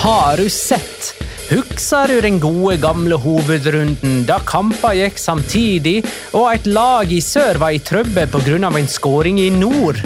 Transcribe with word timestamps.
Har 0.00 0.36
du 0.36 0.48
sett? 0.48 1.14
Husker 1.50 2.08
du 2.08 2.20
den 2.24 2.38
gode, 2.40 2.78
gamle 2.80 3.18
hovedrunden 3.20 4.22
da 4.24 4.38
kamper 4.48 4.94
gikk 4.96 5.18
samtidig, 5.20 5.98
og 6.32 6.46
et 6.54 6.68
lag 6.72 7.10
i 7.12 7.18
sør 7.20 7.60
var 7.60 7.74
i 7.76 7.82
trøbbel 7.84 8.30
pga. 8.32 8.70
en 8.78 8.88
skåring 8.88 9.40
i 9.40 9.50
nord? 9.50 10.00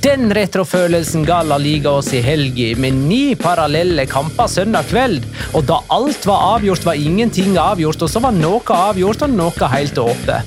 Den 0.00 0.32
retrofølelsen 0.32 1.26
ga 1.28 1.42
La 1.42 1.58
Liga 1.58 1.90
oss 1.90 2.14
i 2.14 2.22
helga, 2.24 2.78
med 2.80 2.94
ni 2.94 3.34
parallelle 3.34 4.06
kamper 4.06 4.46
søndag 4.46 4.88
kveld. 4.88 5.26
Og 5.52 5.66
da 5.66 5.82
alt 5.90 6.24
var 6.24 6.56
avgjort, 6.56 6.86
var 6.86 6.94
ingenting 6.94 7.58
avgjort, 7.58 8.02
og 8.02 8.08
så 8.08 8.20
var 8.20 8.32
noe 8.32 8.64
avgjort 8.64 9.22
og 9.28 9.36
noe 9.36 9.68
helt 9.74 9.98
åpent. 9.98 10.46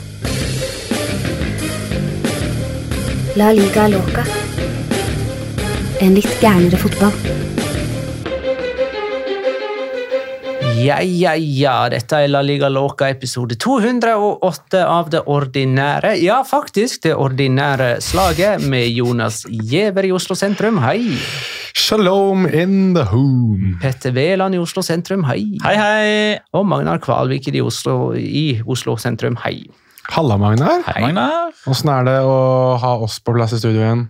La 3.38 3.52
liga 3.54 3.88
loca. 3.88 4.26
En 6.02 6.16
litt 6.18 6.42
gærnere 6.42 6.82
fotball. 6.82 7.59
Ja, 10.80 11.02
ja, 11.02 11.34
ja, 11.36 11.74
dette 11.92 12.22
er 12.24 12.30
La 12.32 12.40
Liga 12.46 12.70
Loca 12.72 13.10
episode 13.12 13.58
208 13.60 14.80
av 14.88 15.10
det 15.12 15.20
ordinære, 15.28 16.14
ja 16.24 16.38
faktisk 16.48 17.04
det 17.04 17.16
ordinære 17.20 17.98
slaget 18.04 18.64
med 18.70 18.88
Jonas 18.96 19.42
Giæver 19.50 20.08
i 20.08 20.14
Oslo 20.16 20.38
sentrum, 20.40 20.80
hei. 20.84 21.02
Shalom 21.76 22.46
in 22.48 22.94
the 22.96 23.04
home. 23.12 23.76
Petter 23.82 24.14
Veland 24.16 24.56
i 24.56 24.62
Oslo 24.62 24.84
sentrum, 24.86 25.26
hei. 25.28 25.58
Hei, 25.66 25.76
hei! 25.80 26.40
Og 26.56 26.68
Magnar 26.70 27.02
Kvalvik 27.04 27.50
i 27.52 27.62
Oslo, 27.66 28.14
i 28.16 28.62
Oslo 28.64 28.96
sentrum, 29.02 29.36
hei. 29.44 29.66
Halla, 30.14 30.40
Magnar. 30.42 30.86
Hei, 30.88 31.02
Magnar. 31.10 31.52
Åssen 31.70 31.92
er 31.98 32.08
det 32.08 32.20
å 32.26 32.38
ha 32.82 32.96
oss 33.04 33.20
på 33.20 33.36
plass 33.36 33.58
i 33.58 33.62
studio 33.62 33.84
igjen? 33.84 34.08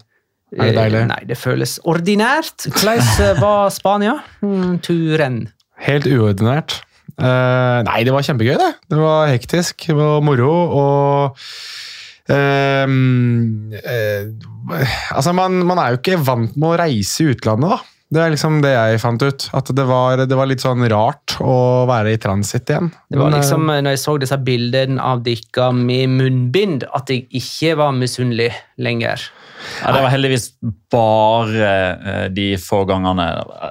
Er 0.55 0.69
det 0.69 0.75
deilig? 0.77 1.01
Eh, 1.05 1.13
Nei, 1.15 1.23
det 1.29 1.37
føles 1.37 1.79
ordinært. 1.89 2.69
Hvordan 2.73 3.39
var 3.41 3.71
Spania? 3.73 4.19
Mm, 4.45 4.77
turen. 4.85 5.47
Helt 5.85 6.07
uordinært. 6.09 6.81
Uh, 7.19 7.81
nei, 7.87 8.03
det 8.07 8.13
var 8.15 8.23
kjempegøy, 8.23 8.55
det. 8.59 8.71
Det 8.91 8.99
var 8.99 9.27
hektisk, 9.31 9.89
det 9.89 9.97
var 9.97 10.23
moro, 10.23 10.51
og 10.79 11.39
uh, 12.31 12.85
uh, 12.87 14.21
Altså, 15.15 15.33
man, 15.35 15.61
man 15.67 15.81
er 15.81 15.95
jo 15.95 15.99
ikke 15.99 16.19
vant 16.23 16.55
med 16.55 16.69
å 16.69 16.77
reise 16.79 17.25
i 17.25 17.33
utlandet, 17.33 17.73
da. 17.73 17.95
Det 18.09 18.21
er 18.23 18.31
liksom 18.33 18.55
det 18.63 18.71
jeg 18.73 19.01
fant 19.03 19.21
ut. 19.21 19.43
At 19.53 19.69
det 19.77 19.85
var, 19.85 20.23
det 20.25 20.37
var 20.37 20.49
litt 20.49 20.63
sånn 20.63 20.81
rart 20.89 21.35
å 21.45 21.85
være 21.89 22.15
i 22.15 22.21
transit 22.21 22.71
igjen. 22.71 22.89
Det 23.05 23.19
var 23.19 23.29
eh, 23.29 23.37
liksom, 23.37 23.67
når 23.69 23.93
jeg 23.93 24.01
så 24.01 24.15
disse 24.21 24.39
bildene 24.41 25.03
av 25.11 25.21
dere 25.25 25.67
med 25.77 26.15
munnbind, 26.15 26.87
at 26.97 27.11
jeg 27.13 27.27
ikke 27.37 27.75
var 27.83 27.93
misunnelig 27.97 28.49
lenger. 28.81 29.27
Ja, 29.81 29.91
det 29.91 30.03
var 30.03 30.13
heldigvis 30.13 30.45
bare 30.91 31.71
eh, 31.71 32.25
de 32.31 32.47
få 32.61 32.83
gangene 32.87 33.25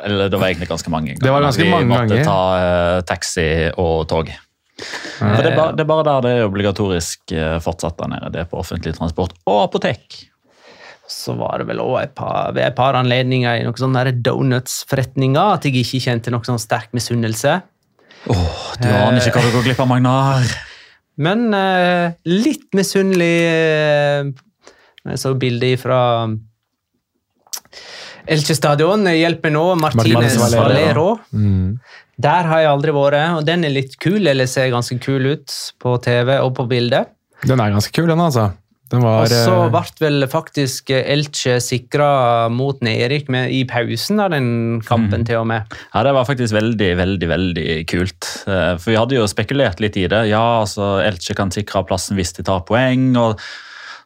Eller 0.04 0.28
det 0.28 0.38
var 0.38 0.50
egentlig 0.50 0.68
ganske 0.68 0.92
mange 0.92 1.14
ganger. 1.14 1.24
Det 1.24 1.32
var 1.32 1.46
ganske 1.46 1.64
vi 1.64 1.88
måtte 1.88 2.20
ta 2.26 2.40
eh, 2.58 3.00
taxi 3.08 3.48
og 3.74 4.08
tog. 4.10 4.32
For 5.18 5.42
det, 5.42 5.50
er 5.50 5.56
bare, 5.56 5.74
det 5.74 5.82
er 5.82 5.90
bare 5.90 6.06
der 6.06 6.26
det 6.26 6.32
er 6.36 6.46
obligatorisk 6.46 7.32
eh, 7.34 7.56
fortsatt 7.62 7.98
der 7.98 8.12
nede. 8.14 8.32
Det 8.34 8.44
er 8.44 8.50
på 8.50 8.60
offentlig 8.60 8.94
transport 8.98 9.34
og 9.48 9.62
apotek. 9.64 10.20
Så 11.08 11.32
var 11.38 11.62
det 11.62 11.70
vel 11.70 11.80
også 11.80 12.04
et 12.04 12.62
et 12.66 12.76
par 12.76 12.98
anledninger 12.98 13.58
i 13.58 13.64
noen 13.64 13.80
sånne 13.80 14.12
donuts-forretninger 14.12 15.54
at 15.56 15.64
jeg 15.64 15.80
ikke 15.80 16.04
kjente 16.04 16.34
noen 16.34 16.46
sånn 16.46 16.60
sterk 16.62 16.92
misunnelse. 16.92 17.60
Du 18.28 18.88
aner 18.88 19.22
ikke 19.22 19.38
hva 19.38 19.46
du 19.46 19.54
går 19.56 19.70
glipp 19.70 19.80
av, 19.80 19.88
Magnar. 19.88 20.44
Men 21.18 21.48
eh, 21.56 22.14
litt 22.28 22.68
misunnelig 22.76 23.36
eh, 23.48 24.28
Jeg 25.08 25.22
så 25.22 25.34
bildet 25.38 25.80
fra 25.82 26.00
Elche 28.28 28.54
stadion. 28.56 29.06
Hjelp 29.08 29.46
meg 29.46 29.54
nå, 29.56 29.64
Martinez 29.80 30.36
Martinez 30.36 30.38
Valero. 30.42 30.68
Valero. 30.68 31.08
Mm. 31.32 31.78
Der 32.18 32.48
har 32.50 32.64
jeg 32.64 32.70
aldri 32.72 32.94
vært, 32.96 33.18
og 33.38 33.44
den 33.46 33.64
er 33.64 33.72
litt 33.72 33.94
kul, 34.02 34.20
eller 34.26 34.48
ser 34.50 34.72
ganske 34.74 34.98
kul 35.00 35.30
ut 35.36 35.54
på 35.80 35.94
TV 36.04 36.34
og 36.42 36.54
på 36.58 36.66
bildet. 36.70 37.12
Den 37.46 37.60
er 37.62 37.70
ganske 37.76 37.94
kul, 37.94 38.08
den, 38.10 38.20
altså. 38.20 38.50
Den 38.88 39.02
var 39.04 39.26
Og 39.26 39.28
så 39.30 39.52
eh, 39.66 39.70
ble 39.72 40.00
vel 40.00 40.26
faktisk 40.32 40.90
Elche 40.96 41.58
sikra 41.60 42.48
mot 42.48 42.80
Nerik 42.80 43.28
med- 43.28 43.52
i 43.52 43.60
pausen 43.68 44.18
av 44.24 44.30
den 44.32 44.80
kampen, 44.80 45.26
til 45.28 45.42
og 45.42 45.46
med. 45.46 45.68
Ja, 45.94 46.02
Det 46.02 46.14
var 46.16 46.24
faktisk 46.24 46.54
veldig, 46.56 46.96
veldig 46.96 47.28
veldig 47.28 47.86
kult. 47.86 48.24
Eh, 48.48 48.76
For 48.80 48.90
Vi 48.90 48.96
hadde 48.96 49.18
jo 49.20 49.26
spekulert 49.28 49.80
litt 49.80 49.96
i 49.96 50.06
det. 50.08 50.28
Ja, 50.32 50.62
altså 50.62 51.04
Elche 51.04 51.36
kan 51.36 51.50
sikre 51.52 51.84
plassen 51.86 52.16
hvis 52.16 52.32
de 52.32 52.42
tar 52.42 52.64
poeng. 52.64 53.14
og 53.16 53.38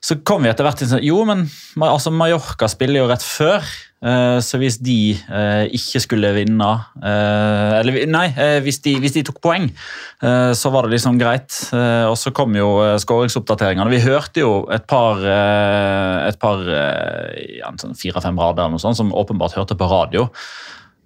Så 0.02 0.16
kom 0.26 0.43
vi 0.43 0.50
etter 0.50 0.66
hvert 0.66 0.81
til 0.82 0.88
sånn 0.90 1.04
Jo, 1.06 1.20
men 1.28 1.44
altså, 1.78 2.10
Mallorca 2.10 2.66
spiller 2.70 3.04
jo 3.04 3.08
rett 3.10 3.22
før. 3.22 3.62
eh, 4.02 4.38
Så 4.43 4.58
hvis 4.58 4.81
de 4.82 5.14
eh, 5.14 5.69
ikke 5.78 6.02
skulle 6.02 6.32
vinne 6.34 6.70
eh, 6.99 7.76
Eller 7.78 8.00
nei, 8.10 8.25
hvis 8.64 8.81
de, 8.82 8.96
hvis 8.99 9.14
de 9.14 9.22
tok 9.28 9.38
poeng, 9.44 9.69
så 10.22 10.70
var 10.70 10.87
det 10.87 10.96
liksom 10.96 11.16
greit. 11.19 11.54
Og 12.06 12.14
så 12.19 12.31
kom 12.34 12.54
jo 12.54 12.69
skåringsoppdateringene. 13.02 13.90
Vi 13.90 14.02
hørte 14.04 14.43
jo 14.44 14.52
et 14.70 14.84
par, 14.90 15.19
et 15.22 16.38
par 16.38 16.62
ja, 16.69 17.72
sånn 17.81 17.96
fire-fem 17.99 18.38
rader 18.38 18.62
eller 18.62 18.76
noe 18.76 18.82
sånt, 18.82 19.00
som 19.00 19.10
åpenbart 19.10 19.56
hørte 19.58 19.75
på 19.78 19.88
radio. 19.90 20.28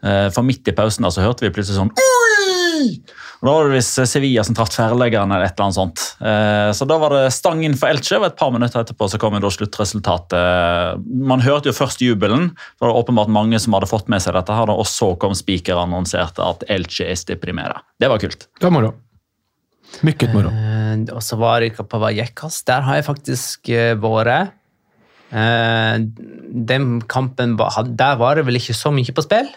Eh, 0.05 0.29
For 0.35 0.45
midt 0.45 0.69
i 0.69 0.75
pausen 0.77 1.03
da, 1.07 1.11
så 1.15 1.23
hørte 1.25 1.47
vi 1.47 1.51
plutselig 1.55 1.79
sånn 1.81 1.93
Oi! 1.97 3.01
Og 3.41 3.47
Da 3.49 3.53
var 3.53 3.67
det 3.69 3.77
visst 3.79 3.99
Sevilla 4.09 4.43
som 4.45 4.55
traff 4.57 4.71
tverrleggeren 4.73 5.33
eller 5.33 5.47
et 5.49 5.55
eller 5.57 5.67
annet 5.67 5.77
sånt. 5.77 6.03
Eh, 6.25 6.71
Så 6.77 6.87
da 6.89 6.97
var 7.01 7.13
det 7.15 7.33
stang 7.37 7.63
inn 7.65 7.75
for 7.77 7.89
Elche, 7.93 8.17
og 8.21 8.27
et 8.29 8.37
par 8.37 8.53
minutter 8.53 8.81
etterpå 8.83 9.09
så 9.13 9.19
kom 9.21 9.37
da 9.41 9.51
sluttresultatet. 9.53 11.03
Man 11.33 11.41
hørte 11.45 11.71
jo 11.71 11.77
først 11.77 12.01
jubelen, 12.05 12.51
for 12.79 12.87
det 12.89 12.93
var 12.95 13.01
åpenbart 13.03 13.33
mange 13.33 13.61
som 13.63 13.77
hadde 13.77 13.89
fått 13.91 14.09
med 14.13 14.23
seg 14.25 14.37
dette, 14.37 14.53
her, 14.57 14.73
og 14.73 14.87
så 14.89 15.15
kom 15.21 15.35
spiker 15.37 15.77
og 15.77 15.87
annonserte 15.87 16.45
at 16.45 16.65
Elche 16.73 17.09
er 17.09 17.21
deprimert. 17.29 17.83
Det 18.01 18.09
var 18.13 18.19
kult. 18.23 18.49
Det 18.61 18.69
var 18.69 18.75
moro. 18.77 18.95
Mykket 20.03 20.33
moro. 20.35 20.51
Eh, 20.51 21.05
Og 21.15 21.23
så 21.23 21.37
var 21.39 21.61
jeg 21.61 21.77
på 21.77 22.01
Vallecas. 22.01 22.63
Der 22.65 22.81
har 22.83 22.95
jeg 23.01 23.05
faktisk 23.07 23.69
eh, 23.69 23.95
vært. 24.01 24.53
Eh, 25.33 25.99
Den 26.69 27.01
kampen 27.03 27.57
Der 27.57 28.17
var 28.17 28.35
det 28.37 28.47
vel 28.47 28.57
ikke 28.57 28.75
så 28.75 28.93
mye 28.95 29.13
på 29.13 29.23
spill? 29.23 29.49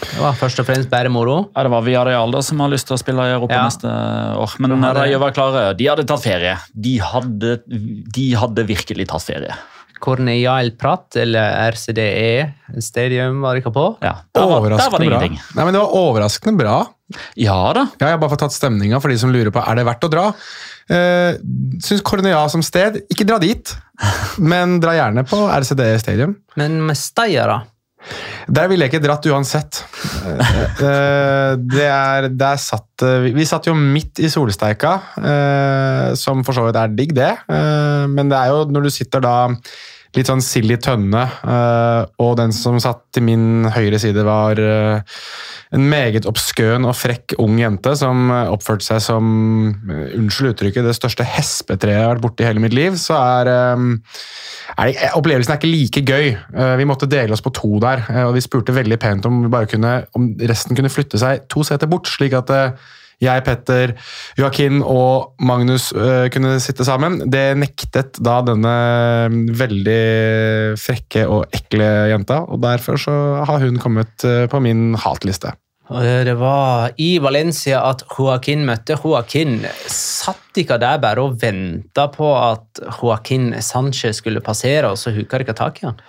Det 0.00 0.20
var 0.20 0.34
først 0.36 0.60
og 0.62 0.66
fremst 0.68 0.90
bare 0.90 1.08
moro. 1.12 1.50
Ja, 1.54 1.62
Det 1.66 1.70
var 1.72 1.82
Viareal 1.86 2.30
da, 2.34 2.40
som 2.42 2.60
har 2.60 2.68
lyst 2.72 2.86
til 2.88 2.96
å 2.96 3.00
spille 3.00 3.24
i 3.28 3.32
Europa 3.34 3.54
Ja. 3.54 3.64
neste 3.68 3.88
år. 3.88 4.54
Men 4.58 4.82
hadde- 4.82 5.06
de 5.10 5.18
var 5.18 5.32
klare. 5.32 5.76
De 5.76 5.86
hadde 5.86 6.06
tatt 6.06 6.22
ferie. 6.22 6.56
De 6.74 6.98
hadde, 6.98 7.60
de 7.66 8.32
hadde 8.34 8.66
virkelig 8.66 9.08
tatt 9.08 9.22
ferie. 9.22 9.54
Corneal 10.00 10.70
Prat, 10.80 11.14
eller 11.20 11.70
RCDE 11.72 12.54
Stadium, 12.80 13.40
var 13.42 13.56
ikke 13.60 13.72
på. 13.72 13.98
Ja, 14.02 14.14
der, 14.34 14.46
var, 14.46 14.62
der 14.68 14.76
var 14.90 14.98
det 14.98 15.08
bra. 15.08 15.20
ingenting. 15.20 15.38
Nei, 15.54 15.64
men 15.64 15.74
det 15.74 15.82
var 15.82 15.92
overraskende 15.92 16.56
bra. 16.58 16.86
Ja 17.36 17.72
da. 17.74 17.80
Ja, 18.00 18.06
jeg 18.06 18.14
har 18.14 18.18
bare 18.22 18.30
fått 18.30 18.38
tatt 18.46 18.54
stemninga 18.54 19.00
for 19.02 19.10
de 19.10 19.18
som 19.18 19.32
lurer 19.34 19.50
på 19.50 19.60
er 19.66 19.74
det 19.80 19.84
verdt 19.84 20.06
å 20.06 20.10
dra. 20.12 20.28
Uh, 20.90 21.36
Syns 21.82 22.02
Cornea 22.02 22.48
som 22.50 22.62
sted 22.66 22.96
Ikke 23.12 23.24
dra 23.28 23.36
dit, 23.38 23.76
men 24.42 24.80
dra 24.82 24.90
gjerne 24.96 25.22
på 25.28 25.42
RCDE 25.52 25.98
Stadium. 26.00 26.36
Men 26.56 26.80
med 26.86 26.96
Steia, 26.96 27.44
da? 27.46 27.58
Der 28.50 28.66
ville 28.70 28.86
jeg 28.86 28.92
ikke 28.94 29.02
dratt 29.04 29.26
uansett. 29.30 29.82
Eh, 30.24 30.40
eh, 30.86 31.52
det 31.60 31.86
er, 31.86 32.28
der 32.32 32.56
satt, 32.60 33.04
eh, 33.04 33.28
vi- 33.34 33.44
satt 33.46 33.66
jo 33.68 33.74
midt 33.76 34.18
i 34.24 34.30
solsteika, 34.32 34.94
som 36.16 36.42
for 36.44 36.56
så 36.56 36.64
vidt 36.66 36.76
er 36.80 36.88
digg, 36.96 37.14
det. 37.14 37.32
Men 37.48 38.28
det 38.32 38.38
er 38.38 38.48
jo 38.54 38.64
når 38.72 38.82
du 38.88 38.90
sitter 38.90 39.20
da 39.20 39.34
litt 40.16 40.30
sånn 40.30 40.42
sild 40.42 40.72
i 40.74 40.78
tønne, 40.82 41.22
eh, 41.22 42.02
og 42.22 42.34
den 42.40 42.54
som 42.54 42.80
satt 42.82 43.04
til 43.14 43.24
min 43.28 43.68
høyre 43.70 44.00
side 44.02 44.24
var 44.26 44.58
eh, 44.58 45.20
en 45.76 45.86
meget 45.86 46.26
oppskøen 46.26 46.86
og 46.88 46.96
frekk 46.98 47.36
ung 47.42 47.60
jente 47.60 47.94
som 47.98 48.26
eh, 48.34 48.50
oppførte 48.50 48.88
seg 48.88 49.02
som, 49.04 49.30
unnskyld 50.18 50.54
uttrykket, 50.54 50.86
det 50.86 50.96
største 50.98 51.26
hespetreet 51.26 52.00
jeg 52.00 52.08
har 52.08 52.16
vært 52.16 52.26
borti 52.26 52.48
hele 52.48 52.62
mitt 52.62 52.74
liv, 52.74 52.98
så 52.98 53.18
er, 53.20 53.52
er 53.54 55.18
Opplevelsen 55.18 55.54
er 55.54 55.60
ikke 55.60 55.70
like 55.70 56.02
gøy. 56.06 56.30
Vi 56.78 56.86
måtte 56.88 57.08
dele 57.10 57.34
oss 57.34 57.42
på 57.44 57.52
to 57.54 57.78
der, 57.82 58.02
og 58.26 58.34
vi 58.36 58.42
spurte 58.44 58.74
veldig 58.74 58.98
pent 59.02 59.26
om, 59.28 59.42
kunne, 59.70 59.96
om 60.16 60.30
resten 60.50 60.78
kunne 60.78 60.92
flytte 60.92 61.20
seg 61.20 61.46
to 61.50 61.66
seter 61.66 61.90
bort, 61.90 62.10
slik 62.10 62.34
at 62.38 62.50
jeg, 63.20 63.44
Petter, 63.44 63.94
Joakim 64.40 64.80
og 64.80 65.36
Magnus 65.44 65.90
eh, 65.92 66.28
kunne 66.32 66.56
sitte 66.62 66.86
sammen. 66.88 67.20
Det 67.30 67.52
nektet 67.60 68.20
da 68.24 68.40
denne 68.46 68.74
veldig 69.60 70.00
frekke 70.80 71.26
og 71.28 71.56
ekle 71.56 71.90
jenta, 72.14 72.42
og 72.48 72.62
derfor 72.64 73.00
så 73.00 73.16
har 73.48 73.66
hun 73.66 73.80
kommet 73.82 74.24
eh, 74.24 74.46
på 74.50 74.62
min 74.64 74.94
hatliste. 75.00 75.52
Det 75.90 76.34
var 76.38 76.92
i 77.02 77.18
Valencia 77.18 77.80
at 77.82 78.04
Joaquin 78.14 78.62
møtte 78.68 78.94
Joaquin. 78.94 79.58
Satt 79.90 80.50
ikke 80.58 80.78
der 80.82 80.98
bare 81.02 81.22
og 81.22 81.36
venta 81.42 82.06
på 82.10 82.28
at 82.34 82.80
Joaquin 83.00 83.52
Sanchez 83.62 84.18
skulle 84.20 84.42
passere, 84.42 84.90
og 84.90 84.98
så 84.98 85.12
huka 85.14 85.40
ikke 85.42 85.54
tak 85.56 85.80
i 85.82 85.86
han? 85.88 86.00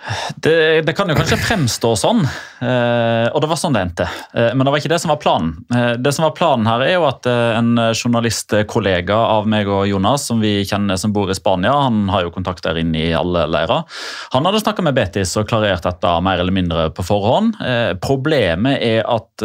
Det, 0.42 0.82
det 0.86 0.94
kan 0.98 1.10
jo 1.10 1.16
kanskje 1.18 1.38
fremstå 1.42 1.92
sånn, 1.98 2.22
eh, 2.62 3.28
og 3.30 3.38
det 3.42 3.50
var 3.50 3.60
sånn 3.60 3.76
det 3.76 3.84
endte. 3.86 4.08
Eh, 4.34 4.50
men 4.54 4.64
det 4.64 4.74
var 4.74 4.82
ikke 4.82 4.92
det 4.92 5.00
som 5.02 5.12
var 5.14 5.20
planen. 5.22 5.52
Eh, 5.74 5.92
det 6.02 6.14
som 6.14 6.26
var 6.26 6.34
planen 6.38 6.68
her 6.68 6.84
er 6.86 6.94
jo 6.96 7.06
at 7.08 7.28
en 7.30 7.72
journalistkollega 7.92 9.18
av 9.36 9.48
meg 9.50 9.70
og 9.70 9.86
Jonas, 9.90 10.26
som 10.30 10.42
vi 10.42 10.54
kjenner 10.68 10.98
som 11.00 11.14
bor 11.14 11.30
i 11.30 11.38
Spania, 11.38 11.74
han 11.86 12.06
har 12.12 12.26
jo 12.26 12.34
kontakt 12.34 12.64
der 12.66 12.80
inne 12.82 12.98
i 12.98 13.12
alle 13.16 13.46
leirer, 13.50 13.86
han 14.34 14.48
hadde 14.48 14.62
snakka 14.62 14.84
med 14.86 14.96
Betis 14.98 15.36
og 15.38 15.48
klarert 15.50 15.86
dette 15.86 16.16
mer 16.24 16.42
eller 16.42 16.54
mindre 16.54 16.88
på 16.94 17.04
forhånd. 17.06 17.56
Problemet 18.02 18.82
er 18.82 19.06
at 19.08 19.44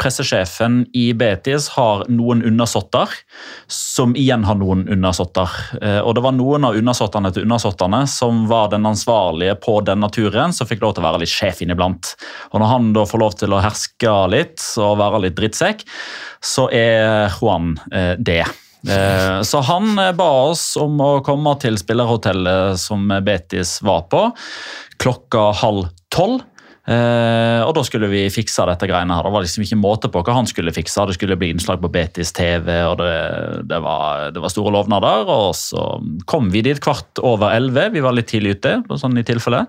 pressesjefen 0.00 0.82
i 0.96 1.10
Betis 1.16 1.68
har 1.76 2.04
noen 2.12 2.42
undersåtter, 2.46 3.12
som 3.70 4.14
igjen 4.18 4.44
har 4.48 4.58
noen 4.60 4.86
undersåtter. 4.90 5.50
Eh, 5.80 5.98
og 6.00 6.14
det 6.16 6.24
var 6.24 6.36
noen 6.36 6.66
av 6.68 6.78
undersåttene 6.78 7.32
til 7.34 7.46
undersåttene 7.46 8.02
som 8.10 8.46
var 8.50 8.70
den 8.74 8.88
ansvarlige 8.88 9.58
på 9.64 9.78
denne 9.86 10.10
turen, 10.14 10.54
som 10.56 10.68
fikk 10.68 10.82
lov 10.84 10.96
til 10.96 11.04
å 11.04 11.08
være 11.10 11.22
litt 11.24 11.32
sjef 11.32 11.62
inniblant. 11.64 12.14
Og 12.52 12.60
når 12.62 12.72
han 12.74 12.90
da 12.96 13.06
får 13.08 13.24
lov 13.24 13.38
til 13.40 13.54
å 13.54 13.62
herske 13.64 14.16
litt 14.32 14.64
og 14.80 14.98
være 15.00 15.22
litt 15.26 15.38
drittsekk, 15.38 15.86
så 16.40 16.66
er 16.72 17.30
Juan 17.36 17.74
eh, 17.92 18.14
det. 18.18 18.44
Eh, 18.88 19.40
Så 19.44 19.60
han 19.68 19.94
ba 20.16 20.30
oss 20.48 20.72
om 20.80 21.00
å 21.04 21.12
komme 21.24 21.52
til 21.60 21.76
spillerhotellet 21.80 22.80
som 22.80 23.10
Betis 23.24 23.78
var 23.84 24.06
på, 24.12 24.26
klokka 25.00 25.50
halv 25.60 25.90
tolv. 26.12 26.42
Eh, 26.90 27.60
og 27.62 27.70
da 27.76 27.82
skulle 27.86 28.08
vi 28.10 28.24
fikse 28.34 28.64
dette 28.66 28.88
greiene 28.90 29.14
her. 29.14 29.26
Det 29.26 29.34
var 29.34 29.44
liksom 29.44 29.62
ikke 29.62 29.78
måte 29.78 30.10
på 30.10 30.22
hva 30.26 30.34
han 30.40 30.48
skulle 30.50 30.74
fikse. 30.74 31.04
Det 31.06 31.14
skulle 31.18 31.38
bli 31.38 31.52
innslag 31.54 31.82
på 31.82 31.90
Betis 31.92 32.34
TV, 32.34 32.72
og 32.88 32.96
det, 32.98 33.12
det, 33.70 33.78
var, 33.84 34.30
det 34.34 34.42
var 34.42 34.52
store 34.52 34.74
lovnader. 34.74 35.30
Og 35.30 35.52
så 35.58 35.84
kom 36.30 36.50
vi 36.50 36.64
dit 36.66 36.80
kvart 36.82 37.22
over 37.22 37.54
elleve. 37.54 37.92
Vi 37.94 38.02
var 38.02 38.16
litt 38.16 38.30
tidlig 38.32 38.58
ute, 38.58 38.80
sånn 38.98 39.20
i 39.20 39.26
tilfelle. 39.26 39.66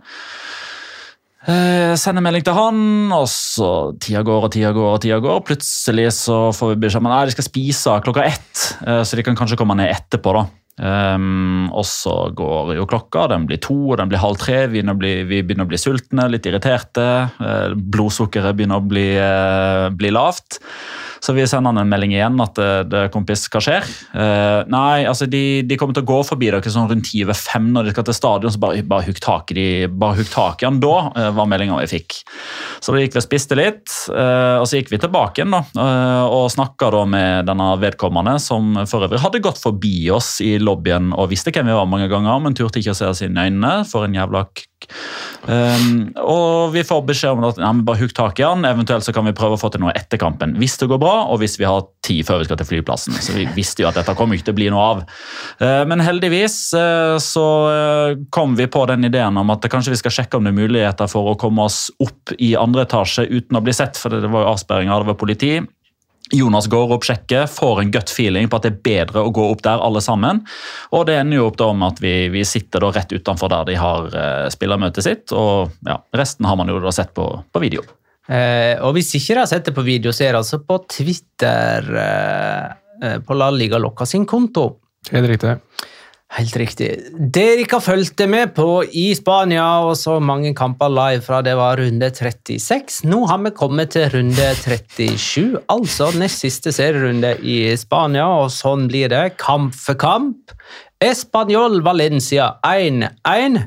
Eh, 1.42 1.94
sender 1.98 2.22
melding 2.22 2.46
til 2.46 2.58
han, 2.58 2.82
og 3.18 3.28
så 3.30 3.70
tida 4.02 4.22
går 4.26 4.48
og 4.48 4.52
tida 4.54 4.74
går. 4.78 4.90
og 4.96 5.02
tida 5.02 5.22
går. 5.22 5.44
Plutselig 5.46 6.12
så 6.18 6.40
får 6.54 6.74
vi 6.74 6.82
beskjed 6.86 7.02
om 7.02 7.12
at 7.14 7.30
de 7.30 7.38
skal 7.38 7.50
spise 7.50 8.00
klokka 8.06 8.26
ett, 8.30 8.66
eh, 8.86 9.02
så 9.06 9.18
de 9.18 9.26
kan 9.26 9.38
kanskje 9.38 9.58
komme 9.62 9.78
ned 9.78 9.94
etterpå. 9.94 10.34
da. 10.38 10.46
Um, 10.80 11.68
og 11.76 11.84
så 11.86 12.32
går 12.36 12.74
jo 12.78 12.88
klokka, 12.90 13.28
den 13.30 13.46
blir 13.50 13.60
to, 13.62 13.96
den 14.00 14.10
blir 14.12 14.22
halv 14.24 14.40
tre. 14.42 14.64
Vi 14.66 14.80
begynner 14.80 14.96
å 14.96 15.02
bli, 15.02 15.14
begynner 15.30 15.68
å 15.68 15.72
bli 15.72 15.80
sultne, 15.82 16.30
litt 16.32 16.48
irriterte. 16.50 17.08
Uh, 17.42 17.76
blodsukkeret 17.76 18.58
begynner 18.58 18.82
å 18.82 18.88
bli, 18.88 19.08
uh, 19.20 19.90
bli 19.94 20.14
lavt. 20.16 20.62
Så 21.22 21.36
vi 21.38 21.46
sender 21.46 21.70
han 21.70 21.84
en 21.84 21.92
melding 21.92 22.16
igjen 22.16 22.40
at 22.42 22.56
det, 22.58 22.70
det 22.90 23.02
kompis, 23.14 23.46
hva 23.54 23.62
skjer? 23.62 23.86
Uh, 24.16 24.66
nei, 24.72 25.04
altså 25.06 25.28
de, 25.30 25.62
de 25.70 25.78
kommer 25.78 25.94
til 25.94 26.06
å 26.06 26.10
gå 26.10 26.20
forbi 26.26 26.50
dere 26.50 26.74
sånn 26.74 26.90
rundt 26.90 27.12
ti 27.12 27.22
over 27.26 27.38
fem 27.38 27.68
når 27.76 27.88
de 27.88 27.94
skal 27.94 28.08
til 28.08 28.18
stadion, 28.18 28.54
så 28.54 28.62
bare, 28.62 28.82
bare 28.82 29.08
hugg 29.08 29.22
tak 29.22 29.54
i 29.54 30.66
han 30.66 30.80
da, 30.82 30.96
uh, 31.14 31.30
var 31.38 31.50
meldinga 31.50 31.78
vi 31.84 31.92
fikk. 31.92 32.22
Så 32.82 32.96
da 32.96 33.04
gikk 33.04 33.16
vi 33.16 33.22
og 33.22 33.28
spiste 33.28 33.58
litt, 33.60 33.86
uh, 34.10 34.58
og 34.62 34.66
så 34.70 34.80
gikk 34.80 34.90
vi 34.94 35.02
tilbake 35.02 35.42
igjen 35.42 35.54
da, 35.54 35.62
eh, 35.84 36.24
og 36.32 36.50
snakka 36.54 36.90
da 36.94 37.04
med 37.10 37.48
denne 37.50 37.70
vedkommende, 37.82 38.36
som 38.42 38.74
for 38.90 39.06
øvrig 39.06 39.22
hadde 39.22 39.44
gått 39.44 39.62
forbi 39.62 40.10
oss 40.14 40.36
i 40.44 40.56
lobbyen 40.62 41.14
og 41.14 41.30
visste 41.32 41.54
hvem 41.54 41.70
vi 41.70 41.78
var 41.78 41.90
mange 41.90 42.10
ganger, 42.12 42.42
men 42.44 42.58
turte 42.58 42.82
ikke 42.82 42.96
å 42.96 42.98
se 42.98 43.10
oss 43.10 43.24
inn 43.26 43.38
i 43.38 43.48
øynene, 43.48 43.82
for 43.90 44.08
en 44.08 44.18
jævla 44.18 44.46
Um, 45.48 46.12
og 46.22 46.74
vi 46.76 46.84
får 46.86 47.02
beskjed 47.08 47.34
om 47.34 47.48
at 47.48 47.60
ja, 47.62 47.72
bare 47.86 48.02
hugg 48.04 48.14
tak 48.18 48.40
i 48.42 48.46
han, 48.46 48.66
eventuelt 48.68 49.06
så 49.06 49.14
kan 49.16 49.26
vi 49.28 49.34
prøve 49.38 49.58
å 49.58 49.62
få 49.62 49.72
til 49.74 49.84
noe 49.84 49.94
etter 49.98 50.22
kampen. 50.22 50.54
Hvis 50.62 50.78
det 50.82 50.90
går 50.92 51.02
bra, 51.02 51.16
og 51.32 51.42
hvis 51.42 51.58
vi 51.62 51.68
har 51.68 51.86
tid 52.06 52.26
før 52.28 52.42
vi 52.42 52.50
skal 52.50 52.62
til 52.62 52.70
flyplassen. 52.70 53.18
Så 53.18 53.36
vi 53.36 53.48
visste 53.56 53.84
jo 53.84 53.90
at 53.90 53.98
dette 54.00 54.16
kommer 54.18 54.38
ikke 54.38 54.50
til 54.52 54.56
å 54.56 54.60
bli 54.62 54.70
noe 54.74 54.88
av. 54.94 55.04
Uh, 55.62 55.84
men 55.90 56.04
heldigvis 56.06 56.58
uh, 56.78 57.18
så 57.22 57.48
uh, 57.68 58.16
kom 58.34 58.56
vi 58.60 58.70
på 58.72 58.86
den 58.92 59.10
ideen 59.10 59.38
om 59.42 59.54
at 59.54 59.68
kanskje 59.72 59.96
vi 59.96 60.02
skal 60.02 60.18
sjekke 60.20 60.40
om 60.40 60.48
det 60.48 60.54
er 60.54 60.62
muligheter 60.62 61.12
for 61.12 61.34
å 61.34 61.38
komme 61.40 61.68
oss 61.68 61.86
opp 62.04 62.36
i 62.40 62.54
andre 62.60 62.86
etasje 62.88 63.28
uten 63.32 63.60
å 63.60 63.66
bli 63.66 63.76
sett, 63.76 64.00
for 64.00 64.14
det 64.14 64.30
var 64.30 64.46
jo 64.46 64.56
avsperringer, 64.56 65.04
det 65.04 65.14
var 65.14 65.22
politi. 65.22 65.56
Jonas 66.32 66.68
går 66.72 66.96
opp, 66.96 67.06
sjekker, 67.08 67.48
får 67.52 67.82
en 67.82 67.94
gut 67.94 68.12
feeling 68.12 68.50
på 68.50 68.60
at 68.60 68.68
det 68.68 68.72
er 68.74 68.84
bedre 68.86 69.26
å 69.26 69.34
gå 69.36 69.48
opp 69.52 69.64
der 69.66 69.84
alle 69.84 70.02
sammen. 70.04 70.44
Og 70.96 71.08
det 71.10 71.18
ender 71.20 71.42
jo 71.42 71.48
opp 71.50 71.58
da 71.62 71.72
med 71.76 71.96
at 71.96 72.04
vi, 72.04 72.16
vi 72.34 72.46
sitter 72.48 72.86
da 72.86 72.92
rett 72.96 73.12
utenfor 73.12 73.52
der 73.52 73.66
de 73.72 73.80
har 73.80 74.12
eh, 74.16 74.46
spillermøtet 74.54 75.08
sitt. 75.08 75.34
Og 75.36 75.74
ja, 75.88 76.00
resten 76.18 76.48
har 76.48 76.60
man 76.60 76.72
jo 76.72 76.80
da 76.84 76.94
sett 76.96 77.14
på, 77.18 77.28
på 77.52 77.64
video. 77.64 77.84
Eh, 78.32 78.78
og 78.86 78.96
hvis 78.96 79.12
ikke 79.18 79.34
dere 79.34 79.44
har 79.44 79.50
sett 79.52 79.68
det 79.68 79.76
på 79.76 79.86
video, 79.86 80.14
så 80.16 80.28
er 80.28 80.36
det 80.36 80.44
altså 80.44 80.62
på 80.64 80.78
Twitter 80.92 81.90
eh, 82.04 82.68
eh, 83.04 83.18
på 83.26 83.38
La 83.38 83.50
Liga 83.52 83.82
Locca 83.82 84.08
sin 84.08 84.28
konto. 84.30 84.68
Helt 85.12 85.28
riktig. 85.32 85.58
Helt 86.32 86.56
riktig. 86.56 86.88
Dere 87.12 87.60
ikke 87.60 87.82
har 87.82 87.84
fulgt 87.84 88.22
med 88.32 88.54
på 88.56 88.86
i 88.96 89.10
Spania 89.18 89.66
og 89.84 89.98
så 90.00 90.16
mange 90.24 90.54
kamper 90.56 90.92
live 90.94 91.26
fra 91.26 91.42
det 91.44 91.58
var 91.60 91.82
runde 91.82 92.08
36. 92.08 93.02
Nå 93.12 93.26
har 93.28 93.42
vi 93.44 93.52
kommet 93.58 93.92
til 93.98 94.08
runde 94.14 94.48
37, 94.64 95.60
altså 95.68 96.08
nest 96.16 96.46
siste 96.46 96.72
serierunde 96.72 97.34
i 97.44 97.58
Spania, 97.76 98.30
og 98.46 98.48
sånn 98.56 98.88
blir 98.88 99.12
det 99.12 99.36
kamp 99.44 99.76
for 99.76 100.00
kamp. 100.00 100.56
Español 101.04 101.82
Valencia 101.84 102.54
1-1. 102.64 103.60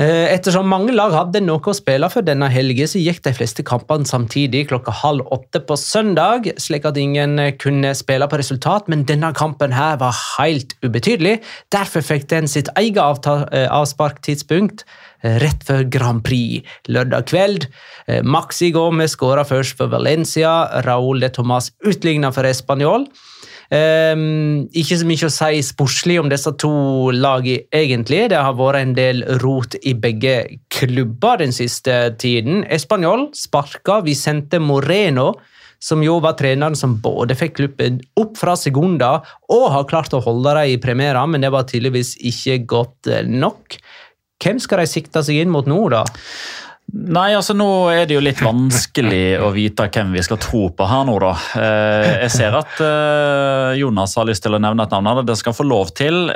Eh, 0.00 0.30
Ettersom 0.32 0.64
mange 0.64 0.94
lag 0.96 1.12
hadde 1.12 1.42
noe 1.44 1.60
å 1.60 1.74
spille 1.76 2.08
for 2.08 2.24
denne 2.24 2.46
helgen, 2.48 2.88
så 2.88 3.00
gikk 3.02 3.18
de 3.26 3.34
fleste 3.36 3.60
kampene 3.68 4.08
samtidig 4.08 4.62
klokka 4.70 4.94
halv 5.02 5.26
åtte 5.34 5.60
på 5.68 5.76
søndag, 5.76 6.48
slik 6.56 6.86
at 6.88 6.96
ingen 6.96 7.34
eh, 7.42 7.50
kunne 7.60 7.90
spille 7.98 8.24
på 8.30 8.38
resultat, 8.40 8.88
men 8.88 9.04
denne 9.04 9.28
kampen 9.36 9.74
her 9.76 9.98
var 10.00 10.16
helt 10.38 10.72
ubetydelig. 10.80 11.42
Derfor 11.76 12.06
fikk 12.06 12.30
den 12.32 12.48
sitt 12.48 12.72
eget 12.80 13.28
eh, 13.28 13.68
avsparktidspunkt 13.68 14.86
rett 15.20 15.68
før 15.68 15.84
Grand 15.92 16.24
Prix 16.24 16.64
lørdag 16.88 17.26
kveld. 17.28 17.66
Maxi 18.24 18.70
Gomez 18.72 19.12
skåra 19.12 19.42
først 19.44 19.76
for 19.76 19.92
Valencia, 19.92 20.80
Raúl 20.86 21.20
de 21.20 21.28
Tomàs 21.28 21.74
utligna 21.84 22.32
for 22.32 22.48
Español. 22.48 23.04
Ehm, 23.70 24.66
ikke 24.74 24.98
så 24.98 25.06
mye 25.06 25.28
å 25.28 25.30
si 25.30 25.60
sportslig 25.62 26.16
om 26.18 26.30
disse 26.30 26.50
to 26.58 26.72
lagene, 27.14 27.68
egentlig. 27.74 28.24
Det 28.32 28.40
har 28.42 28.56
vært 28.58 28.80
en 28.82 28.96
del 28.96 29.22
rot 29.44 29.76
i 29.86 29.94
begge 29.94 30.36
klubber 30.74 31.38
den 31.42 31.54
siste 31.54 32.16
tiden. 32.18 32.64
Español 32.66 33.28
sparka 33.36 34.00
Vicente 34.06 34.58
Moreno, 34.58 35.34
som 35.80 36.02
jo 36.04 36.18
var 36.20 36.34
treneren 36.36 36.76
som 36.76 36.98
både 37.00 37.36
fikk 37.38 37.56
klubben 37.56 38.02
opp 38.20 38.34
fra 38.36 38.56
Segunda 38.58 39.14
og 39.48 39.70
har 39.72 39.86
klart 39.88 40.12
å 40.12 40.20
holde 40.20 40.52
dem 40.58 40.74
i 40.74 40.80
premiera, 40.82 41.22
men 41.26 41.40
det 41.40 41.52
var 41.54 41.68
tydeligvis 41.70 42.16
ikke 42.18 42.58
godt 42.68 43.12
nok. 43.30 43.78
Hvem 44.40 44.60
skal 44.60 44.82
de 44.82 44.90
sikte 44.90 45.22
seg 45.24 45.40
inn 45.40 45.52
mot 45.52 45.68
nå, 45.68 45.78
da? 45.92 46.02
Nei, 46.90 47.30
altså 47.36 47.54
Nå 47.54 47.68
er 47.92 48.06
det 48.08 48.16
jo 48.16 48.22
litt 48.22 48.40
vanskelig 48.42 49.38
å 49.44 49.50
vite 49.54 49.86
hvem 49.92 50.14
vi 50.16 50.22
skal 50.26 50.40
tro 50.42 50.62
på 50.74 50.86
her 50.90 51.04
nå, 51.06 51.16
da. 51.22 51.32
Eh, 51.60 52.06
jeg 52.24 52.32
ser 52.34 52.56
at 52.58 52.80
eh, 52.82 53.78
Jonas 53.80 54.16
har 54.18 54.26
lyst 54.28 54.42
til 54.44 54.56
å 54.56 54.60
nevne 54.62 54.86
et 54.86 54.94
navn. 54.94 55.10
her, 55.10 55.22
Det 55.26 55.38
skal 55.38 55.54
få 55.56 55.66
lov 55.68 55.92
til. 55.98 56.32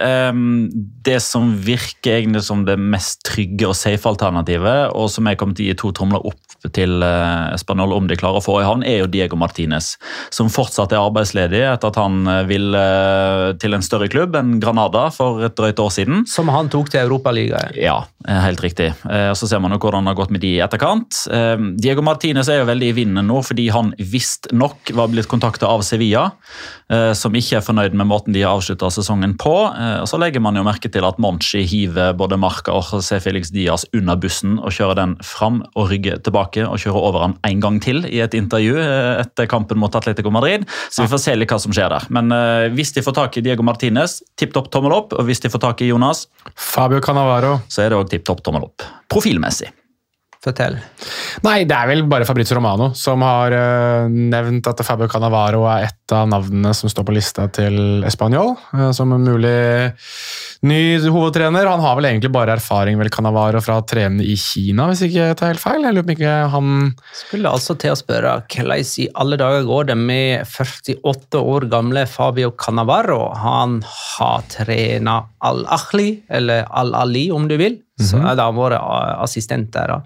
Det 1.05 1.19
som 1.23 1.53
virker 1.59 2.21
egentlig 2.21 2.45
som 2.47 2.65
det 2.67 2.79
mest 2.79 3.25
trygge 3.27 3.71
og 3.71 3.77
safe 3.79 4.09
alternativet, 4.11 4.95
og 4.95 5.11
som 5.13 5.27
jeg 5.27 5.41
kommer 5.41 5.59
til 5.59 5.67
å 5.67 5.73
gi 5.73 5.79
to 5.81 5.93
tromler 5.97 6.29
opp 6.31 6.44
til 6.73 7.01
Spanjol 7.01 7.55
Espanol 7.55 7.93
om 7.97 8.07
de 8.07 8.17
klarer 8.17 8.39
å 8.39 8.45
få 8.45 8.59
i 8.61 8.65
havn, 8.67 8.85
er 8.87 9.01
jo 9.03 9.07
Diego 9.11 9.37
Martinez. 9.41 9.95
Som 10.35 10.51
fortsatt 10.53 10.93
er 10.93 11.01
arbeidsledig 11.03 11.63
etter 11.67 11.91
at 11.91 11.97
han 11.99 12.23
vil 12.49 12.55
ville 12.55 12.81
eh, 12.81 13.53
til 13.61 13.77
en 13.77 13.85
større 13.85 14.09
klubb 14.13 14.37
enn 14.39 14.59
Granada 14.63 15.09
for 15.15 15.43
et 15.47 15.57
drøyt 15.59 15.81
år 15.83 15.93
siden. 15.95 16.25
Som 16.31 16.51
han 16.53 16.71
tok 16.73 16.91
til 16.93 17.03
Europaligaen. 17.05 17.75
Ja, 17.79 18.05
eh, 18.27 18.41
helt 18.47 18.63
riktig. 18.65 18.93
Eh, 19.09 19.33
Så 19.35 19.49
ser 19.49 19.61
man 19.61 19.73
jo 19.75 19.79
hvordan 19.83 20.05
det 20.05 20.15
har 20.15 20.21
gått 20.21 20.31
med 20.35 20.41
de 20.45 20.55
i 20.57 20.63
etterkant. 20.65 21.25
Eh, 21.31 21.57
Diego 21.81 22.03
Martinez 22.03 22.49
er 22.49 22.63
jo 22.63 22.69
veldig 22.71 22.91
i 22.93 22.97
vinden 22.97 23.27
nå 23.27 23.43
fordi 23.45 23.69
han 23.75 23.93
visstnok 23.99 24.93
var 24.95 25.09
blitt 25.09 25.29
kontakta 25.29 25.67
av 25.67 25.83
Sevilla, 25.83 26.31
eh, 26.91 27.13
som 27.13 27.35
ikke 27.35 27.59
er 27.59 27.67
fornøyd 27.67 27.95
med 27.95 28.07
måten 28.07 28.33
de 28.33 28.43
har 28.45 28.55
avslutta 28.55 28.91
sesongen 28.91 29.37
på. 29.37 29.55
Eh, 29.75 30.01
Og 30.05 30.09
Så 30.09 30.19
legger 30.19 30.41
man 30.41 30.55
jo 30.55 30.63
merke 30.63 30.91
til 30.91 31.05
at 31.05 31.19
Monchi 31.19 31.65
hiver 31.65 32.15
både 32.15 32.39
Marca 32.39 32.73
og 32.73 32.85
José 32.85 33.21
Felix 33.21 33.51
Diaz 33.51 33.85
under 33.95 34.17
bussen 34.17 34.59
og 34.59 34.71
kjører 34.71 34.95
den 34.95 35.17
fram 35.23 35.65
og 35.75 35.91
rygger 35.91 36.23
tilbake 36.23 36.54
og 36.63 36.79
kjører 36.81 37.09
over 37.11 37.27
han 37.27 37.37
en 37.49 37.63
gang 37.63 37.81
til 37.83 38.05
i 38.07 38.23
et 38.25 38.37
intervju 38.39 38.79
eh, 38.81 39.21
etter 39.25 39.49
kampen 39.51 39.81
mot 39.83 39.95
Atletico 39.99 40.31
Madrid. 40.35 40.67
Så 40.89 41.05
vi 41.05 41.13
får 41.13 41.25
se 41.27 41.37
litt 41.37 41.51
hva 41.51 41.61
som 41.63 41.75
skjer 41.75 41.91
der. 41.93 42.09
Men 42.15 42.31
uh, 42.35 42.71
hvis 42.75 42.95
de 42.95 43.03
får 43.05 43.19
tak 43.19 43.39
i 43.39 43.45
Diego 43.45 43.67
Martinez, 43.67 44.21
tipp 44.39 44.55
topp 44.55 44.71
tommel 44.75 44.95
opp. 44.97 45.17
Og 45.19 45.29
hvis 45.29 45.43
de 45.45 45.53
får 45.53 45.65
tak 45.67 45.85
i 45.85 45.91
Jonas, 45.91 46.27
Fabio 46.55 47.03
Cannavaro. 47.05 47.59
så 47.69 47.85
er 47.85 47.93
det 47.93 48.01
òg 48.01 48.13
tipp 48.13 48.27
topp 48.29 48.45
tommel 48.47 48.69
opp. 48.69 48.87
Profilmessig. 49.13 49.73
Fortell. 50.45 50.77
Nei, 51.45 51.63
det 51.69 51.77
er 51.77 51.89
vel 51.91 52.05
bare 52.09 52.27
Fabrizio 52.29 52.59
Romano 52.59 52.91
som 52.99 53.23
har 53.25 53.55
uh, 53.57 54.11
nevnt 54.11 54.69
at 54.71 54.83
Fabio 54.87 55.09
Cannavaro 55.11 55.65
er 55.73 55.89
et 55.89 56.15
av 56.15 56.29
navnene 56.29 56.75
som 56.77 56.91
står 56.93 57.07
på 57.09 57.15
lista 57.17 57.47
til 57.53 58.05
Español 58.05 58.55
uh, 58.75 58.91
som 58.97 59.15
en 59.17 59.25
mulig 59.25 59.55
ny 60.65 60.97
hovedtrener. 61.13 61.69
Han 61.69 61.83
har 61.85 61.97
vel 61.99 62.09
egentlig 62.09 62.33
bare 62.35 62.57
erfaring 62.57 62.99
vel 63.01 63.11
Cannavaro 63.13 63.61
fra 63.65 63.79
å 63.81 63.87
trene 63.89 64.25
i 64.25 64.37
Kina, 64.41 64.89
hvis 64.91 65.05
ikke 65.07 65.29
jeg 65.31 65.39
tar 65.41 65.53
helt 65.53 65.63
feil. 65.63 65.85
Jeg 65.85 65.97
lurer 65.97 66.09
på 66.09 66.17
ikke 66.17 66.37
han 66.55 66.71
Skulle 67.25 67.53
altså 67.53 67.77
til 67.81 67.95
å 67.95 67.99
spørre 68.01 68.37
hvordan 68.49 68.85
i 69.05 69.09
alle 69.21 69.39
dager 69.41 69.67
går 69.69 69.91
det 69.91 69.97
med 70.01 70.49
48 70.49 71.41
år 71.41 71.69
gamle 71.73 72.05
Fabio 72.11 72.53
Cannavaro. 72.59 73.21
Han 73.41 73.81
har 73.85 74.45
trena 74.53 75.21
Al-Ahli, 75.45 76.09
eller 76.29 76.65
Al-Ali 76.71 77.29
om 77.35 77.49
du 77.51 77.57
vil. 77.61 77.81
Så 78.01 78.17
-hmm. 78.17 78.27
er 78.31 78.35
det 78.35 78.43
han 78.45 78.55
vært 78.57 78.73
a- 78.81 79.23
assistent 79.23 79.71
der. 79.73 80.03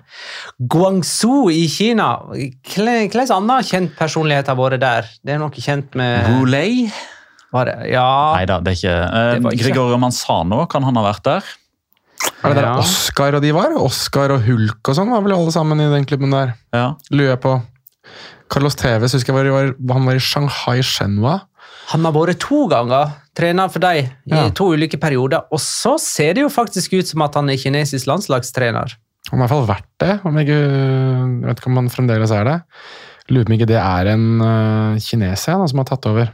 Guangzhou 0.61 1.51
i 1.51 1.67
Kina. 1.69 2.19
Hvilken 2.33 3.31
annen 3.33 3.63
kjent 3.65 3.97
personlighet 3.97 4.47
har 4.47 4.57
vært 4.57 4.81
der? 4.81 5.03
Det 5.25 5.35
er 5.35 5.39
noe 5.39 5.51
kjent 5.51 5.95
med 5.95 6.27
Boulay? 6.27 6.91
Ja. 7.89 8.35
Nei 8.37 8.45
da, 8.45 8.61
det 8.61 8.73
er 8.73 8.77
ikke 8.77 8.97
eh, 9.05 9.41
Det 9.41 9.53
ikke- 9.53 9.65
Gregorio 9.65 9.97
Manzano, 9.97 10.67
kan 10.67 10.83
han 10.83 10.97
ha 10.97 11.03
vært 11.13 11.23
der? 11.25 11.43
Er 12.45 12.49
det 12.55 12.57
der 12.57 12.63
Ja. 12.63 12.79
Oscar 12.79 13.35
og 13.35 13.43
de 13.43 13.53
var? 13.53 13.73
Oscar 13.79 14.31
og 14.31 14.43
Hulk 14.43 14.89
og 14.89 14.95
sånn 14.95 15.11
var 15.11 15.23
vel 15.23 15.33
alle 15.33 15.51
sammen 15.51 15.81
i 15.81 15.89
den 15.91 16.05
klubben 16.05 16.31
der. 16.31 16.55
Ja. 16.73 16.95
Lurer 17.11 17.31
jeg 17.37 17.41
på. 17.41 17.63
Carlos 18.51 18.75
Tevez 18.77 19.13
husker 19.13 19.33
jeg 19.35 19.53
var, 19.53 19.73
var, 19.81 19.95
han 19.95 20.07
var 20.07 20.15
i 20.15 20.19
Shanghai 20.21 20.81
Shenwa. 20.83 21.41
Han 21.89 22.05
har 22.05 22.13
vært 22.13 22.39
to 22.41 22.67
ganger 22.69 23.13
trener 23.39 23.71
for 23.73 23.83
deg 23.85 24.09
i 24.09 24.35
Ja. 24.35 24.49
to 24.51 24.73
ulike 24.75 24.99
perioder. 25.01 25.47
Og 25.55 25.61
så 25.63 25.95
ser 26.03 26.35
det 26.35 26.43
jo 26.43 26.51
faktisk 26.53 26.99
ut 26.99 27.07
som 27.07 27.23
at 27.23 27.39
han 27.39 27.49
er 27.51 27.61
kinesisk 27.61 28.11
landslagstrener. 28.11 28.97
Han 29.31 29.39
har 29.41 29.45
i 29.45 29.49
hvert 29.49 29.55
fall 29.55 29.69
vært 29.69 29.89
det. 30.03 30.13
Om 30.27 30.39
jeg, 30.41 30.49
jeg 30.49 31.47
vet 31.47 31.61
ikke 31.61 31.71
om 31.71 31.81
han 31.83 31.91
fremdeles 31.93 32.33
er 32.35 32.45
det. 32.49 32.59
Lurer 33.29 33.45
på 33.45 33.53
om 33.53 33.57
ikke 33.59 33.69
det 33.69 33.81
er 33.81 34.13
en 34.15 34.29
uh, 34.41 35.01
kineser 35.05 35.67
som 35.69 35.83
har 35.83 35.89
tatt 35.91 36.07
over. 36.09 36.31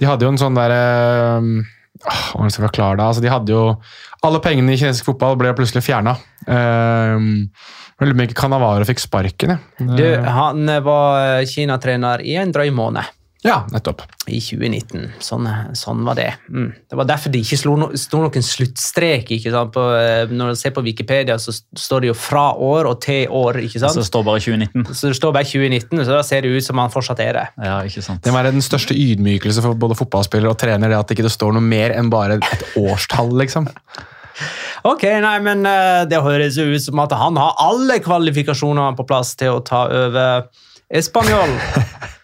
De 0.00 0.08
hadde 0.08 0.26
jo 0.26 0.32
en 0.32 0.40
sånn 0.40 0.56
derre 0.56 0.80
uh, 1.38 1.76
Hvordan 2.00 2.50
skal 2.50 2.62
jeg 2.62 2.68
forklare 2.70 2.96
det? 2.96 3.04
Altså, 3.04 3.20
de 3.20 3.28
hadde 3.30 3.52
jo 3.52 3.62
Alle 4.24 4.40
pengene 4.40 4.72
i 4.72 4.78
kinesisk 4.80 5.10
fotball 5.10 5.36
ble 5.38 5.52
plutselig 5.58 5.84
fjerna. 5.86 6.16
Uh, 6.48 7.20
lurer 8.00 8.14
på 8.14 8.16
om 8.16 8.24
ikke 8.24 8.38
Canavaro 8.40 8.86
fikk 8.88 9.02
sparken. 9.02 9.54
jeg. 9.54 9.88
Du, 9.98 10.04
han 10.24 10.64
var 10.86 11.44
Kina-trener 11.48 12.24
i 12.24 12.38
en 12.40 12.52
drøy 12.54 12.70
måned. 12.74 13.04
Ja, 13.42 13.62
nettopp. 13.72 14.02
I 14.28 14.36
2019. 14.42 15.06
Sånn, 15.24 15.46
sånn 15.78 16.02
var 16.04 16.18
det. 16.18 16.28
Mm. 16.52 16.66
Det 16.92 16.96
var 16.98 17.06
derfor 17.08 17.32
det 17.32 17.40
ikke 17.40 17.56
sto, 17.56 17.72
no, 17.80 17.88
noen 18.12 18.44
sluttstrek. 18.44 19.30
ikke 19.32 19.52
sant? 19.54 19.72
På, 19.72 19.86
eh, 19.96 20.28
når 20.28 20.52
du 20.52 20.60
ser 20.60 20.74
på 20.76 20.84
Wikipedia, 20.84 21.38
så 21.40 21.54
står 21.56 22.04
det 22.04 22.10
jo 22.10 22.16
fra 22.20 22.50
år 22.52 22.90
og 22.90 23.00
til 23.00 23.32
år. 23.32 23.62
ikke 23.64 23.80
sant? 23.80 23.96
Så 23.96 24.04
står 24.04 24.26
bare 24.28 24.44
2019. 24.44 24.84
Så 24.92 25.08
det 25.08 25.16
står 25.16 25.32
bare 25.32 25.48
2019, 25.48 26.04
så 26.04 26.18
da 26.18 26.20
ser 26.26 26.44
det 26.44 26.52
ut 26.52 26.68
som 26.68 26.82
han 26.82 26.92
fortsatt 26.92 27.24
er 27.24 27.32
det. 27.38 27.46
Ja, 27.64 27.80
ikke 27.88 28.04
sant. 28.04 28.22
Det 28.22 28.34
må 28.34 28.42
være 28.42 28.52
den 28.52 28.66
største 28.66 28.92
ydmykelse 28.92 29.64
for 29.64 29.74
både 29.74 29.96
fotballspillere 29.96 30.52
og 30.52 30.60
trener, 30.60 30.92
det 30.92 31.00
at 31.00 31.08
det 31.08 31.18
ikke 31.18 31.32
står 31.32 31.56
noe 31.56 31.64
mer 31.64 31.96
enn 31.96 32.12
bare 32.12 32.42
et 32.44 32.68
årstall, 32.76 33.32
liksom. 33.40 33.72
Ok, 34.88 35.02
nei, 35.20 35.34
men 35.44 35.66
eh, 35.68 36.06
Det 36.08 36.22
høres 36.24 36.56
jo 36.56 36.64
ut 36.70 36.80
som 36.80 37.00
at 37.02 37.12
han 37.12 37.36
har 37.36 37.56
alle 37.60 37.98
kvalifikasjoner 38.00 38.96
på 38.96 39.04
plass 39.08 39.34
til 39.40 39.56
å 39.58 39.64
ta 39.64 39.86
over 39.88 40.48
Español. 40.92 41.56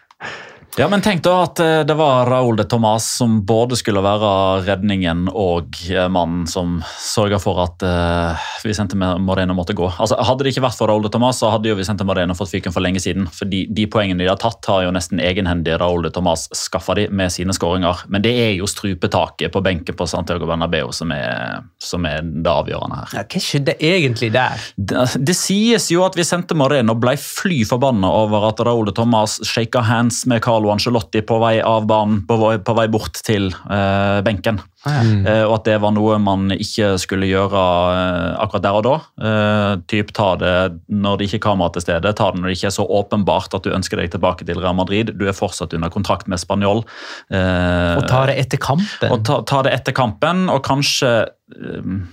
Ja, 0.79 0.85
men 0.87 1.01
tenk 1.01 1.23
da 1.25 1.31
at 1.41 1.57
eh, 1.57 1.79
det 1.89 1.95
var 1.97 2.27
Raúl 2.29 2.59
de 2.59 2.61
Tomàs 2.69 3.05
som 3.17 3.39
både 3.49 3.73
skulle 3.79 4.01
være 4.05 4.27
redningen 4.67 5.23
og 5.31 5.73
eh, 5.89 6.03
mannen 6.05 6.43
som 6.45 6.75
sørga 7.01 7.39
for 7.41 7.57
at 7.63 7.81
uh, 7.81 8.43
Vicente 8.61 8.93
Moreno 8.93 9.55
måtte 9.57 9.73
gå. 9.73 9.87
Altså, 9.97 10.19
hadde 10.21 10.45
det 10.45 10.51
ikke 10.53 10.67
vært 10.67 10.77
for 10.77 10.91
Raúl 10.91 11.07
de 11.07 11.09
Tomàs, 11.15 11.39
så 11.41 11.49
hadde 11.49 11.71
jo 11.71 11.77
Vicente 11.79 12.05
Moreno 12.05 12.35
fått 12.37 12.51
fyken 12.51 12.75
for 12.75 12.85
lenge 12.85 13.01
siden. 13.01 13.25
For 13.33 13.49
de 13.49 13.87
poengene 13.89 14.21
de 14.21 14.29
har 14.29 14.37
tatt, 14.37 14.69
har 14.69 14.83
jo 14.85 14.91
nesten 14.93 15.17
egenhendig 15.17 15.79
Raúl 15.81 16.05
de 16.05 16.11
Tomàs 16.13 16.45
skaffa 16.53 16.93
de 16.99 17.07
med 17.09 17.33
sine 17.33 17.57
skåringer. 17.57 18.05
Men 18.13 18.21
det 18.27 18.35
er 18.37 18.53
jo 18.59 18.69
strupetaket 18.69 19.55
på 19.57 19.63
benken 19.65 19.97
på 19.97 20.05
Santiago 20.05 20.45
Bernabeu 20.45 20.93
som 20.93 21.15
er, 21.17 21.65
som 21.81 22.05
er 22.05 22.21
det 22.21 22.53
avgjørende 22.53 23.01
her. 23.01 23.17
Ja, 23.17 23.25
hva 23.25 23.43
skjedde 23.47 23.77
egentlig 23.81 24.29
der? 24.37 24.69
Det, 24.77 25.09
det 25.25 25.39
sies 25.41 25.89
jo 25.89 26.05
at 26.05 26.21
Vicente 26.21 26.53
Moreno 26.53 26.93
ble 27.01 27.17
fly 27.17 27.63
forbanna 27.65 28.13
over 28.21 28.51
at 28.51 28.61
Raúl 28.69 28.85
de 28.91 28.97
Tomàs 29.01 29.39
shaka 29.41 29.81
hands 29.89 30.21
med 30.29 30.45
Carlo 30.45 30.66
Ancelotti 30.73 31.21
på 31.25 31.37
vei 31.41 31.57
av 31.63 31.85
banen, 31.89 32.23
på 32.27 32.37
vei, 32.41 32.55
på 32.63 32.73
vei 32.77 32.87
bort 32.91 33.19
til 33.25 33.49
eh, 33.51 34.19
benken. 34.25 34.59
Eh, 34.87 35.43
og 35.43 35.53
at 35.57 35.65
det 35.67 35.77
var 35.83 35.91
noe 35.95 36.15
man 36.21 36.51
ikke 36.55 36.93
skulle 37.01 37.27
gjøre 37.27 37.63
eh, 37.93 38.37
akkurat 38.43 38.63
der 38.67 38.77
og 38.79 38.85
da. 38.87 38.95
Eh, 39.29 39.71
typ 39.91 40.13
ta 40.15 40.29
det 40.39 40.53
når 40.87 41.17
det 41.19 41.27
ikke 41.27 41.39
er 41.41 41.45
kamera 41.47 41.73
til 41.75 41.85
stede, 41.87 42.13
ta 42.15 42.29
det 42.31 42.39
når 42.41 42.49
det 42.51 42.57
ikke 42.59 42.69
er 42.71 42.77
så 42.77 42.87
åpenbart 42.99 43.57
at 43.57 43.67
du 43.67 43.73
ønsker 43.75 43.99
deg 43.99 44.13
tilbake 44.15 44.47
til 44.47 44.61
Real 44.61 44.77
Madrid. 44.77 45.11
Du 45.19 45.25
er 45.27 45.35
fortsatt 45.37 45.75
under 45.77 45.91
kontrakt 45.93 46.29
med 46.31 46.39
Spanjol. 46.41 46.83
Eh, 47.31 47.93
Og 47.97 48.07
ta 48.07 48.25
det 48.29 48.37
etter 48.45 48.61
kampen? 48.63 49.11
og 49.11 49.25
ta, 49.27 49.41
ta 49.47 49.63
det 49.67 49.73
etter 49.79 49.95
kampen, 49.97 50.47
og 50.53 50.63
kanskje 50.67 51.13
Edna 51.51 52.05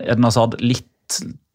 Eden 0.00 0.24
Hazard 0.24 0.56
litt 0.64 0.86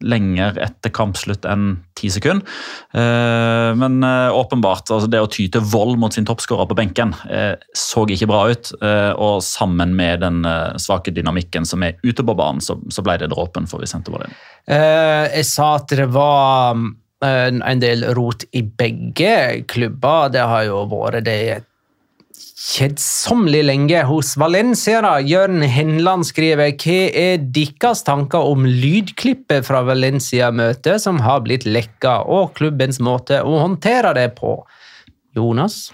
lenger 0.04 0.58
etter 0.60 0.92
kampslutt 0.92 1.46
enn 1.48 1.78
ti 1.96 2.10
sekunder. 2.12 2.44
Eh, 2.92 3.70
men 3.80 4.02
eh, 4.04 4.34
åpenbart, 4.36 4.90
altså 4.92 5.08
det 5.08 5.22
å 5.22 5.30
ty 5.32 5.46
til 5.52 5.64
vold 5.64 5.96
mot 6.00 6.12
sin 6.12 6.26
toppskårer 6.28 6.68
på 6.68 6.76
benken 6.76 7.14
eh, 7.32 7.54
så 7.76 8.04
ikke 8.04 8.28
bra 8.28 8.44
ut. 8.52 8.72
og 9.16 9.42
sammen 9.44 9.94
med 9.96 10.20
den 10.20 10.44
svake 10.80 11.12
dynamikken 11.14 11.64
som 11.66 11.82
er 11.82 11.96
ute 12.02 12.24
på 12.24 12.34
banen, 12.36 12.60
så, 12.60 12.76
ble 13.02 13.16
det 13.20 13.30
dråpen 13.32 13.68
for 13.70 13.80
Vicente. 13.80 14.12
Eh, 14.68 15.24
jeg 15.38 15.46
sa 15.48 15.76
at 15.78 15.94
det 15.96 16.08
var 16.12 16.76
en 17.26 17.80
del 17.80 18.04
rot 18.16 18.44
i 18.52 18.62
begge 18.62 19.64
klubber. 19.70 20.28
Det 20.34 20.44
har 20.44 20.66
jo 20.68 20.84
vært 20.90 21.24
det 21.26 21.38
i 21.46 21.54
et 21.56 21.68
kjedsommelig 22.56 23.60
lenge 23.66 24.00
hos 24.08 24.32
Valencia. 24.40 25.02
da. 25.04 25.18
Jørn 25.20 25.60
Henland 25.68 26.24
skriver 26.24 26.72
hva 26.72 27.00
er 27.12 27.42
deres 27.52 28.02
tanker 28.06 28.48
om 28.48 28.64
lydklippet 28.64 29.66
fra 29.68 29.82
Valencia-møtet 29.84 31.02
som 31.02 31.20
har 31.20 31.44
blitt 31.44 31.66
lekka, 31.68 32.22
og 32.24 32.54
klubbens 32.56 32.98
måte 33.00 33.42
å 33.44 33.60
håndtere 33.60 34.14
det 34.16 34.30
på? 34.40 34.56
Jonas? 35.36 35.90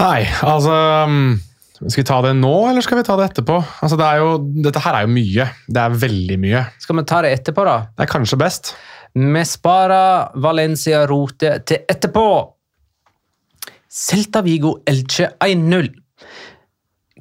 Nei, 0.00 0.24
altså 0.40 0.72
um, 1.04 1.34
Skal 1.82 2.00
vi 2.00 2.06
ta 2.08 2.20
det 2.24 2.32
nå, 2.38 2.54
eller 2.70 2.84
skal 2.84 3.02
vi 3.02 3.04
ta 3.04 3.18
det 3.20 3.26
etterpå? 3.28 3.58
Altså, 3.84 3.98
det 4.00 4.08
jo, 4.22 4.30
dette 4.64 4.80
her 4.86 4.96
er 4.96 5.04
jo 5.04 5.12
mye. 5.12 5.50
Det 5.68 5.82
er 5.82 5.98
veldig 6.06 6.38
mye. 6.40 6.64
Skal 6.80 6.96
vi 6.96 7.04
ta 7.12 7.20
det 7.26 7.34
etterpå, 7.36 7.66
da? 7.68 7.76
Det 7.92 8.06
er 8.06 8.12
kanskje 8.14 8.40
best. 8.40 8.72
Vi 9.12 9.44
sparer 9.44 10.32
Valencia-rotet 10.40 11.68
til 11.68 11.84
etterpå. 11.92 12.26
Celta 13.92 14.40
Vigo 14.40 14.82
Elche 14.84 15.36
1-0. 15.40 15.90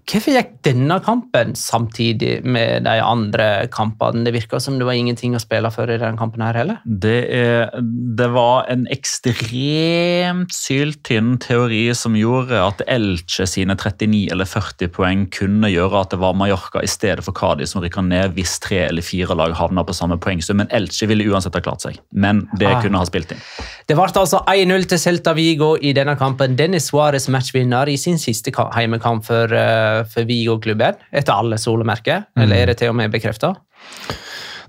Hvorfor 0.10 0.34
gikk 0.34 0.56
denne 0.66 0.96
kampen 1.06 1.52
samtidig 1.54 2.40
med 2.42 2.86
de 2.88 2.96
andre 3.06 3.68
kampene? 3.70 4.24
Det 4.26 4.34
virka 4.34 4.58
som 4.62 4.80
det 4.80 4.88
var 4.88 4.98
ingenting 4.98 5.36
å 5.38 5.42
spille 5.42 5.70
for 5.74 5.86
i 5.86 5.98
denne 6.02 6.18
kampen 6.18 6.42
her 6.42 6.58
heller. 6.58 6.80
Det, 6.84 7.20
er, 7.30 7.70
det 8.18 8.30
var 8.34 8.66
en 8.74 8.88
ekstremt 8.90 10.54
syltynn 10.56 11.36
teori 11.44 11.84
som 11.94 12.18
gjorde 12.18 12.58
at 12.58 12.82
Elche 12.90 13.46
sine 13.50 13.76
39 13.78 14.24
eller 14.34 14.50
40 14.50 14.90
poeng 14.96 15.28
kunne 15.36 15.70
gjøre 15.70 16.02
at 16.02 16.16
det 16.16 16.22
var 16.24 16.34
Mallorca 16.38 16.82
i 16.82 16.90
stedet 16.90 17.26
for 17.26 17.38
Cádiz 17.38 17.76
som 17.76 17.84
rykka 17.86 18.02
ned 18.06 18.34
hvis 18.38 18.58
tre 18.64 18.82
eller 18.88 19.06
fire 19.06 19.38
lag 19.38 19.54
havna 19.60 19.86
på 19.86 19.94
samme 19.94 20.18
poengsum. 20.22 20.58
Men 20.64 20.74
Elche 20.74 21.06
ville 21.10 21.28
uansett 21.30 21.54
ha 21.54 21.62
klart 21.62 21.86
seg. 21.86 22.02
Men 22.12 22.48
det 22.58 22.70
Ah. 22.70 22.82
kunne 22.82 22.98
ha 22.98 23.06
spilt 23.06 23.32
inn. 23.32 23.42
Det 23.88 23.96
ble 23.98 24.06
altså 24.06 24.44
1-0 24.46 24.88
til 24.90 25.00
Celta 25.02 25.34
Vigo 25.34 25.76
i 25.82 25.94
denne 25.94 26.16
kampen. 26.18 26.56
Dennis 26.56 26.90
Suárez 26.92 27.30
matchvinner 27.30 27.90
i 27.90 27.98
sin 27.98 28.18
siste 28.18 28.52
heimekamp 28.76 29.26
for, 29.26 29.54
eh, 29.54 29.99
for 30.08 30.28
Vigo-klubben, 30.30 30.98
etter 31.12 31.34
alle 31.34 31.58
solemerker. 31.60 32.26
Eller 32.40 32.64
er 32.64 32.72
det 32.72 32.78
til 32.82 32.92
og 32.94 32.98
med 33.00 33.12
bekrefta? 33.12 33.54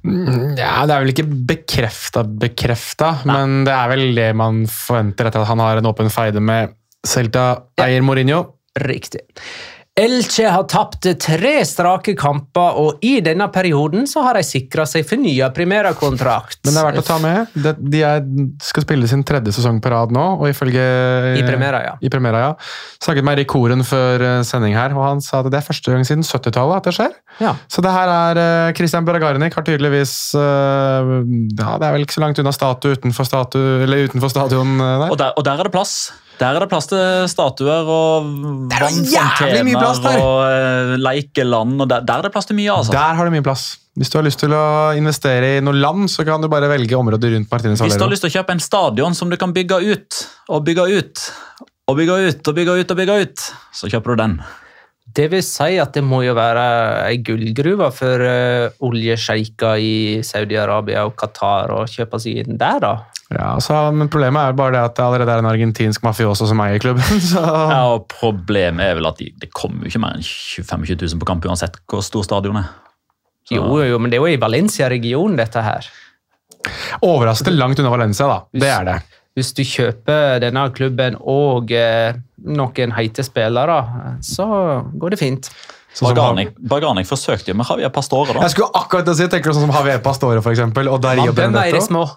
Ja, 0.02 0.86
Det 0.86 0.94
er 0.94 1.02
vel 1.02 1.12
ikke 1.12 1.26
bekrefta, 1.28 2.22
bekrefta, 2.24 3.10
men 3.28 3.64
det 3.68 3.74
er 3.74 3.90
vel 3.92 4.14
det 4.16 4.30
man 4.38 4.62
forventer 4.70 5.28
etter 5.28 5.42
at 5.44 5.50
han 5.50 5.60
har 5.60 5.76
en 5.80 5.90
åpen 5.90 6.08
feide 6.12 6.40
med 6.40 6.72
Celta 7.06 7.66
eier 7.80 8.02
Mourinho. 8.04 8.44
Riktig. 8.80 9.20
Elche 9.98 10.46
har 10.46 10.64
tapt 10.70 11.04
tre 11.18 11.52
strake 11.66 12.12
kamper, 12.18 12.76
og 12.78 13.02
i 13.04 13.16
denne 13.24 13.48
perioden 13.52 14.06
så 14.08 14.22
har 14.22 14.38
de 14.38 14.44
sikra 14.46 14.84
seg 14.88 15.02
fornya 15.08 15.48
primærakontrakt. 15.54 16.60
Men 16.62 16.76
det 16.76 16.80
er 16.80 16.86
verdt 16.86 17.00
å 17.02 17.04
ta 17.08 17.16
med. 17.20 17.56
Det, 17.58 17.72
de 17.96 18.04
er, 18.06 18.22
skal 18.64 18.86
spille 18.86 19.10
sin 19.10 19.24
tredje 19.26 19.56
sesong 19.58 19.80
på 19.82 19.90
rad 19.92 20.14
nå, 20.14 20.22
og 20.38 20.46
ifølge 20.48 20.84
I 21.40 21.42
Primera, 21.42 21.82
ja. 21.88 21.96
I 22.00 22.12
Primera, 22.12 22.44
ja. 22.46 22.54
Snakket 23.02 23.26
med 23.26 23.40
Erik 23.40 23.50
Koren 23.50 23.82
før 23.86 24.24
eh, 24.28 24.38
sending 24.46 24.78
her, 24.78 24.94
og 24.94 25.04
han 25.08 25.24
sa 25.26 25.42
at 25.42 25.50
det 25.50 25.58
er 25.58 25.66
første 25.66 25.92
gang 25.92 26.06
siden 26.06 26.24
70-tallet 26.24 26.78
at 26.78 26.88
det 26.88 26.96
skjer. 26.96 27.18
Ja. 27.42 27.56
Så 27.66 27.84
det 27.84 27.92
her 27.98 28.14
er 28.14 28.42
eh, 28.44 28.72
Christian 28.78 29.08
Bragarnik 29.08 29.58
har 29.58 29.66
tydeligvis 29.66 30.16
eh, 30.38 31.12
Ja, 31.58 31.76
det 31.82 31.90
er 31.90 31.98
vel 31.98 32.06
ikke 32.06 32.20
så 32.20 32.24
langt 32.24 32.40
unna 32.40 32.54
statue 32.54 32.94
utenfor, 32.94 33.26
statu, 33.26 33.60
eller 33.82 34.06
utenfor 34.06 34.32
stadion 34.32 34.78
der. 34.78 35.08
Og 35.10 35.18
der, 35.18 35.34
og 35.34 35.44
der 35.50 35.58
er 35.58 35.66
det 35.66 35.74
plass. 35.74 36.12
Der 36.40 36.56
er 36.56 36.64
det 36.64 36.70
plass 36.70 36.88
til 36.88 37.26
statuer 37.28 37.84
og 37.84 38.30
er 38.72 38.86
vannfontener 38.86 40.22
og 40.24 40.38
eh, 40.46 40.94
leikeland. 40.96 41.76
og 41.84 41.90
der, 41.90 42.06
der 42.08 42.22
er 42.22 42.28
det 42.28 42.32
plass 42.32 42.48
til 42.48 42.56
mye, 42.56 42.72
altså. 42.72 42.94
Der 42.94 43.18
har 43.18 43.28
du 43.28 43.34
mye 43.34 43.44
plass. 43.44 43.74
Hvis 44.00 44.08
du 44.08 44.16
har 44.16 44.24
lyst 44.24 44.40
til 44.40 44.54
å 44.56 44.64
investere 44.96 45.56
i 45.58 45.60
noe 45.64 45.76
land, 45.76 46.08
så 46.08 46.24
kan 46.24 46.40
du 46.40 46.48
bare 46.48 46.70
velge 46.70 46.96
området 46.96 47.34
rundt 47.34 47.50
Martinez 47.52 47.82
Hvis 47.84 47.98
du 47.98 48.06
har 48.06 48.12
lyst 48.12 48.24
til 48.24 48.30
å 48.30 48.36
kjøpe 48.38 48.56
en 48.56 48.62
stadion 48.64 49.18
som 49.18 49.28
du 49.32 49.36
kan 49.40 49.52
bygge 49.52 49.82
ut 49.90 50.20
og 50.48 50.64
bygge 50.64 50.86
ut 50.96 51.24
og 51.90 51.98
bygge 51.98 52.16
ut 52.30 52.48
og 52.48 52.54
bygge 52.56 52.76
ut, 52.80 52.92
og 52.94 53.00
bygge 53.02 53.16
ut, 53.26 53.46
så 53.74 53.90
kjøper 53.90 54.14
du 54.14 54.22
den. 54.22 54.36
Det 55.16 55.26
vil 55.32 55.42
si 55.42 55.78
at 55.82 55.94
det 55.96 56.02
må 56.06 56.20
jo 56.22 56.34
være 56.36 56.64
ei 57.08 57.16
gullgruve 57.26 57.88
for 57.96 58.22
uh, 58.22 58.68
oljesjeiker 58.86 59.80
i 59.82 59.94
Saudi-Arabia 60.26 61.02
og 61.08 61.16
Qatar 61.18 61.72
å 61.74 61.80
kjøpe 61.90 62.20
seg 62.22 62.42
inn 62.44 62.58
der, 62.60 62.78
da. 62.84 62.92
Ja, 63.30 63.52
så, 63.62 63.76
men 63.94 64.10
problemet 64.10 64.42
er 64.50 64.56
bare 64.58 64.74
det 64.74 64.82
at 64.88 64.96
det 64.98 65.04
allerede 65.06 65.34
er 65.36 65.42
en 65.44 65.48
argentinsk 65.50 66.02
mafioso 66.02 66.48
som 66.50 66.60
eier 66.64 66.82
klubben. 66.82 67.20
Så. 67.32 67.42
Ja, 67.42 67.80
og 67.94 68.08
Problemet 68.10 68.88
er 68.90 68.96
vel 68.98 69.06
at 69.10 69.20
de, 69.22 69.28
det 69.38 69.52
kommer 69.54 69.86
jo 69.86 69.92
ikke 69.92 70.02
mer 70.02 70.16
enn 70.18 70.26
25 70.26 70.86
000 70.98 71.20
på 71.22 71.28
kamp 71.30 71.46
uansett 71.46 71.78
hvor 71.90 72.02
stor 72.06 72.26
stadion 72.26 72.58
er. 72.62 72.70
Så- 73.46 73.54
Jo, 73.58 73.80
jo, 73.86 73.98
men 74.02 74.10
det 74.10 74.18
er 74.18 74.26
jo 74.26 74.34
i 74.34 74.40
Valencia-regionen, 74.42 75.38
dette 75.38 75.62
her. 75.62 75.86
Overraskende 77.06 77.56
langt 77.58 77.78
unna 77.80 77.90
Valencia, 77.94 78.26
da. 78.30 78.40
Det 78.52 78.68
er 78.70 78.84
det. 78.90 78.98
Hvis 79.38 79.52
du 79.56 79.62
kjøper 79.64 80.40
denne 80.42 80.66
klubben 80.74 81.14
og 81.22 81.70
eh, 81.72 82.18
noen 82.46 82.96
heite 82.96 83.24
spillere, 83.26 83.82
så 84.24 84.46
går 84.94 85.16
det 85.16 85.20
fint. 85.20 85.52
Bargani, 85.90 86.14
Barganic, 86.14 86.50
Barganic 86.70 87.08
forsøkte 87.10 87.50
jo 87.50 87.56
med 87.58 87.66
Javier 87.66 87.90
Pastore, 87.90 88.30
da. 88.36 88.44
Jeg 88.44 88.52
skulle 88.54 88.70
akkurat 88.78 89.08
si, 89.18 89.26
tenker 89.26 89.50
du 89.50 89.56
sånn 89.56 89.66
som 89.66 89.72
Javier 89.74 89.98
Pastore, 90.04 90.38
for 90.44 90.54
eksempel, 90.54 90.86
og 90.88 91.00
Dario 91.02 91.34
Benedetto. 91.34 91.84
små. 91.90 92.06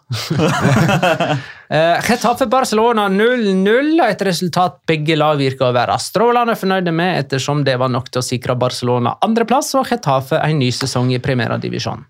Eh, 1.74 2.04
Getafe 2.06 2.46
Barcelona 2.46 3.08
0-0, 3.10 3.96
et 4.06 4.20
resultat 4.28 4.76
begge 4.86 5.16
lag 5.18 5.40
virker 5.40 5.72
å 5.72 5.74
være 5.74 5.96
strålende 5.98 6.54
fornøyde 6.60 6.92
med, 6.94 7.16
ettersom 7.24 7.64
det 7.66 7.80
var 7.82 7.90
nok 7.90 8.12
til 8.14 8.22
å 8.22 8.26
sikre 8.28 8.54
Barcelona 8.62 9.16
andreplass 9.26 9.72
og 9.80 9.90
Getafe 9.90 10.38
en 10.38 10.60
ny 10.62 10.68
sesong 10.76 11.10
i 11.16 11.22
Primera 11.24 11.58
Divisjon. 11.58 12.04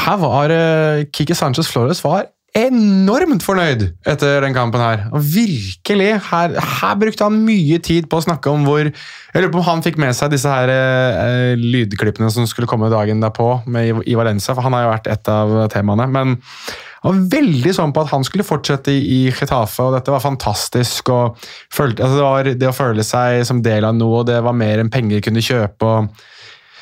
Her 0.00 0.16
var 0.22 0.54
uh, 0.54 1.02
Kike 1.12 1.36
Sanchez 1.36 1.68
Flores 1.68 2.00
var 2.00 2.30
enormt 2.56 3.44
fornøyd 3.46 3.84
etter 4.08 4.42
den 4.42 4.54
kampen 4.56 4.82
her. 4.82 5.04
Og 5.14 5.22
virkelig, 5.22 6.08
her, 6.26 6.56
her 6.58 6.98
brukte 6.98 7.26
han 7.26 7.38
mye 7.46 7.78
tid 7.84 8.08
på 8.10 8.18
å 8.18 8.24
snakke 8.24 8.50
om 8.50 8.66
hvor 8.66 8.82
Jeg 8.82 9.38
lurer 9.38 9.52
på 9.54 9.60
om 9.60 9.68
han 9.68 9.84
fikk 9.86 10.00
med 10.02 10.16
seg 10.18 10.32
disse 10.32 10.50
her 10.50 10.72
eh, 10.74 11.54
lydklippene 11.60 12.30
som 12.34 12.48
skulle 12.50 12.66
komme 12.70 12.90
dagen 12.90 13.22
derpå 13.22 13.60
med, 13.70 14.02
i, 14.02 14.16
Valencia, 14.18 14.56
for 14.56 14.66
han 14.66 14.74
har 14.74 14.86
jo 14.86 14.94
vært 14.96 15.10
et 15.12 15.30
av 15.30 15.54
temaene. 15.70 16.08
Men 16.10 16.34
han 17.04 17.20
var 17.22 17.38
veldig 17.38 17.76
sånn 17.76 17.94
på 17.94 18.02
at 18.02 18.10
han 18.10 18.26
skulle 18.26 18.46
fortsette 18.46 18.92
i, 18.92 18.98
i 18.98 19.20
Getafe, 19.30 19.86
og 19.86 19.94
dette 19.94 20.12
var 20.12 20.24
fantastisk. 20.24 21.14
og 21.14 21.38
følte, 21.70 22.02
altså 22.02 22.18
Det 22.18 22.26
var 22.26 22.52
det 22.64 22.72
å 22.72 22.76
føle 22.76 23.06
seg 23.06 23.46
som 23.46 23.62
del 23.62 23.86
av 23.86 23.94
noe, 23.96 24.24
og 24.24 24.28
det 24.32 24.42
var 24.42 24.58
mer 24.58 24.82
enn 24.82 24.92
penger 24.92 25.22
kunne 25.24 25.44
kjøpe. 25.44 25.86
og 25.86 26.28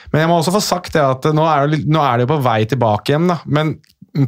men 0.09 0.23
jeg 0.23 0.29
må 0.31 0.39
også 0.41 0.55
få 0.55 0.61
sagt 0.65 0.95
det 0.97 1.05
at 1.05 1.27
nå 1.37 1.45
er 1.45 1.69
det, 1.69 1.83
nå 1.85 2.01
er 2.01 2.23
det 2.23 2.29
på 2.31 2.39
vei 2.41 2.63
tilbake 2.69 3.13
igjen, 3.13 3.29
da. 3.29 3.43
Men 3.45 3.75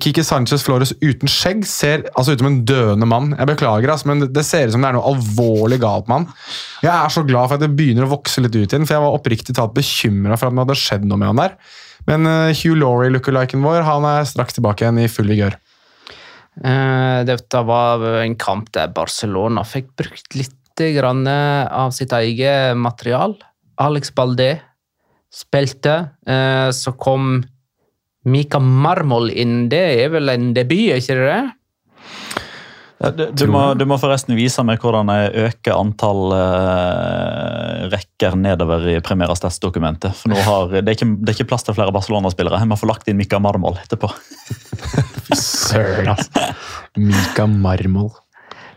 Kiki 0.01 0.23
Sanchez 0.23 0.63
Flores 0.63 0.93
uten 1.01 1.31
skjegg 1.31 1.65
ser 1.67 2.03
altså 2.13 2.35
ut 2.35 2.43
som 2.43 2.49
en 2.51 2.59
døende 2.69 3.07
mann. 3.09 3.31
Jeg 3.39 3.49
beklager, 3.49 3.91
altså, 3.91 4.07
men 4.11 4.33
det- 4.33 4.45
ser 4.45 4.67
ut 4.69 4.73
som 4.73 4.83
det 4.85 4.89
er 4.91 4.93
noe 4.99 5.09
alvorlig 5.15 5.81
galt 5.81 6.07
med 6.07 6.19
han. 6.19 6.27
Jeg 6.83 6.93
er 6.93 7.09
så 7.09 7.25
glad 7.27 7.49
for 7.49 7.55
at 7.55 7.61
det 7.65 7.75
begynner 7.77 8.05
å 8.07 8.13
vokse 8.13 8.43
litt 8.45 8.55
ut 8.55 8.69
igjen, 8.71 8.87
for 8.87 8.95
jeg 8.95 9.03
var 9.03 9.17
oppriktig 9.19 9.55
talt 9.57 9.75
bekymra 9.75 10.39
for 10.39 10.47
at 10.47 10.55
det 10.55 10.65
hadde 10.67 10.79
skjedd 10.79 11.05
noe 11.09 11.19
med 11.19 11.29
han 11.33 11.37
der. 11.37 11.57
Men 12.07 12.27
uh, 12.27 12.53
Hugh 12.53 12.77
Laurie-lookaliken 12.77 13.63
vår 13.63 13.83
han 13.85 14.05
er 14.05 14.25
straks 14.25 14.55
tilbake 14.55 14.85
igjen 14.85 15.03
i 15.03 15.09
full 15.09 15.27
vigør. 15.29 15.57
Uh, 16.65 17.25
Dette 17.25 17.65
var 17.65 18.03
en 18.23 18.35
kamp 18.37 18.71
der 18.73 18.89
Barcelona 18.89 19.65
fikk 19.65 19.95
brukt 19.97 20.35
litt 20.37 20.57
grann 20.97 21.27
av 21.29 21.91
sitt 21.93 22.13
eget 22.17 22.77
material. 22.77 23.35
Alex 23.79 24.11
Baldé 24.17 24.61
spilte. 25.33 26.11
uh, 26.29 26.71
Så 26.73 26.97
kom 26.97 27.43
Mika 28.29 28.61
Marmol 28.61 29.31
inn. 29.33 29.69
Det 29.73 29.81
er 30.05 30.13
vel 30.13 30.29
en 30.33 30.53
debut, 30.57 30.91
er 30.93 31.01
ikke 31.01 31.17
det 31.17 31.31
det? 31.31 31.41
Ja, 33.01 33.11
Du, 33.17 33.23
du, 33.33 33.47
må, 33.49 33.63
du 33.81 33.87
må 33.89 33.97
forresten 33.97 34.37
vise 34.37 34.61
meg 34.67 34.83
hvordan 34.83 35.09
jeg 35.09 35.47
øker 35.47 35.79
antall 35.79 36.35
uh, 36.37 37.87
rekker 37.89 38.37
nedover 38.37 38.85
i 38.93 38.99
Premieras 39.01 39.41
Stats-dokumentet. 39.41 40.13
For 40.19 40.33
nå 40.33 40.41
har, 40.45 40.69
det, 40.75 40.85
er 40.85 40.99
ikke, 40.99 41.09
det 41.17 41.33
er 41.33 41.39
ikke 41.39 41.49
plass 41.55 41.65
til 41.65 41.79
flere 41.79 41.95
Barcelona-spillere. 41.97 42.61
Jeg 42.61 42.69
må 42.69 42.77
få 42.77 42.91
lagt 42.91 43.09
inn 43.09 43.17
Mika 43.17 43.41
Marmol 43.41 43.81
etterpå. 43.81 44.13
Søren, 45.33 46.13
altså. 46.13 46.51
Mika 47.01 47.49
Marmol. 47.49 48.13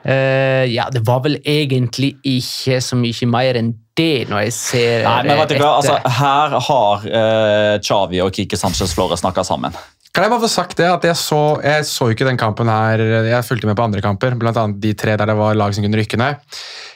Eh, 0.03 0.65
ja, 0.73 0.89
det 0.91 1.03
var 1.07 1.21
vel 1.23 1.37
egentlig 1.47 2.13
ikke 2.27 2.81
så 2.83 2.99
mye 2.99 3.29
mer 3.31 3.59
enn 3.59 3.71
det, 3.95 4.25
når 4.27 4.47
jeg 4.47 4.53
ser 4.57 5.03
Nei, 5.05 5.19
men 5.27 5.37
vet 5.39 5.53
du 5.53 5.59
hva? 5.61 5.75
Altså, 5.77 5.99
her 6.17 6.55
har 6.67 7.03
uh, 7.05 7.73
Xavi 7.77 8.23
og 8.25 8.33
Kike 8.33 8.57
Sanchez 8.57 8.95
Flore 8.97 9.19
snakka 9.19 9.45
sammen. 9.47 9.75
Kan 10.13 10.25
jeg 10.25 10.33
bare 10.33 10.43
få 10.43 10.49
sagt 10.51 10.77
det, 10.77 10.87
at 10.89 11.05
jeg 11.07 11.17
så, 11.17 11.41
jeg 11.63 11.85
så 11.89 12.09
ikke 12.13 12.25
den 12.27 12.37
kampen 12.37 12.69
her, 12.69 13.01
jeg 13.29 13.45
fulgte 13.47 13.69
med 13.69 13.77
på 13.77 13.85
andre 13.85 14.01
kamper, 14.03 14.35
annet 14.37 14.81
de 14.81 14.91
tre 14.97 15.15
der 15.17 15.29
det 15.29 15.37
var 15.39 15.55
lag 15.57 15.73
som 15.73 15.85
kunne 15.85 15.97
rykke 16.01 16.19
ned. 16.21 16.41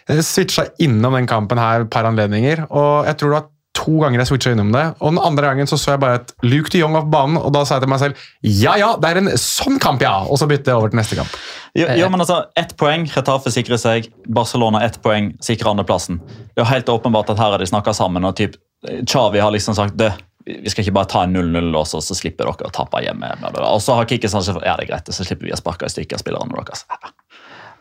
Jeg 0.08 0.26
switcha 0.26 0.68
innom 0.86 1.18
den 1.18 1.30
kampen 1.30 1.62
her 1.62 1.86
et 1.86 1.94
par 1.94 2.06
anledninger, 2.10 2.68
og 2.70 3.08
jeg 3.10 3.18
tror 3.18 3.32
det 3.32 3.40
var 3.40 3.48
to 3.78 4.00
ganger 4.02 4.22
jeg 4.22 4.30
switcha 4.32 4.54
innom 4.56 4.74
det. 4.74 4.84
Og 4.98 5.14
den 5.14 5.22
andre 5.22 5.52
gangen 5.52 5.70
så 5.70 5.78
så 5.80 5.94
jeg 5.94 6.02
bare 6.02 6.22
et 6.22 6.34
Luke 6.46 6.72
de 6.74 6.82
Jong 6.82 6.98
av 6.98 7.08
banen, 7.14 7.38
og 7.40 7.54
da 7.56 7.64
sa 7.66 7.78
jeg 7.78 7.86
til 7.86 7.92
meg 7.94 8.02
selv 8.02 8.26
ja 8.42 8.76
ja, 8.80 8.92
det 9.00 9.10
er 9.10 9.22
en 9.22 9.32
sånn 9.42 9.78
kamp, 9.84 10.02
ja! 10.04 10.20
Og 10.26 10.40
så 10.42 10.48
bytte 10.50 10.72
jeg 10.72 10.80
over 10.80 10.94
til 10.94 11.00
neste 11.02 11.18
kamp. 11.20 11.34
Jo, 11.78 11.90
jo, 12.00 12.08
men 12.10 12.24
altså, 12.24 12.40
Ett 12.58 12.74
poeng, 12.80 13.06
Retafe 13.14 13.54
sikrer 13.54 13.80
seg. 13.82 14.08
Barcelona 14.34 14.82
ett 14.86 14.98
poeng, 15.04 15.34
sikrer 15.44 15.76
andreplassen. 15.76 16.22
Det 16.56 16.64
er 16.64 16.72
helt 16.72 16.90
åpenbart 16.90 17.30
at 17.34 17.42
her 17.42 17.54
har 17.54 17.62
de 17.62 17.70
snakka 17.70 17.94
sammen, 17.94 18.26
og 18.26 18.38
typ, 18.40 18.58
Xavi 19.06 19.42
har 19.44 19.54
liksom 19.54 19.78
sagt 19.78 19.98
det. 20.00 20.12
Vi 20.48 20.72
skal 20.72 20.86
ikke 20.86 20.96
bare 20.96 21.12
ta 21.12 21.26
en 21.28 21.36
0-0, 21.36 21.70
og 21.76 21.86
så, 21.90 22.02
så 22.02 22.16
slipper 22.18 22.48
dere 22.48 22.70
å 22.70 22.74
tape 22.74 23.04
hjemme. 23.04 23.30
Og 23.68 23.82
så 23.84 23.98
har 24.00 24.08
Kike 24.10 24.32
sagt 24.32 24.48
ja, 24.64 24.78
det 24.80 24.88
er 24.88 24.92
greit, 24.94 25.14
så 25.14 25.28
slipper 25.28 25.50
vi 25.50 25.54
å 25.54 25.60
sparke 25.60 25.90
i 25.90 25.92
stykker 25.92 26.22
spillerne 26.24 26.56
deres. 26.56 26.86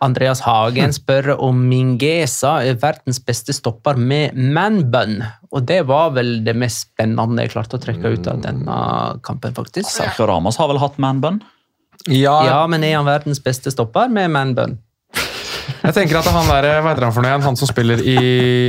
Andreas 0.05 0.43
Hagen 0.45 0.93
spør 0.93 1.33
om 1.41 1.59
Mingesa 1.71 2.59
er 2.69 2.79
verdens 2.81 3.21
beste 3.25 3.55
stopper 3.57 3.97
med 3.97 4.37
manbun. 4.37 5.23
Og 5.53 5.65
det 5.69 5.83
var 5.89 6.13
vel 6.17 6.41
det 6.45 6.57
mest 6.59 6.91
spennende 6.91 7.47
jeg 7.47 7.55
klarte 7.55 7.79
å 7.79 7.83
trekke 7.83 8.15
ut 8.17 8.29
av 8.29 8.43
denne 8.45 8.79
kampen, 9.27 9.57
faktisk. 9.57 9.89
Sergio 9.89 10.29
Ramos 10.29 10.59
har 10.61 10.69
vel 10.73 10.83
hatt 10.83 10.99
manbun? 11.03 11.41
Ja, 12.07 12.37
Ja, 12.47 12.67
men 12.71 12.85
er 12.85 12.99
han 12.99 13.09
verdens 13.09 13.41
beste 13.43 13.73
stopper 13.73 14.11
med 14.13 14.31
manbun? 14.31 14.77
Jeg 15.87 15.95
tenker 15.97 16.19
at 16.19 16.27
han 16.35 16.49
der, 16.51 16.67
hva 16.83 16.91
heter 16.93 17.05
han 17.07 17.15
for 17.15 17.23
noe 17.25 17.31
igjen? 17.33 17.45
Han 17.47 17.57
som 17.61 17.69
spiller 17.71 18.01
i, 18.03 18.17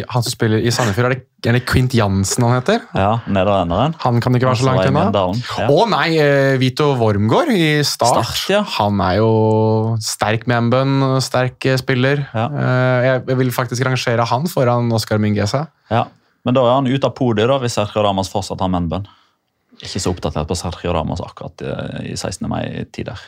han 0.10 0.24
som 0.26 0.32
spiller 0.34 0.62
i 0.64 0.72
Sandefjord, 0.74 1.10
er 1.12 1.16
det, 1.18 1.26
er 1.50 1.58
det 1.58 1.62
Quint 1.70 1.94
Jansen 1.98 2.46
han 2.48 2.56
heter? 2.60 2.82
Ja, 2.98 3.10
nederlenderen. 3.28 3.96
Han 4.04 4.20
kan 4.24 4.36
ikke 4.38 4.48
være 4.50 4.60
så 4.62 4.68
langt 4.70 4.88
unna. 4.90 5.04
Ja. 5.58 5.68
Å 5.74 5.88
nei, 5.92 6.08
eh, 6.22 6.58
Vito 6.62 6.92
Wormgård 7.00 7.52
i 7.54 7.84
Start. 7.88 8.24
Start, 8.26 8.44
ja. 8.54 8.62
Han 8.78 9.02
er 9.06 9.18
jo 9.20 9.30
sterk 10.02 10.48
manbun, 10.50 11.20
sterk 11.26 11.66
eh, 11.74 11.78
spiller. 11.82 12.26
Ja. 12.34 12.48
Eh, 12.48 13.08
Jeg 13.28 13.38
vil 13.44 13.52
faktisk 13.56 13.86
rangere 13.88 14.26
han 14.30 14.48
foran 14.52 14.92
Oscar 14.94 15.18
Mingesa. 15.22 15.68
Ja. 15.92 16.06
Men 16.48 16.54
da 16.56 16.62
er 16.64 16.76
han 16.80 16.88
ute 16.88 17.04
av 17.10 17.16
podiet 17.18 17.50
da, 17.52 17.58
hvis 17.60 17.76
Sergio 17.76 18.04
Ramos 18.06 18.30
fortsatt 18.32 18.62
har 18.64 18.70
manbun. 18.72 19.08
Ikke 19.78 20.00
så 20.02 20.10
oppdatert 20.14 20.48
på 20.50 20.56
Sergio 20.58 20.94
Ramos 20.96 21.20
akkurat 21.22 21.62
i- 21.62 22.12
i 22.14 22.16
16. 22.18 22.48
mai-tider. 22.50 23.20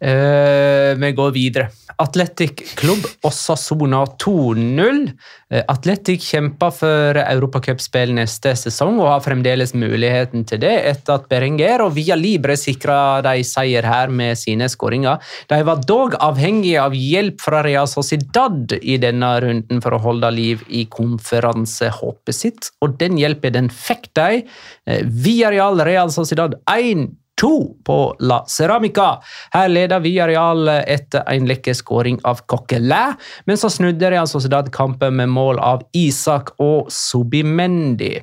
Eh, 0.00 0.94
vi 0.98 1.12
går 1.12 1.30
videre. 1.30 1.68
Atletic 1.96 2.74
Klubb 2.74 3.04
Osasona 3.22 4.04
2-0. 4.06 5.12
Eh, 5.50 5.62
Atletic 5.68 6.24
kjemper 6.32 6.72
for 6.74 7.18
Europacupspill 7.20 8.14
neste 8.16 8.54
sesong 8.58 8.98
og 9.00 9.10
har 9.12 9.22
fremdeles 9.22 9.74
muligheten 9.78 10.46
til 10.48 10.62
det 10.64 10.72
etter 10.90 11.20
at 11.20 11.28
Berenger 11.30 11.84
og 11.84 11.94
Via 11.96 12.16
Libre 12.18 12.56
sikra 12.58 13.20
de 13.24 13.44
seier 13.46 13.86
her 13.86 14.10
med 14.10 14.40
sine 14.40 14.66
skåringer. 14.72 15.22
De 15.52 15.60
var 15.68 15.86
dog 15.86 16.18
avhengige 16.18 16.82
av 16.82 16.96
hjelp 16.98 17.40
fra 17.44 17.62
Real 17.62 17.90
Sociedad 17.90 18.74
i 18.82 18.98
denne 19.02 19.32
runden 19.44 19.82
for 19.84 19.94
å 19.94 20.02
holde 20.02 20.32
liv 20.34 20.66
i 20.68 20.86
konferansehåpet 20.90 22.34
sitt, 22.38 22.72
og 22.82 22.98
den 22.98 23.20
hjelpen 23.20 23.54
den 23.54 23.70
fikk 23.70 24.10
de. 24.18 24.42
Eh, 24.90 25.02
Via 25.06 25.54
Real 25.54 25.78
Real 25.86 26.10
Sociedad 26.10 26.58
1 26.66 27.10
to 27.42 27.54
på 27.84 27.98
La 28.22 28.42
Ceramica. 28.46 29.18
Her 29.52 29.70
leder 29.72 30.02
Villarreal 30.02 30.68
etter 30.86 31.26
en 31.26 31.48
lekker 31.50 31.74
skåring 31.74 32.20
av 32.28 32.44
Coquelin, 32.46 33.18
men 33.44 33.58
så 33.58 33.70
snudde 33.70 34.10
Real 34.12 34.28
Sociedad 34.30 34.70
kampen 34.72 35.16
med 35.18 35.32
mål 35.32 35.58
av 35.58 35.82
Isak 35.92 36.54
og 36.62 36.92
Subimendi. 36.92 38.20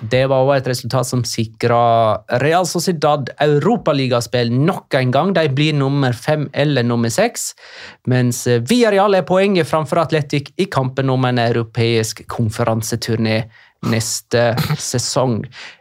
Det 0.00 0.24
var 0.26 0.42
også 0.42 0.56
et 0.58 0.68
resultat 0.72 1.06
som 1.06 1.22
sikra 1.26 1.80
Real 2.42 2.66
Sociedad 2.66 3.30
europaligaspill 3.40 4.50
nok 4.52 4.94
en 4.98 5.12
gang. 5.14 5.34
De 5.36 5.46
blir 5.54 5.76
nummer 5.78 6.12
fem 6.12 6.48
eller 6.52 6.86
nummer 6.86 7.12
seks, 7.14 7.52
mens 8.10 8.44
Villarreal 8.46 9.14
er 9.14 9.26
poenget 9.28 9.70
framfor 9.70 10.02
Atletic 10.02 10.50
i 10.58 10.66
kampen 10.66 11.12
om 11.14 11.24
en 11.28 11.38
europeisk 11.38 12.24
konferanseturné 12.30 13.44
neste 13.90 14.52
sesong. 14.92 15.40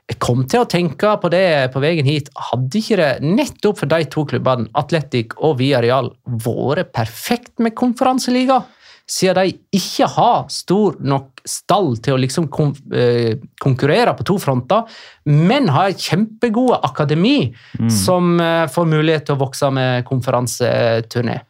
Jeg 0.10 0.20
kom 0.24 0.44
til 0.50 0.64
å 0.64 0.70
tenke 0.70 1.16
på 1.22 1.32
det 1.34 1.72
på 1.74 1.82
veien 1.84 2.08
hit. 2.08 2.30
Hadde 2.52 2.80
ikke 2.80 3.00
det 3.00 3.12
nettopp 3.24 3.82
for 3.82 3.92
de 3.92 4.04
to 4.12 4.26
klubbene, 4.30 4.70
Atletic 4.80 5.38
og 5.40 5.58
Villarreal, 5.62 6.12
vært 6.44 6.94
perfekt 6.96 7.56
med 7.64 7.76
konferanseliga? 7.80 8.64
Siden 9.10 9.36
de 9.36 9.80
ikke 9.80 10.08
har 10.14 10.46
stor 10.54 10.96
nok 11.04 11.42
stall 11.48 11.98
til 12.04 12.16
å 12.16 12.20
liksom 12.24 12.46
kon 12.54 12.72
eh, 12.96 13.36
konkurrere 13.60 14.14
på 14.16 14.24
to 14.30 14.38
fronter, 14.40 14.86
men 15.28 15.68
har 15.76 15.92
kjempegode 15.92 16.80
akademi 16.88 17.52
som 17.92 18.38
eh, 18.40 18.64
får 18.72 18.88
mulighet 18.88 19.28
til 19.28 19.36
å 19.36 19.42
vokse 19.44 19.72
med 19.76 20.06
konferanseturné. 20.08 21.42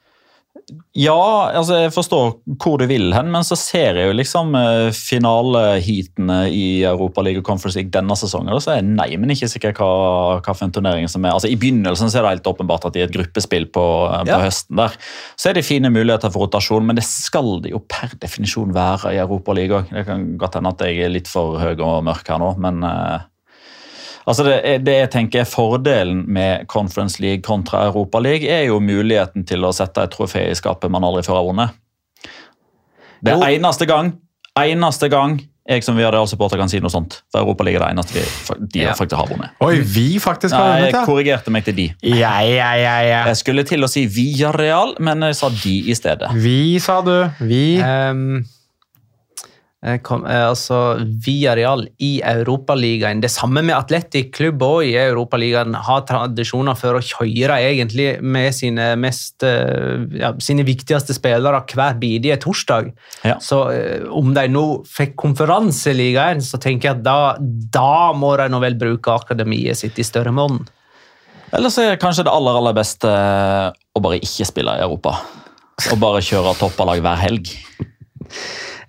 Ja, 0.96 1.50
altså 1.52 1.80
jeg 1.82 1.92
forstår 1.94 2.30
hvor 2.62 2.78
du 2.80 2.86
vil 2.88 3.10
hen, 3.16 3.32
men 3.34 3.44
så 3.44 3.58
ser 3.60 3.98
jeg 4.00 4.08
jo 4.10 4.16
liksom 4.16 4.54
eh, 4.56 4.92
finaleheatene 4.96 6.38
i 6.54 6.84
Europaliga 6.88 7.42
og 7.42 7.48
Conference 7.48 7.78
League 7.80 7.92
denne 7.94 8.16
sesongen, 8.20 8.54
og 8.56 8.62
så 8.64 8.74
er 8.74 8.80
jeg 8.82 8.88
nei, 8.92 9.10
men 9.20 9.34
ikke 9.34 9.50
sikker 9.52 9.76
hva, 9.78 9.90
hva 10.40 10.56
for 10.56 10.68
en 10.68 10.74
turnering 10.76 11.10
som 11.12 11.26
er. 11.26 11.36
Altså 11.36 11.52
I 11.52 11.58
begynnelsen 11.60 12.12
så 12.14 12.22
er 12.22 12.28
det 12.28 12.34
helt 12.38 12.52
åpenbart 12.54 12.88
at 12.90 12.96
er 13.02 13.08
et 13.10 13.16
gruppespill 13.16 13.68
på, 13.74 13.86
eh, 14.10 14.24
på 14.24 14.34
Ja. 14.34 14.40
høsten 14.46 14.80
der. 14.80 14.96
Så 15.36 15.50
er 15.52 15.58
det 15.60 15.66
fine 15.68 15.92
muligheter 15.94 16.32
for 16.34 16.46
rotasjon, 16.48 16.86
men 16.88 16.96
det 17.00 17.06
skal 17.08 17.60
det 17.66 17.74
jo 17.74 17.84
per 17.90 18.16
definisjon 18.24 18.74
være 18.74 19.14
i 19.14 19.22
Europaliga 19.24 19.82
òg. 19.84 19.92
Det 19.94 20.06
kan 20.08 20.26
godt 20.38 20.56
hende 20.60 20.74
at 20.74 20.88
jeg 20.88 21.04
er 21.04 21.14
litt 21.14 21.28
for 21.28 21.60
høy 21.60 21.76
og 21.80 22.04
mørk 22.08 22.28
her 22.30 22.40
nå, 22.42 22.54
men 22.62 22.84
eh, 22.88 23.20
Altså 24.24 24.46
det, 24.48 24.58
det 24.88 24.98
jeg 24.98 25.12
tenker 25.12 25.44
er 25.44 25.50
Fordelen 25.50 26.24
med 26.32 26.68
Conference 26.72 27.20
League 27.22 27.44
kontra 27.44 27.86
Europa 27.90 28.22
League 28.24 28.48
er 28.48 28.68
jo 28.70 28.80
muligheten 28.80 29.44
til 29.48 29.66
å 29.68 29.74
sette 29.76 30.06
et 30.06 30.14
trofé 30.16 30.46
i 30.50 30.56
skapet 30.58 30.92
man 30.94 31.04
aldri 31.04 31.26
før 31.28 31.42
har 31.42 31.48
vunnet. 31.50 31.80
Det 33.24 33.36
er 33.36 33.58
eneste 33.58 33.88
gang 33.88 34.14
eneste 34.60 35.10
gang 35.10 35.40
jeg 35.64 35.84
som 35.86 35.96
Viardal-supporter 35.96 36.60
kan 36.60 36.68
si 36.68 36.82
noe 36.84 36.92
sånt. 36.92 37.22
For 37.32 37.40
Europa 37.40 37.64
League 37.64 37.80
er 37.80 37.86
det 37.86 37.94
eneste 37.94 38.18
vi, 38.18 38.24
de 38.74 38.82
Ja. 38.84 38.94
faktisk 39.00 39.16
har 39.16 39.30
vunnet. 39.30 39.54
Oi, 39.64 39.80
vi 39.80 40.20
faktisk 40.20 40.54
har 40.56 40.74
Nei, 40.74 40.80
ja. 40.82 40.86
jeg 40.92 41.06
korrigerte 41.08 41.52
meg 41.56 41.64
til 41.64 41.76
de. 41.78 41.86
Ja, 42.04 42.42
ja, 42.44 42.74
ja, 42.76 42.98
ja. 43.00 43.22
Jeg 43.28 43.38
skulle 43.40 43.64
til 43.64 43.82
å 43.84 43.88
si 43.88 44.06
Villarreal, 44.06 44.96
men 45.00 45.22
jeg 45.22 45.36
sa 45.40 45.48
de 45.50 45.76
i 45.88 45.96
stedet. 45.96 46.34
Vi, 46.36 46.80
sa 46.84 47.00
du. 47.02 47.30
Vi. 47.40 47.80
Um, 47.80 48.44
kom, 50.00 50.22
eh, 50.26 50.46
altså 50.48 50.78
Villarreal 51.26 51.82
i 52.00 52.22
Europaligaen. 52.24 53.20
Det 53.22 53.32
samme 53.32 53.60
med 53.66 53.76
Atletic 53.76 54.30
klubb 54.36 54.64
òg 54.64 54.86
i 54.88 54.96
Europaligaen. 55.02 55.76
Har 55.76 56.06
tradisjoner 56.08 56.78
for 56.80 56.96
å 56.96 57.04
kjøre 57.04 57.58
egentlig 57.60 58.22
med 58.24 58.56
sine, 58.56 58.94
mest, 58.96 59.44
eh, 59.44 60.06
ja, 60.22 60.32
sine 60.40 60.64
viktigste 60.64 61.16
spillere 61.16 61.60
hver 61.68 62.00
bidige 62.00 62.40
torsdag. 62.40 62.94
Ja. 63.28 63.36
Så 63.44 63.60
eh, 63.74 64.08
om 64.08 64.32
de 64.34 64.48
nå 64.48 64.86
fikk 64.88 65.18
konferanseligaen, 65.20 66.40
så 66.40 66.62
tenker 66.64 66.90
jeg 66.90 67.02
at 67.02 67.04
da, 67.04 67.36
da 67.40 68.14
må 68.16 68.38
de 68.40 68.48
nå 68.48 68.64
vel 68.64 68.80
bruke 68.80 69.20
akademiet 69.20 69.84
sitt 69.84 70.00
i 70.00 70.08
større 70.08 70.32
monn. 70.32 70.64
Eller 71.54 71.70
så 71.70 71.84
er 71.84 72.00
kanskje 72.02 72.24
det 72.26 72.34
aller 72.34 72.56
aller 72.58 72.74
beste 72.74 73.10
å 73.12 74.02
bare 74.02 74.24
ikke 74.24 74.48
spille 74.48 74.80
i 74.80 74.86
Europa. 74.86 75.20
Og 75.92 76.00
bare 76.00 76.24
kjøre 76.24 76.56
toppalag 76.58 77.04
hver 77.04 77.20
helg. 77.20 77.52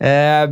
Eh, 0.00 0.46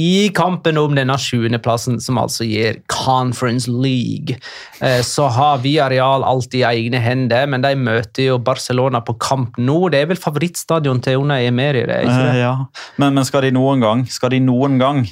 I 0.00 0.30
kampen 0.34 0.78
om 0.78 0.94
denne 0.94 1.16
sjuendeplassen, 1.18 1.98
som 2.00 2.18
altså 2.22 2.44
gir 2.46 2.78
Conference 2.88 3.66
League, 3.70 4.36
eh, 4.80 5.00
så 5.02 5.26
har 5.34 5.58
vi 5.64 5.74
areal 5.82 6.22
alltid 6.24 6.60
i 6.60 6.66
egne 6.68 7.00
hender, 7.02 7.46
men 7.50 7.60
de 7.64 7.74
møter 7.76 8.28
jo 8.30 8.38
Barcelona 8.38 9.00
på 9.04 9.16
kamp 9.18 9.58
nå. 9.58 9.90
Det 9.90 10.00
er 10.04 10.06
vel 10.12 10.16
favorittstadion 10.20 11.02
til 11.02 11.18
Una 11.24 11.40
Emery? 11.42 11.82
det 11.90 12.02
ikke 12.06 12.20
Eh, 12.20 12.32
det? 12.32 12.40
ja. 12.40 12.54
men, 13.02 13.14
men 13.14 13.24
skal 13.24 13.42
de 13.42 13.50
noen 13.56 13.80
gang, 13.82 14.06
skal 14.08 14.30
de 14.30 14.40
noen 14.40 14.78
gang 14.78 15.02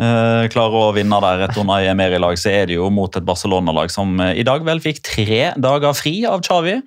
eh, 0.00 0.46
klare 0.52 0.80
å 0.86 0.92
vinne 0.96 1.18
der 1.24 1.44
et 1.46 1.58
Unai 1.58 1.84
Emery-lag, 1.90 2.38
så 2.40 2.52
er 2.52 2.70
det 2.70 2.78
jo 2.78 2.88
mot 2.94 3.12
et 3.16 3.26
Barcelona-lag 3.26 3.92
som 3.92 4.14
eh, 4.20 4.38
i 4.40 4.46
dag 4.46 4.64
vel 4.66 4.82
fikk 4.84 5.02
tre 5.04 5.42
dager 5.60 5.96
fri 5.98 6.14
av 6.28 6.44
Xavi. 6.46 6.78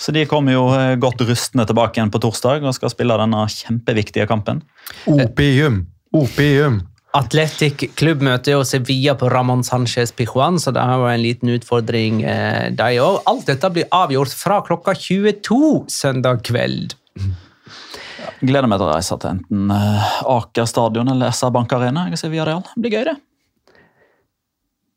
Så 0.00 0.14
de 0.16 0.26
kommer 0.30 0.56
jo 0.56 0.66
eh, 0.76 0.96
godt 1.00 1.24
rustne 1.28 1.66
tilbake 1.68 2.00
igjen 2.00 2.12
på 2.12 2.22
torsdag 2.22 2.66
og 2.66 2.76
skal 2.76 2.92
spille 2.92 3.18
denne 3.20 3.46
kjempeviktige 3.54 4.28
kampen. 4.30 4.64
Opium. 5.10 5.84
Opium. 6.16 6.82
Atletic 7.16 7.88
klubb 7.98 8.20
møter 8.22 8.54
jo 8.54 8.62
Sevilla 8.66 9.16
på 9.18 9.26
Ramón 9.32 9.64
Sánchez 9.66 10.12
Pijuan, 10.14 10.60
så 10.62 10.70
det 10.74 10.82
er 10.82 10.94
jo 10.94 11.08
en 11.10 11.22
liten 11.24 11.50
utfordring, 11.56 12.22
eh, 12.22 12.70
de 12.70 13.00
òg. 13.02 13.22
Alt 13.26 13.50
dette 13.50 13.70
blir 13.74 13.88
avgjort 13.90 14.34
fra 14.34 14.60
klokka 14.62 14.94
22 14.94 15.86
søndag 15.90 16.44
kveld. 16.46 16.94
Gleder 18.40 18.68
meg 18.70 18.80
til 18.80 18.88
å 18.88 18.92
reise 18.94 19.18
til 19.20 19.32
enten 19.34 19.74
eh, 19.74 20.14
Aker 20.32 20.68
stadion 20.68 21.12
eller 21.12 21.34
SR 21.34 21.52
Bank 21.54 21.72
Arena. 21.76 22.06
Jeg 22.12 22.20
ser 22.20 22.32
Villarreal. 22.32 22.64
Det 22.74 22.84
blir 22.84 22.96
gøy, 22.98 23.04
det. 23.10 23.18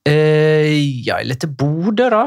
Eh, 0.09 0.71
ja, 1.05 1.19
eller 1.19 1.39
til 1.39 1.51
Bodø, 1.55 2.09
da? 2.11 2.25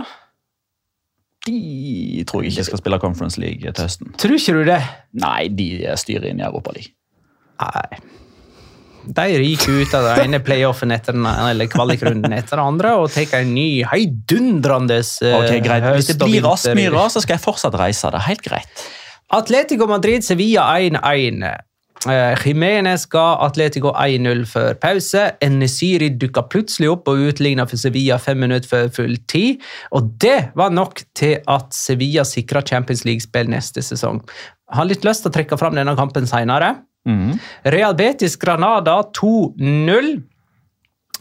De 1.46 2.24
tror 2.26 2.42
jeg 2.42 2.54
ikke 2.54 2.68
skal 2.70 2.82
spille 2.82 3.00
Conference 3.02 3.40
League 3.40 3.62
til 3.62 3.87
høsten. 3.87 4.12
Tror 4.18 4.37
ikke 4.38 4.56
du 4.56 4.62
det? 4.66 4.80
Nei, 5.22 5.48
de 5.52 5.70
styrer 6.00 6.30
inn 6.32 6.42
i 6.42 6.46
Europa 6.46 6.74
League. 6.74 6.94
Nei. 7.62 8.00
De 9.06 9.26
ryker 9.38 9.82
ut 9.82 9.92
av 9.94 10.09
den 10.09 10.32
ene 10.32 10.40
playoffen 10.42 10.90
etter 10.90 11.14
den 11.14 11.26
eller 11.30 11.68
kvalikrunden 11.70 12.32
etter 12.35 12.59
den 12.59 12.64
andre 12.72 12.96
og 12.98 13.12
tar 13.14 13.37
en 13.38 13.52
ny 13.54 13.85
heidundrende 13.87 14.98
okay, 14.98 15.37
Ok, 15.37 15.52
greit. 15.62 15.87
Hvis 15.94 16.11
det 16.11 16.18
blir 16.24 16.48
Aspmyra, 16.50 17.06
så 17.12 17.22
skal 17.22 17.37
jeg 17.37 17.44
fortsatt 17.44 17.76
reise. 17.78 18.11
Det 18.11 18.18
er 18.18 18.26
helt 18.32 18.42
greit. 18.42 18.87
Atletico 19.34 19.86
Madrid-Sevilla 19.90 20.62
1-1. 20.78 21.42
Eh, 22.06 22.34
Jimenez 22.44 23.06
ga 23.10 23.24
Atletico 23.42 23.90
1-0 23.98 24.44
før 24.46 24.76
pause. 24.78 25.24
Enesiri 25.42 26.12
dukka 26.20 26.44
plutselig 26.52 26.92
opp 26.92 27.08
og 27.10 27.24
utligna 27.32 27.66
for 27.66 27.80
Sevilla 27.80 28.18
fem 28.22 28.38
minutter 28.44 28.68
før 28.70 28.92
full 29.00 29.16
tid. 29.30 29.64
Og 29.96 30.12
det 30.22 30.52
var 30.58 30.70
nok 30.74 31.02
til 31.18 31.40
at 31.50 31.74
Sevilla 31.74 32.22
sikra 32.28 32.62
Champions 32.62 33.02
League-spill 33.08 33.50
neste 33.50 33.82
sesong. 33.82 34.22
Jeg 34.70 34.78
har 34.78 34.88
litt 34.90 35.06
lyst 35.06 35.24
til 35.24 35.32
å 35.32 35.36
trekke 35.38 35.58
fram 35.58 35.74
denne 35.78 35.96
kampen 35.98 36.28
seinere. 36.30 36.76
Mhm. 37.06 37.38
Real 37.74 37.94
Betis 37.94 38.36
Granada 38.36 39.02
2-0. 39.14 40.22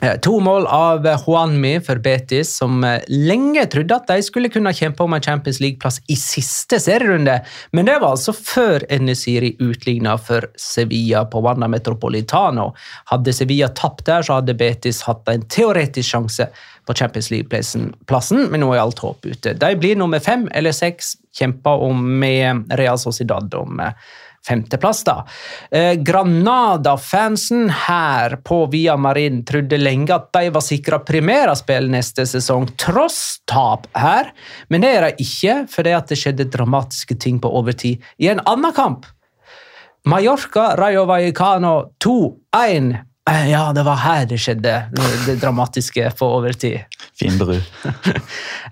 Eh, 0.01 0.17
To 0.19 0.39
mål 0.39 0.67
av 0.67 1.07
eh, 1.07 1.19
Juanmi 1.27 1.79
for 1.79 1.95
Betis, 1.95 2.55
som 2.57 2.83
eh, 2.83 3.01
lenge 3.07 3.63
trodde 3.71 3.95
at 3.95 4.09
de 4.11 4.23
skulle 4.23 4.51
kunne 4.51 4.73
kjempe 4.75 5.03
om 5.03 5.15
en 5.15 5.23
Champions 5.23 5.61
League-plass 5.63 6.01
i 6.11 6.17
siste 6.19 6.79
serierunde, 6.83 7.37
men 7.71 7.87
det 7.87 7.95
var 8.01 8.17
altså 8.17 8.35
før 8.35 8.83
Enesiri 8.91 9.53
utligna 9.63 10.17
for 10.19 10.49
Sevilla 10.59 11.23
på 11.31 11.39
Wanda 11.45 11.69
Metropolitano. 11.71 12.73
Hadde 13.11 13.33
Sevilla 13.33 13.71
tapt 13.71 14.05
der, 14.09 14.25
så 14.25 14.41
hadde 14.41 14.57
Betis 14.59 15.05
hatt 15.07 15.31
en 15.31 15.47
teoretisk 15.47 16.11
sjanse 16.11 16.49
på 16.85 16.93
Champions 16.93 17.31
League-plassen, 17.31 18.45
men 18.51 18.61
nå 18.61 18.73
er 18.75 18.83
alt 18.83 18.99
håp 19.01 19.25
ute. 19.25 19.55
De 19.57 19.71
blir 19.79 19.95
nummer 19.97 20.19
fem 20.19 20.49
eller 20.53 20.75
seks, 20.75 21.15
kjemper 21.35 21.87
om 21.87 22.03
med 22.19 22.67
Real 22.77 22.99
Sociedad 22.99 23.53
om 23.57 23.79
femteplass, 24.45 25.03
da. 25.07 25.17
Eh, 25.71 25.93
Granada-fansen 26.05 27.69
her 27.87 28.37
på 28.45 28.65
Via 28.71 28.97
Marin 28.97 29.43
trodde 29.45 29.79
lenge 29.81 30.13
at 30.15 30.29
de 30.35 30.53
var 30.53 30.63
sikra 30.65 30.99
primæraspill 31.05 31.89
neste 31.91 32.27
sesong, 32.29 32.69
tross 32.81 33.41
tap 33.49 33.89
her. 33.97 34.31
Men 34.69 34.85
det 34.85 34.93
er 34.95 35.09
de 35.09 35.25
ikke, 35.25 35.57
fordi 35.71 35.97
det 36.09 36.19
skjedde 36.21 36.49
dramatiske 36.53 37.17
ting 37.21 37.41
på 37.41 37.51
overtid 37.51 38.03
i 38.21 38.31
en 38.31 38.43
annen 38.45 38.73
kamp. 38.75 39.05
Mallorca, 40.05 40.75
Rayo 40.77 41.05
Vallecano 41.09 41.91
2-1. 42.03 42.93
Eh, 43.29 43.49
Ja, 43.49 43.71
det 43.73 43.81
var 43.87 43.95
her 44.03 44.25
det 44.29 44.37
skjedde, 44.37 44.73
det 45.25 45.39
dramatiske 45.41 46.11
på 46.19 46.27
overtid. 46.37 46.83
Fin 47.17 47.37
bru. 47.39 47.57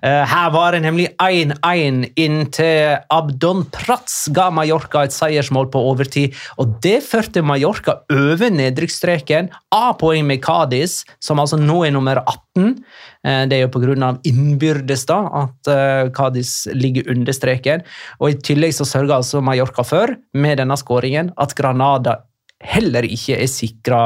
Eh, 0.04 0.20
Her 0.28 0.50
var 0.52 0.74
det 0.74 0.82
nemlig 0.84 1.06
1-1 1.22 2.10
inntil 2.20 2.98
Abdon 3.14 3.62
Prats 3.72 4.26
ga 4.36 4.50
Mallorca 4.52 5.04
et 5.06 5.14
seiersmål 5.14 5.70
på 5.72 5.80
overtid. 5.80 6.34
og 6.60 6.74
Det 6.84 6.98
førte 7.06 7.40
Mallorca 7.40 7.94
over 8.12 8.50
nedrykksstreken, 8.52 9.48
A-poeng 9.72 10.26
med 10.28 10.42
Cádiz, 10.44 11.06
som 11.24 11.40
altså 11.40 11.56
nå 11.56 11.86
er 11.86 11.94
nummer 11.96 12.20
18. 12.20 12.84
Eh, 13.24 13.46
Det 13.48 13.56
er 13.56 13.62
jo 13.64 13.72
pga. 13.72 14.10
innbyrdes 14.28 15.06
da, 15.08 15.22
at 15.46 16.12
Cádiz 16.12 16.66
ligger 16.74 17.08
under 17.14 17.32
streken. 17.32 17.80
Og 18.20 18.30
I 18.30 18.34
tillegg 18.34 18.74
så 18.76 18.84
sørga 18.84 19.16
altså 19.22 19.40
Mallorca 19.40 19.82
for, 19.84 20.14
med 20.34 20.58
denne 20.58 20.76
skåringen, 20.76 21.32
at 21.38 21.54
Granada 21.54 22.18
heller 22.62 23.06
ikke 23.06 23.38
er 23.40 23.50
sikra 23.50 24.02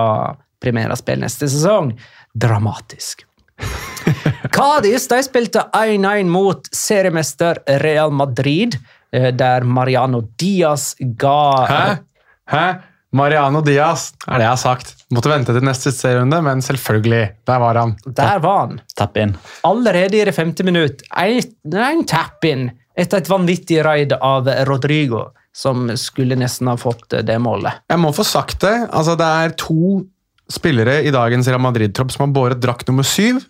primæraspill 0.62 1.20
neste 1.22 1.48
sesong. 1.50 1.92
Dramatisk. 2.34 3.24
Cádiz 4.54 5.08
de 5.10 5.22
spilte 5.26 5.64
1-1 5.74 6.30
mot 6.30 6.68
seriemester 6.74 7.58
Real 7.82 8.12
Madrid, 8.14 8.76
eh, 9.12 9.32
der 9.34 9.66
Mariano 9.66 10.22
Diaz 10.38 10.94
ga 10.98 11.66
Hæ? 11.66 11.96
Hæ? 12.50 12.66
Mariano 13.12 13.62
Diaz, 13.64 14.10
er 14.26 14.36
det 14.36 14.44
jeg 14.44 14.52
har 14.52 14.60
sagt. 14.60 14.90
Måtte 15.16 15.30
vente 15.32 15.54
til 15.56 15.64
neste 15.64 15.92
serierunde, 15.96 16.42
men 16.44 16.60
selvfølgelig. 16.60 17.22
Der 17.48 17.60
var 17.62 17.78
han. 17.80 17.94
Der 18.04 18.40
var 18.44 18.58
han. 18.66 18.80
Tapp 18.96 19.16
inn. 19.16 19.32
Allerede 19.64 20.18
i 20.18 20.26
det 20.28 20.34
femte 20.36 20.66
minutt. 20.66 21.00
En 21.16 22.04
tap-in 22.04 22.68
etter 22.98 23.22
et 23.22 23.30
vanvittig 23.30 23.80
raid 23.86 24.12
av 24.12 24.50
Rodrigo, 24.68 25.30
som 25.58 25.88
skulle 25.98 26.38
nesten 26.38 26.70
ha 26.70 26.76
fått 26.78 27.16
eh, 27.16 27.24
det 27.26 27.38
målet. 27.42 27.82
Jeg 27.90 28.02
må 28.02 28.12
få 28.14 28.26
sagt 28.26 28.62
det. 28.62 28.76
Altså, 28.88 29.16
det 29.18 29.26
er 29.26 29.54
to 29.58 30.02
spillere 30.48 31.00
i 31.04 31.12
dagens 31.12 31.48
Real 31.50 31.62
Madrid-tropp 31.62 32.14
som 32.14 32.26
har 32.26 32.34
båret 32.36 32.60
drakt 32.62 32.88
nummer 32.88 33.06
syv. 33.06 33.42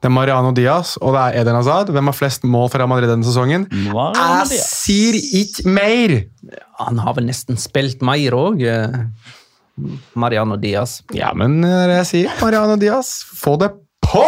Det 0.00 0.08
er 0.08 0.14
Mariano 0.16 0.54
Diaz 0.56 0.94
og 0.96 1.12
det 1.12 1.22
er 1.26 1.42
Eden 1.42 1.58
Hazard. 1.58 1.90
Hvem 1.92 2.08
har 2.08 2.16
flest 2.16 2.46
mål 2.48 2.70
for 2.72 2.80
Real 2.80 2.88
Madrid 2.88 3.10
denne 3.12 3.26
sesongen? 3.26 3.66
Mariano 3.92 4.48
Jeg 4.48 4.62
sier 4.64 5.18
ikke 5.42 5.66
mer! 5.68 6.14
Han 6.80 7.02
har 7.04 7.18
vel 7.18 7.28
nesten 7.28 7.60
spilt 7.60 8.00
mer 8.00 8.32
òg, 8.32 8.64
Mariano 10.16 10.56
Diaz. 10.60 11.02
Ja, 11.16 11.34
men 11.36 11.60
det 11.60 11.68
er 11.68 11.92
det 11.92 11.98
jeg 12.00 12.08
sier. 12.14 12.32
Mariano 12.40 12.80
Diaz, 12.80 13.12
få 13.36 13.58
det 13.60 13.74
på! 14.06 14.24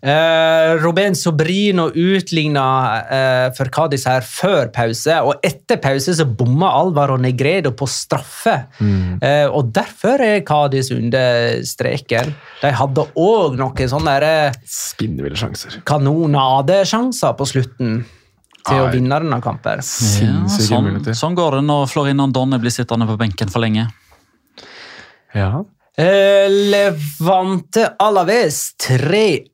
Eh, 0.00 0.74
Ruben 0.80 1.14
Sobrino 1.14 1.90
utligna 1.92 2.66
eh, 3.04 3.46
for 3.52 3.68
Cádiz 3.68 4.06
her 4.08 4.24
før 4.24 4.70
pause, 4.72 5.18
og 5.20 5.42
etter 5.44 5.76
pause 5.82 6.14
så 6.16 6.24
bomma 6.24 6.70
Alvaro 6.78 7.18
Negredo 7.20 7.74
på 7.76 7.88
straffe. 7.90 8.54
Eh, 8.80 9.44
og 9.48 9.74
derfor 9.76 10.22
er 10.24 10.40
Cádiz 10.48 10.88
under 10.94 11.60
streken. 11.68 12.32
De 12.62 12.72
hadde 12.80 13.04
òg 13.20 13.58
noen 13.60 13.92
sånne 13.92 14.16
eh, 14.24 14.56
Spinnville 14.64 15.36
sjanser. 15.36 15.82
kanonadesjanser 15.84 17.36
på 17.36 17.48
slutten 17.52 18.00
til 18.64 18.80
å 18.80 18.88
vinne 18.92 19.20
denne 19.20 19.40
kampen. 19.44 19.80
Ja, 19.80 20.46
sånn, 20.48 21.04
sånn 21.16 21.36
går 21.36 21.58
det 21.58 21.66
når 21.68 21.86
Florin 21.92 22.24
Donne 22.32 22.60
blir 22.60 22.72
sittende 22.72 23.08
på 23.08 23.18
benken 23.20 23.52
for 23.52 23.64
lenge. 23.64 23.86
Ja. 25.36 25.60
Eh, 26.00 26.48
Levante 26.48 27.90
Alaves 28.00 28.70
3-1. 28.80 29.50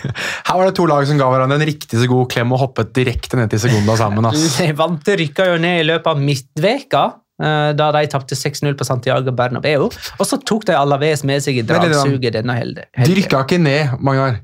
Her 0.48 0.58
var 0.58 0.68
det 0.68 0.74
to 0.78 0.86
lag 0.88 1.06
som 1.08 1.18
ga 1.20 1.28
hverandre 1.30 1.58
en 1.60 1.66
riktig 1.68 1.98
så 2.00 2.08
god 2.10 2.28
klem 2.32 2.52
og 2.56 2.62
hoppet 2.64 2.92
direkte 2.96 3.38
ned 3.38 3.50
til 3.52 3.62
sekunda 3.62 3.96
sammen. 4.00 4.28
ass. 4.30 4.58
Levante 4.62 5.16
rykka 5.20 5.50
jo 5.52 5.58
ned 5.62 5.82
i 5.82 5.88
løpet 5.88 6.12
av 6.12 6.22
midtveka, 6.24 7.02
eh, 7.42 7.70
da 7.78 7.90
de 7.96 8.04
tapte 8.12 8.38
6-0 8.38 8.76
på 8.78 8.86
Santiago 8.88 9.34
Bernabeu. 9.36 9.88
Og 9.90 10.28
så 10.28 10.40
tok 10.40 10.68
de 10.70 10.76
Alaves 10.78 11.24
med 11.28 11.44
seg 11.44 11.60
i 11.60 11.66
dragsuget 11.66 12.38
denne 12.38 12.56
helgen. 12.56 12.88
De 12.96 13.18
rykka 13.18 13.44
ikke 13.46 13.60
ned, 13.62 13.98
Magnar. 14.04 14.40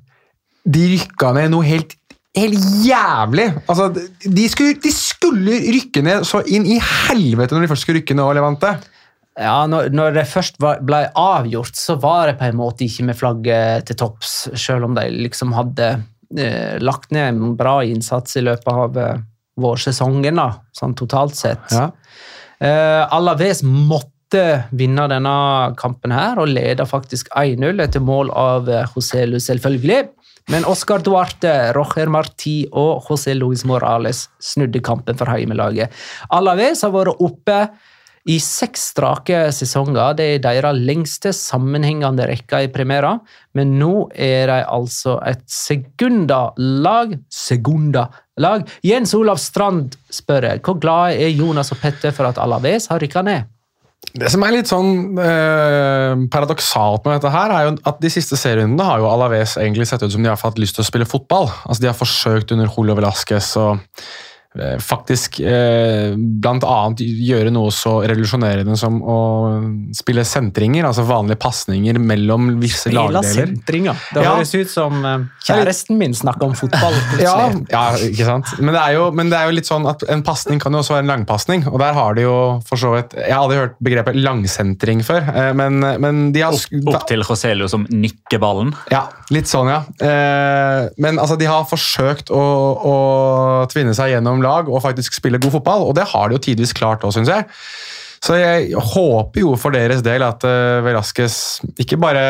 De 0.66 0.82
rykka 0.96 1.30
ned 1.36 1.52
noe 1.54 1.64
helt, 1.66 1.94
helt 2.36 2.68
jævlig. 2.84 3.48
Altså, 3.70 3.88
de, 3.94 4.48
skulle, 4.50 4.76
de 4.82 4.92
skulle 4.92 5.60
rykke 5.78 6.02
ned 6.04 6.26
så 6.26 6.42
inn 6.50 6.66
i 6.68 6.80
helvete 6.82 7.54
når 7.54 7.64
de 7.64 7.72
først 7.72 7.86
skulle 7.86 8.02
rykke 8.02 8.18
ned. 8.18 8.32
Levante. 8.40 8.76
Ja, 9.36 9.66
når, 9.68 9.90
når 9.92 10.14
det 10.16 10.28
først 10.30 10.56
var, 10.62 10.80
ble 10.86 11.02
avgjort, 11.20 11.76
så 11.76 11.98
var 12.00 12.30
det 12.30 12.38
på 12.40 12.46
en 12.48 12.56
måte 12.56 12.86
ikke 12.86 13.04
med 13.10 13.18
flagget 13.18 13.88
til 13.88 13.98
topps, 14.00 14.34
selv 14.56 14.88
om 14.88 14.96
de 14.96 15.04
liksom 15.12 15.52
hadde 15.52 15.90
eh, 16.40 16.76
lagt 16.80 17.12
ned 17.12 17.28
en 17.34 17.56
bra 17.58 17.82
innsats 17.84 18.38
i 18.40 18.44
løpet 18.46 18.70
av 18.72 18.96
eh, 19.02 19.18
vårsesongen, 19.60 20.40
da, 20.40 20.50
sånn 20.76 20.96
totalt 20.96 21.36
sett. 21.36 21.68
Ja. 21.72 21.90
Eh, 22.64 23.02
Alaves 23.12 23.60
måtte 23.66 24.64
vinne 24.76 25.04
denne 25.12 25.34
kampen 25.80 26.14
her, 26.16 26.40
og 26.40 26.48
leda 26.50 26.86
faktisk 26.88 27.28
1-0 27.36 27.82
etter 27.84 28.04
mål 28.04 28.32
av 28.32 28.70
eh, 28.72 28.88
José 28.96 29.26
Lu, 29.28 29.36
selvfølgelig. 29.42 30.06
Men 30.52 30.64
Oscar 30.70 31.02
Duarte, 31.04 31.52
Roger 31.76 32.08
Marti 32.12 32.60
og 32.70 33.04
José 33.10 33.34
Luis 33.34 33.66
Morales 33.66 34.28
snudde 34.40 34.80
kampen 34.84 35.18
for 35.18 35.28
heimelaget. 35.28 35.92
Alaves 36.32 36.84
har 36.86 36.94
vært 36.94 37.20
oppe 37.20 37.58
i 38.26 38.36
seks 38.42 38.90
strake 38.92 39.46
sesonger. 39.54 40.16
Det 40.18 40.26
er 40.34 40.44
deres 40.44 40.78
lengste 40.82 41.32
sammenhengende 41.36 42.26
rekke 42.26 42.64
i 42.66 42.70
Primera, 42.74 43.14
men 43.54 43.76
nå 43.80 44.08
er 44.12 44.50
de 44.50 44.60
altså 44.64 45.18
et 45.26 45.44
Segunda-lag. 45.50 47.14
Segunda-lag. 47.30 48.66
Jens 48.86 49.14
Olav 49.18 49.38
Strand 49.42 49.94
spør 50.10 50.50
jeg, 50.50 50.64
hvor 50.66 50.80
glad 50.82 51.20
er 51.20 51.34
Jonas 51.34 51.70
og 51.74 51.82
Petter 51.82 52.14
for 52.14 52.28
at 52.28 52.40
Alaves 52.42 52.90
har 52.90 53.02
rykka 53.02 53.22
ned? 53.26 53.52
Det 54.16 54.28
som 54.32 54.42
er 54.46 54.54
litt 54.54 54.68
sånn 54.70 55.18
eh, 55.20 56.12
paradoksalt 56.32 57.04
med 57.04 57.18
dette 57.18 57.32
her, 57.32 57.52
er 57.52 57.66
jo 57.66 57.72
at 57.90 57.98
de 58.00 58.10
siste 58.12 58.38
serierundene 58.38 58.86
har 58.86 59.02
jo 59.02 59.08
Alaves 59.10 59.56
egentlig 59.60 59.88
sett 59.90 60.04
ut 60.04 60.12
som 60.12 60.22
de 60.24 60.30
har 60.30 60.40
fått 60.40 60.60
lyst 60.62 60.78
til 60.78 60.84
å 60.84 60.88
spille 60.88 61.08
fotball. 61.08 61.50
Altså 61.66 61.84
De 61.84 61.90
har 61.90 61.98
forsøkt 61.98 62.54
under 62.54 62.70
Julio 62.70 62.96
Velasquez 62.96 63.50
eh, 63.60 64.00
faktisk 64.82 65.40
eh, 65.40 66.14
blant 66.16 66.64
annet 66.66 67.00
gjøre 67.04 67.50
noe 67.54 67.70
så 67.74 67.98
revolusjonerende 68.08 68.76
som 68.80 68.98
å 69.02 69.16
spille 69.96 70.24
sentringer, 70.26 70.86
altså 70.88 71.04
vanlige 71.08 71.38
pasninger 71.42 71.98
mellom 72.02 72.54
visse 72.62 72.88
Spela 72.90 73.08
lagdeler. 73.18 73.50
sentringer. 73.52 73.96
Det 74.14 74.22
Ja. 74.24 74.34
høres 74.36 74.54
ut 74.54 74.70
som 74.72 75.04
eh, 75.04 75.24
kjæresten 75.46 75.98
min 76.00 76.14
snakker 76.16 76.48
om 76.48 76.54
fotball. 76.58 76.96
Ja, 77.22 77.36
ja, 77.70 77.84
ikke 78.08 78.24
sant? 78.28 78.54
Men 78.60 78.74
det, 78.74 78.82
er 78.82 78.96
jo, 78.98 79.10
men 79.12 79.30
det 79.32 79.38
er 79.38 79.50
jo 79.50 79.56
litt 79.58 79.68
sånn 79.68 79.86
at 79.90 80.02
en 80.12 80.22
pasning 80.26 80.60
kan 80.62 80.72
jo 80.72 80.80
også 80.82 80.96
være 80.96 81.04
en 81.06 81.12
langpasning, 81.14 81.66
og 81.70 81.78
der 81.82 81.92
har 81.96 82.14
de 82.18 82.26
jo 82.26 82.36
for 82.66 82.76
så 82.80 82.94
vidt 82.96 83.14
Jeg 83.16 83.32
har 83.32 83.42
aldri 83.44 83.58
hørt 83.60 83.76
begrepet 83.82 84.16
langsentring 84.20 85.02
før, 85.06 85.26
eh, 85.34 85.52
men, 85.56 85.80
men 86.00 86.32
de 86.32 86.40
har 86.44 86.52
Opp, 86.56 86.94
opp 86.94 87.06
til 87.08 87.22
Roselio 87.26 87.68
som 87.68 87.86
nikker 87.90 88.38
ballen. 88.42 88.72
Ja, 88.92 89.04
litt 89.34 89.48
sånn, 89.50 89.68
ja. 89.70 89.82
Eh, 90.00 90.88
men 91.02 91.18
altså, 91.18 91.36
de 91.38 91.46
har 91.50 91.64
forsøkt 91.68 92.30
å, 92.34 92.40
å 92.86 92.94
tvinne 93.72 93.94
seg 93.96 94.12
gjennom 94.14 94.42
lag 94.46 94.70
og 94.70 94.82
faktisk 94.84 95.18
spille 95.18 95.42
god 95.42 95.58
fotball, 95.58 95.86
og 95.90 95.96
det 95.98 96.06
har 96.12 96.28
de 96.28 96.38
jo 96.38 96.44
tidvis 96.48 96.74
klart 96.76 97.04
òg, 97.04 97.14
syns 97.16 97.32
jeg. 97.32 97.46
Så 98.26 98.34
jeg 98.40 98.72
håper 98.74 99.42
jo 99.44 99.52
for 99.60 99.74
deres 99.74 100.02
del 100.02 100.24
at 100.26 100.42
uh, 100.46 100.82
Velasquez 100.82 101.36
ikke 101.78 101.98
bare 102.00 102.24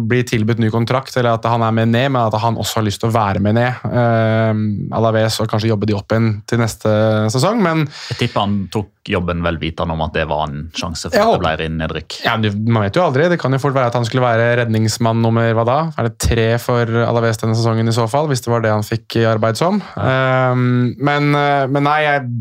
blir 0.00 0.24
tilbudt 0.28 0.62
ny 0.62 0.70
kontrakt, 0.72 1.12
eller 1.20 1.36
at 1.36 1.48
han 1.50 1.64
er 1.66 1.74
med 1.76 1.92
ned, 1.92 2.14
men 2.14 2.22
at 2.22 2.36
han 2.40 2.56
også 2.60 2.80
har 2.80 2.86
lyst 2.86 3.02
til 3.02 3.10
å 3.10 3.14
være 3.14 3.42
med 3.44 3.58
ned. 3.58 3.84
Uh, 3.84 4.96
Alaves 4.96 5.36
og 5.42 5.50
kanskje 5.50 5.68
jobbe 5.72 5.88
de 5.90 5.96
opp 5.98 6.14
igjen 6.14 6.30
til 6.48 6.62
neste 6.62 6.90
sesong, 7.34 7.60
men 7.64 7.84
Jeg 8.14 8.22
tipper 8.22 8.46
han 8.46 8.58
tok 8.72 8.90
jobben 9.04 9.42
vel 9.44 9.58
vitende 9.60 9.92
om 9.92 10.00
at 10.00 10.14
det 10.16 10.24
var 10.30 10.46
en 10.48 10.62
sjanse 10.72 11.10
for 11.10 11.20
at 11.20 11.34
det 11.34 11.42
ble 11.42 11.66
inn 11.66 11.76
nedrykk. 11.76 12.22
ja, 12.24 12.38
man 12.40 12.86
vet 12.86 12.96
jo 12.96 13.04
aldri. 13.04 13.26
Det 13.28 13.36
kan 13.42 13.52
jo 13.52 13.60
fort 13.60 13.76
være 13.76 13.90
at 13.92 13.98
han 13.98 14.06
skulle 14.08 14.24
være 14.24 14.54
redningsmann 14.62 15.20
nummer 15.20 15.50
hva 15.58 15.66
da? 15.68 15.78
Er 15.98 16.08
det 16.08 16.14
tre 16.24 16.46
for 16.62 16.88
Alaves 17.04 17.42
denne 17.42 17.58
sesongen 17.58 17.90
i 17.90 17.96
så 17.96 18.06
fall, 18.08 18.30
hvis 18.32 18.40
det 18.46 18.52
var 18.54 18.64
det 18.64 18.72
han 18.72 18.86
fikk 18.86 19.18
arbeid 19.34 19.60
som? 19.60 19.82
Um, 19.98 20.94
men, 20.96 21.34
uh, 21.36 21.66
men 21.68 21.84
nei, 21.84 21.98
jeg 22.06 22.32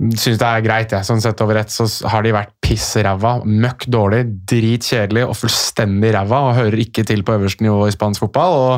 syns 0.00 0.40
det 0.40 0.48
er 0.48 0.64
greit. 0.64 0.92
Jeg. 0.94 1.06
Sånn 1.06 1.22
sett 1.22 1.40
over 1.44 1.60
ett 1.60 1.72
så 1.72 1.86
har 2.10 2.24
de 2.24 2.34
vært 2.34 2.54
pissræva, 2.64 3.38
møkk 3.44 3.88
dårlig, 3.92 4.24
dritkjedelig 4.48 5.26
og 5.28 5.38
fullstendig 5.38 6.12
ræva 6.16 6.44
og 6.48 6.58
hører 6.58 6.84
ikke 6.86 7.04
til 7.08 7.24
på 7.26 7.36
øverste 7.36 7.66
nivå 7.66 7.88
i 7.88 7.94
spansk 7.94 8.24
fotball. 8.24 8.56
og 8.60 8.74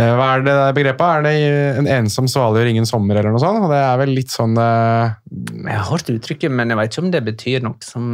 eh, 0.00 0.10
hva 0.16 0.28
er 0.34 0.44
det 0.46 0.56
begrepet? 0.78 1.06
Er 1.06 1.26
det 1.26 1.34
en 1.82 1.90
ensom 2.00 2.28
svale 2.30 2.62
gjør 2.62 2.72
ingen 2.72 2.88
sommer, 2.88 3.20
eller 3.20 3.34
noe 3.34 3.42
sånt? 3.42 3.62
Og 3.66 3.70
det 3.70 3.80
er 3.84 4.00
vel 4.02 4.14
litt 4.16 4.34
sånn 4.34 4.58
eh, 4.58 5.16
Jeg 5.68 5.76
har 5.76 5.88
hørt 5.92 6.14
uttrykket, 6.16 6.54
men 6.58 6.74
jeg 6.74 6.80
vet 6.80 6.92
ikke 6.92 7.04
om 7.06 7.12
det 7.14 7.24
betyr 7.30 7.66
noe 7.66 7.86
som 7.86 8.06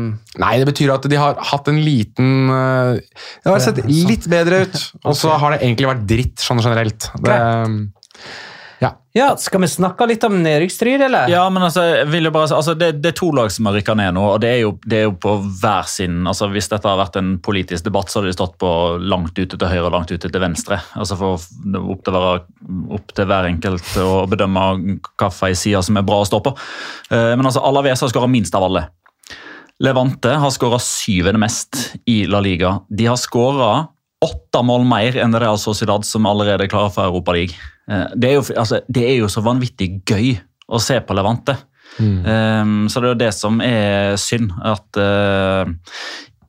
Nei, 0.42 0.54
det 0.60 0.68
betyr 0.72 0.96
at 0.96 1.08
de 1.08 1.20
har 1.20 1.40
hatt 1.52 1.70
en 1.72 1.80
liten 1.80 2.50
eh, 2.52 3.04
Det 3.44 3.52
har 3.52 3.64
sett 3.64 3.84
litt 3.88 4.28
bedre 4.32 4.66
ut, 4.66 4.82
og 5.06 5.16
så 5.16 5.38
har 5.40 5.56
det 5.56 5.62
egentlig 5.64 5.94
vært 5.94 6.08
dritt 6.10 6.44
sånn 6.44 6.60
generelt. 6.64 7.08
Det, 7.24 7.40
Ja, 9.16 9.30
Skal 9.40 9.62
vi 9.62 9.68
snakke 9.72 10.04
litt 10.10 10.24
om 10.28 10.34
nedrykksstrid, 10.44 11.00
eller? 11.06 11.30
Ja, 11.32 11.46
men 11.50 11.64
altså, 11.64 11.80
bare, 12.04 12.42
altså 12.52 12.74
det, 12.76 12.90
det 13.00 13.14
er 13.14 13.16
to 13.16 13.30
lag 13.32 13.48
som 13.52 13.64
har 13.70 13.78
rykka 13.78 13.94
ned 13.96 14.12
nå, 14.12 14.24
og 14.34 14.42
det 14.42 14.50
er, 14.50 14.58
jo, 14.66 14.74
det 14.84 14.98
er 14.98 15.06
jo 15.06 15.14
på 15.16 15.32
hver 15.62 15.86
sin 15.88 16.18
altså 16.28 16.50
Hvis 16.52 16.68
dette 16.68 16.84
har 16.84 16.98
vært 17.00 17.16
en 17.16 17.30
politisk 17.40 17.86
debatt, 17.86 18.10
så 18.12 18.20
hadde 18.20 18.28
de 18.28 18.36
stått 18.36 18.58
på 18.60 18.70
langt 19.00 19.38
ute 19.38 19.56
til 19.56 19.70
høyre 19.70 19.86
og 19.86 19.94
langt 19.94 20.12
ute 20.12 20.28
til 20.28 20.42
venstre. 20.42 20.82
altså 21.00 21.16
for 21.16 21.40
Opp 21.80 22.04
til, 22.04 22.12
være, 22.12 22.42
opp 22.98 23.14
til 23.16 23.30
hver 23.30 23.48
enkelt 23.48 23.96
å 24.02 24.10
bedømme 24.28 24.66
hvilken 24.82 25.56
side 25.56 25.80
som 25.86 25.96
er 25.96 26.04
bra 26.06 26.20
å 26.20 26.28
stå 26.28 26.42
på. 26.44 26.52
Eh, 27.08 27.32
Men 27.38 27.48
altså, 27.48 27.64
Alaves 27.64 28.04
har 28.04 28.12
skåra 28.12 28.28
minst 28.28 28.54
av 28.58 28.66
alle. 28.68 28.84
Levante 29.80 30.34
har 30.40 30.52
skåra 30.52 30.78
syvende 30.82 31.40
mest 31.40 31.94
i 32.08 32.24
La 32.28 32.42
Liga. 32.44 32.82
De 32.88 33.08
har 33.08 33.16
skåra 33.20 33.86
åtte 34.24 34.62
mål 34.64 34.84
mer 34.88 35.16
enn 35.20 35.36
Real 35.36 35.58
Sociedad, 35.60 36.04
som 36.08 36.28
allerede 36.28 36.64
er 36.64 36.72
klare 36.72 36.92
for 36.92 37.08
Europaligaen. 37.08 37.56
Det, 37.86 38.28
er 38.30 38.34
jo- 38.40 38.56
altså, 38.58 38.80
det 38.90 39.04
er 39.06 39.16
jo 39.20 39.28
så 39.30 39.42
vanvittig 39.46 40.02
gøy 40.08 40.32
å 40.68 40.80
se 40.82 40.98
på 41.06 41.14
Levante. 41.14 41.54
Um, 41.98 42.88
så 42.90 43.00
det 43.00 43.06
er 43.08 43.12
jo 43.14 43.20
det 43.20 43.32
som 43.34 43.60
er 43.64 44.16
synd. 44.20 44.50
At 44.66 44.98
uh, 45.00 45.70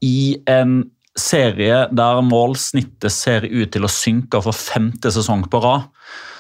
i 0.04 0.38
en 0.50 0.80
serie 1.18 1.84
der 1.94 2.22
målsnittet 2.26 3.14
ser 3.14 3.46
ut 3.46 3.72
til 3.74 3.86
å 3.86 3.92
synke 3.92 4.42
for 4.44 4.54
femte 4.58 5.12
sesong 5.14 5.46
på 5.50 5.62
rad, 5.64 5.88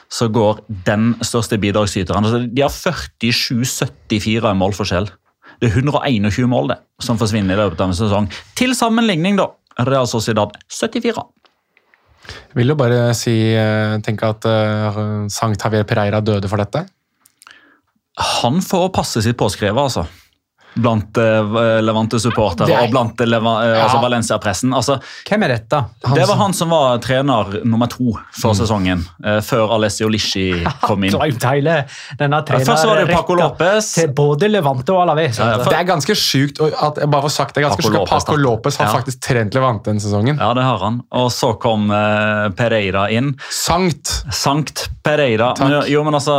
så 0.10 0.30
går 0.32 0.62
den 0.88 1.16
største 1.20 1.58
bidragsyteren 1.60 2.24
altså, 2.24 2.40
De 2.48 2.62
har 2.64 2.72
47-74 2.72 4.52
i 4.52 4.56
målforskjell. 4.56 5.10
Det 5.60 5.72
er 5.72 5.80
121 5.82 6.48
mål 6.52 6.70
det, 6.72 6.78
som 7.04 7.18
forsvinner 7.20 7.58
i 7.58 7.60
løpet 7.60 7.82
av 7.82 7.92
en 7.92 7.98
sesong. 7.98 8.30
Til 8.56 8.76
sammenligning, 8.78 9.40
da. 9.40 9.50
Real 9.88 10.08
Sociedad 10.10 10.56
74. 10.74 11.22
vil 12.58 12.74
jo 12.74 12.78
bare 12.80 13.12
si 13.18 13.36
eh, 13.54 13.98
tenke 14.06 14.30
at 14.30 14.48
eh, 14.50 15.02
Sankt 15.32 15.64
Javier 15.64 15.88
Pereira 15.88 16.22
døde 16.22 16.50
for 16.52 16.62
dette. 16.62 16.86
Han 18.42 18.62
får 18.66 18.90
passet 18.96 19.28
sitt 19.28 19.38
påskrevet, 19.38 19.78
altså. 19.78 20.08
Blant 20.78 21.18
uh, 21.18 21.82
Levante-supportere 21.82 22.70
er- 22.70 22.84
og 22.86 22.92
blant 22.94 23.20
Leva, 23.26 23.54
ja. 23.66 23.78
altså 23.86 24.02
Valencia-pressen. 24.04 24.74
Altså, 24.78 25.00
Hvem 25.28 25.44
er 25.48 25.54
dette? 25.56 25.80
det 26.14 26.28
var 26.30 26.38
han 26.38 26.54
som 26.54 26.70
var 26.70 27.00
trener 27.02 27.62
nummer 27.66 27.88
to 27.90 28.14
for 28.42 28.54
sesongen, 28.54 29.02
uh, 29.26 29.40
før 29.42 29.74
Alessio 29.78 30.08
Lisci 30.14 30.52
kom 30.86 31.04
inn. 31.08 31.16
Glemt 31.18 31.44
hele 31.50 31.80
denne 32.20 32.44
Først 32.46 32.86
var 32.86 33.00
det 33.02 33.08
jo 33.08 33.16
Paco 33.16 33.34
trenerrekka 33.36 33.66
Lopez. 33.66 33.92
til 33.98 34.14
både 34.14 34.50
Levante 34.52 34.94
og 34.94 35.02
Alaves. 35.08 35.40
Ja, 35.40 35.54
altså. 35.56 35.64
for- 35.64 35.74
Det 35.74 35.80
er 35.80 35.90
ganske 35.90 36.16
sjukt 36.18 36.62
at 36.68 37.02
jeg 37.02 37.10
bare 37.16 37.26
får 37.26 37.36
sagt 37.40 37.56
det 37.56 37.64
er 37.64 37.68
ganske 37.70 37.82
Paco 37.82 37.90
sjukt 37.90 38.02
at 38.02 38.12
Lopez, 38.12 38.26
Paco. 38.30 38.38
Lopez 38.44 38.78
har 38.78 38.86
Ja. 38.92 38.94
faktisk 39.00 39.20
trent 39.28 39.54
Levante 39.58 39.90
denne 39.90 40.00
sesongen. 40.04 40.38
Ja, 40.38 40.54
det 40.54 40.64
har 40.64 40.78
han. 40.86 41.02
Og 41.12 41.32
så 41.32 41.54
kom 41.60 41.90
Pereira 42.58 43.08
inn. 43.14 43.34
Sankt! 43.50 44.14
Sankt 44.34 44.88
Pereira. 45.04 45.54
Takk. 45.58 45.70
Men, 45.70 45.84
jo, 45.92 46.04
men 46.04 46.14
altså, 46.18 46.38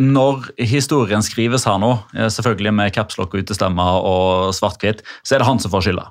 når 0.00 0.48
historien 0.70 1.22
skrives 1.24 1.66
her 1.68 1.76
nå, 1.82 1.92
eh, 2.16 2.30
selvfølgelig 2.32 2.72
med 2.76 2.94
capslock 2.96 3.34
og 3.34 3.44
utestemmer 3.44 4.00
og 4.06 4.54
svart-hvitt, 4.56 5.04
så 5.22 5.36
er 5.36 5.42
det 5.42 5.50
han 5.50 5.60
som 5.62 5.72
får 5.72 5.88
skylda. 5.88 6.06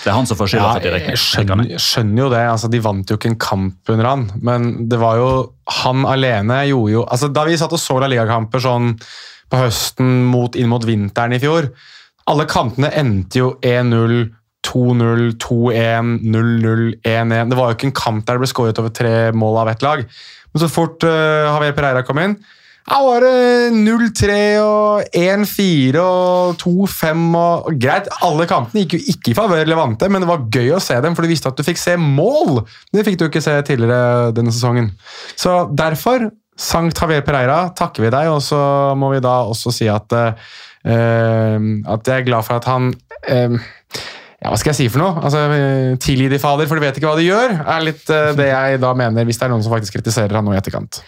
Det 0.00 0.08
er 0.08 0.16
han 0.16 0.28
som 0.28 0.38
får 0.38 0.48
skylda 0.48 0.68
Ja, 0.80 0.98
jeg 1.10 1.20
skjønner, 1.20 1.66
jeg 1.68 1.82
skjønner 1.84 2.22
jo 2.22 2.28
det. 2.32 2.40
altså 2.48 2.70
De 2.72 2.80
vant 2.80 3.10
jo 3.10 3.18
ikke 3.18 3.34
en 3.34 3.40
kamp 3.40 3.92
under 3.92 4.08
han, 4.08 4.26
men 4.40 4.88
det 4.88 4.98
var 5.00 5.18
jo 5.20 5.30
han 5.82 6.06
alene 6.08 6.62
gjorde 6.70 6.94
jo 6.94 7.02
altså 7.04 7.28
Da 7.28 7.44
vi 7.44 7.58
satt 7.60 7.74
og 7.76 7.82
så 7.82 7.98
La 8.00 8.08
Liga-kamper 8.08 8.62
sånn 8.64 8.94
på 9.50 9.60
høsten 9.60 10.22
mot, 10.30 10.56
inn 10.56 10.70
mot 10.70 10.84
vinteren 10.86 11.34
i 11.36 11.40
fjor 11.42 11.68
Alle 12.32 12.46
kampene 12.48 12.92
endte 12.96 13.42
jo 13.42 13.50
1-0, 13.60 14.30
2-0, 14.66 15.26
2-1, 15.42 16.14
0-0, 16.30 16.86
1-1. 17.04 17.50
Det 17.50 17.58
var 17.58 17.70
jo 17.70 17.76
ikke 17.76 17.88
en 17.90 17.98
kamp 18.00 18.24
der 18.24 18.38
det 18.38 18.44
ble 18.44 18.50
skåret 18.50 18.80
over 18.80 18.92
tre 18.94 19.14
mål 19.36 19.62
av 19.64 19.70
ett 19.72 19.82
lag. 19.84 20.02
Men 20.52 20.62
så 20.62 20.68
fort 20.70 21.02
uh, 21.06 21.48
Javier 21.48 21.74
Pereira 21.76 22.04
kom 22.06 22.20
inn, 22.22 22.36
ja, 22.90 22.98
var 23.06 23.22
det 23.22 23.70
0-3 23.76 24.36
og 24.64 25.14
1-4 25.14 26.02
og 26.02 26.56
2-5 26.58 27.20
og 27.38 27.68
Greit, 27.78 28.08
alle 28.26 28.48
kampene 28.50 28.82
gikk 28.82 28.96
jo 28.96 29.14
ikke 29.14 29.30
i 29.30 29.36
favør 29.38 29.70
Levante, 29.70 30.08
men 30.10 30.24
det 30.24 30.30
var 30.30 30.48
gøy 30.50 30.74
å 30.74 30.82
se 30.82 30.96
dem, 31.04 31.14
for 31.14 31.22
du 31.22 31.30
visste 31.30 31.52
at 31.52 31.58
du 31.58 31.62
fikk 31.66 31.78
se 31.78 31.94
mål! 32.00 32.64
Det 32.90 33.06
fikk 33.06 33.20
du 33.20 33.28
ikke 33.28 33.44
se 33.44 33.54
tidligere 33.68 34.32
denne 34.34 34.50
sesongen. 34.54 34.90
Så 35.38 35.68
derfor, 35.78 36.32
Sankt 36.60 36.98
Javier 36.98 37.22
Pereira, 37.24 37.60
takker 37.78 38.08
vi 38.08 38.12
deg, 38.12 38.32
og 38.34 38.42
så 38.44 38.58
må 38.98 39.14
vi 39.14 39.22
da 39.22 39.38
også 39.46 39.72
si 39.72 39.86
at 39.88 40.18
eh, 40.18 40.50
at 40.82 42.10
jeg 42.10 42.16
er 42.16 42.26
glad 42.26 42.42
for 42.42 42.56
at 42.56 42.66
han 42.68 42.90
uh, 42.90 43.56
ja, 44.40 44.48
Hva 44.48 44.56
skal 44.56 44.70
jeg 44.72 44.78
si 44.78 44.86
for 44.88 45.02
noe? 45.02 45.22
Altså, 45.28 45.46
Tilgi 46.00 46.30
de 46.32 46.38
fader, 46.40 46.66
for 46.66 46.80
de 46.80 46.86
vet 46.88 46.98
ikke 46.98 47.10
hva 47.10 47.18
de 47.20 47.26
gjør, 47.28 47.58
er 47.60 47.84
litt 47.84 48.06
uh, 48.08 48.32
det 48.34 48.50
jeg 48.50 48.80
da 48.82 48.94
mener, 48.96 49.28
hvis 49.28 49.38
det 49.38 49.46
er 49.46 49.52
noen 49.52 49.62
som 49.62 49.74
faktisk 49.76 50.00
kritiserer 50.00 50.40
han 50.40 50.48
nå 50.48 50.56
i 50.56 50.58
etterkant. 50.58 51.04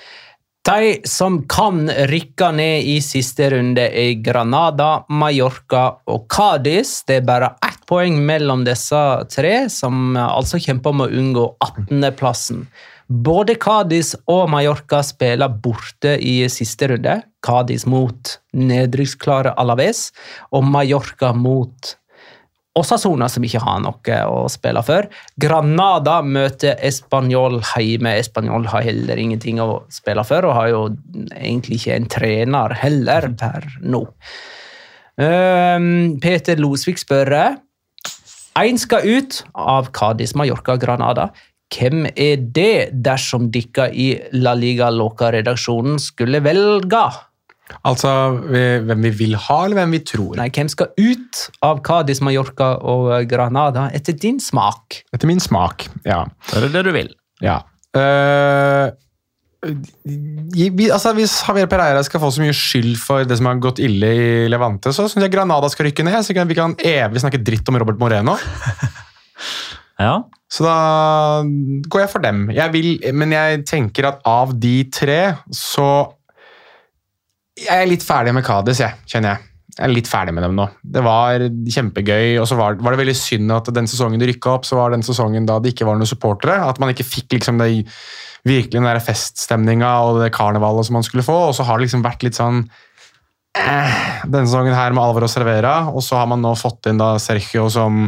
De 0.63 1.01
som 1.11 1.41
kan 1.51 1.89
rykke 1.91 2.53
ned 2.55 2.87
i 2.87 3.01
siste 3.03 3.49
runde, 3.51 3.83
er 3.83 4.21
Granada, 4.23 5.03
Mallorca 5.11 5.89
og 6.07 6.29
Cádiz. 6.31 7.01
Det 7.09 7.17
er 7.19 7.25
bare 7.27 7.49
ett 7.67 7.81
poeng 7.91 8.21
mellom 8.23 8.63
disse 8.63 9.01
tre, 9.35 9.67
som 9.75 10.15
altså 10.15 10.61
kjemper 10.63 10.95
om 10.95 11.03
å 11.03 11.09
unngå 11.11 11.47
18.-plassen. 11.67 12.63
Både 13.11 13.59
Cádiz 13.59 14.15
og 14.31 14.53
Mallorca 14.55 15.03
spiller 15.03 15.51
borte 15.51 16.15
i 16.23 16.37
siste 16.47 16.93
runde. 16.93 17.19
Cádiz 17.43 17.83
mot 17.91 18.37
nedrykksklare 18.55 19.57
Alaves, 19.59 20.13
og 20.55 20.63
Mallorca 20.71 21.33
mot 21.35 21.97
Osasona, 22.79 23.27
som 23.29 23.45
ikke 23.45 23.61
har 23.61 23.83
noe 23.85 24.19
å 24.33 24.47
spille 24.49 24.81
for. 24.87 25.09
Granada 25.41 26.21
møter 26.25 26.79
Español 26.81 27.59
hjemme. 27.69 28.15
Español 28.17 28.65
har 28.73 28.87
heller 28.87 29.21
ingenting 29.21 29.61
å 29.61 29.83
spille 29.93 30.25
for, 30.25 30.49
og 30.49 30.57
har 30.57 30.71
jo 30.73 30.83
egentlig 31.37 31.83
ikke 31.83 31.99
en 31.99 32.09
trener 32.15 32.77
heller 32.81 33.29
per 33.37 33.69
nå. 33.85 34.07
Um, 35.21 36.17
Peter 36.25 36.57
Losvik 36.57 37.03
spør 37.03 37.35
Én 38.61 38.79
skal 38.81 39.05
ut 39.05 39.43
av 39.53 39.91
Cádiz, 39.93 40.33
Mallorca 40.37 40.79
Granada. 40.81 41.31
Hvem 41.73 42.07
er 42.17 42.41
det 42.57 42.93
dersom 43.05 43.51
dere 43.53 43.89
i 43.97 44.09
La 44.37 44.53
Liga 44.57 44.91
Loca-redaksjonen 44.93 46.01
skulle 46.01 46.43
velge? 46.45 47.05
Altså 47.85 48.13
vi- 48.47 48.81
hvem 48.87 49.03
vi 49.09 49.11
vil 49.11 49.35
ha, 49.37 49.59
eller 49.65 49.81
hvem 49.83 49.91
vi 49.97 50.01
tror. 50.01 50.37
Nei, 50.37 50.49
hvem 50.51 50.69
skal 50.69 50.89
ut 50.99 51.43
av 51.63 51.83
Cádiz, 51.83 52.21
Mallorca 52.21 52.77
og 52.83 53.29
Granada 53.31 53.89
etter 53.95 54.13
din 54.19 54.39
smak? 54.41 55.03
Etter 55.15 55.27
min 55.31 55.41
smak, 55.41 55.89
ja. 56.05 56.25
Det 56.51 56.63
er 56.63 56.69
det 56.69 56.85
du 56.85 56.93
vil. 56.93 57.15
ja. 57.43 57.61
Uh, 57.93 58.89
vi, 59.63 60.89
altså, 60.91 61.13
hvis 61.15 61.37
Javier 61.47 61.69
Pereira 61.71 62.01
skal 62.03 62.19
få 62.23 62.33
så 62.35 62.43
mye 62.43 62.55
skyld 62.57 62.97
for 62.99 63.23
det 63.29 63.37
som 63.39 63.47
har 63.47 63.61
gått 63.63 63.79
ille 63.85 64.09
i 64.11 64.49
Levante, 64.51 64.91
så 64.91 65.05
syns 65.07 65.23
jeg 65.23 65.31
Granada 65.31 65.69
skal 65.71 65.87
rykke 65.87 66.03
ned. 66.09 66.19
Så 66.27 66.35
kan 66.35 66.49
vi 66.51 66.57
kan 66.59 66.75
evig 66.83 67.23
snakke 67.23 67.39
dritt 67.45 67.69
om 67.71 67.79
Robert 67.79 68.01
Moreno. 68.03 68.35
Ja. 70.01 70.17
Så 70.51 70.65
da 70.65 71.43
går 71.87 72.01
jeg 72.03 72.11
for 72.11 72.25
dem. 72.25 72.47
Jeg 72.51 72.73
vil, 72.75 72.89
men 73.15 73.31
jeg 73.37 73.61
tenker 73.69 74.09
at 74.09 74.23
av 74.27 74.51
de 74.59 74.73
tre, 74.91 75.19
så 75.55 75.85
Jeg 77.63 77.73
er 77.73 77.89
litt 77.89 78.05
ferdig 78.05 78.35
med 78.35 78.45
Kadis, 78.47 78.83
jeg, 78.83 79.03
kjenner 79.09 79.35
jeg. 79.35 79.49
Jeg 79.73 79.87
er 79.87 79.93
litt 79.95 80.09
ferdig 80.11 80.35
med 80.37 80.45
dem 80.45 80.57
nå. 80.59 80.67
Det 80.85 81.01
var 81.05 81.47
kjempegøy, 81.49 82.37
og 82.43 82.45
så 82.49 82.59
var, 82.59 82.77
var 82.83 82.93
det 82.93 83.01
veldig 83.01 83.15
synd 83.17 83.55
at 83.55 83.71
den 83.73 83.89
sesongen 83.89 84.21
de 84.21 84.29
rykka 84.29 84.59
opp, 84.59 84.67
så 84.69 84.77
var 84.77 84.93
den 84.93 85.05
sesongen 85.07 85.47
da 85.49 85.57
det 85.63 85.73
ikke 85.73 85.87
var 85.89 85.97
noen 85.97 86.11
supportere. 86.11 86.59
At 86.69 86.81
man 86.83 86.93
ikke 86.93 87.09
fikk 87.09 87.39
liksom 87.39 87.63
det 87.63 87.71
virkelig 88.45 88.75
den 88.75 88.89
der 88.89 89.01
feststemninga 89.01 89.93
og 90.05 90.21
det 90.21 90.33
karnevalet 90.35 90.89
som 90.89 90.99
man 90.99 91.07
skulle 91.07 91.25
få. 91.25 91.39
Og 91.49 91.57
så 91.57 91.65
har 91.65 91.79
det 91.79 91.87
liksom 91.87 92.05
vært 92.05 92.27
litt 92.27 92.37
sånn 92.37 92.67
eh, 93.57 93.99
Denne 94.27 94.45
sesongen 94.45 94.77
her 94.77 94.93
med 94.93 95.07
Alvaro 95.07 95.31
Servera, 95.31 95.77
og 95.89 96.05
så 96.05 96.21
har 96.21 96.29
man 96.29 96.45
nå 96.45 96.53
fått 96.59 96.91
inn 96.91 97.01
da 97.01 97.15
Sergio 97.23 97.69
som 97.73 98.05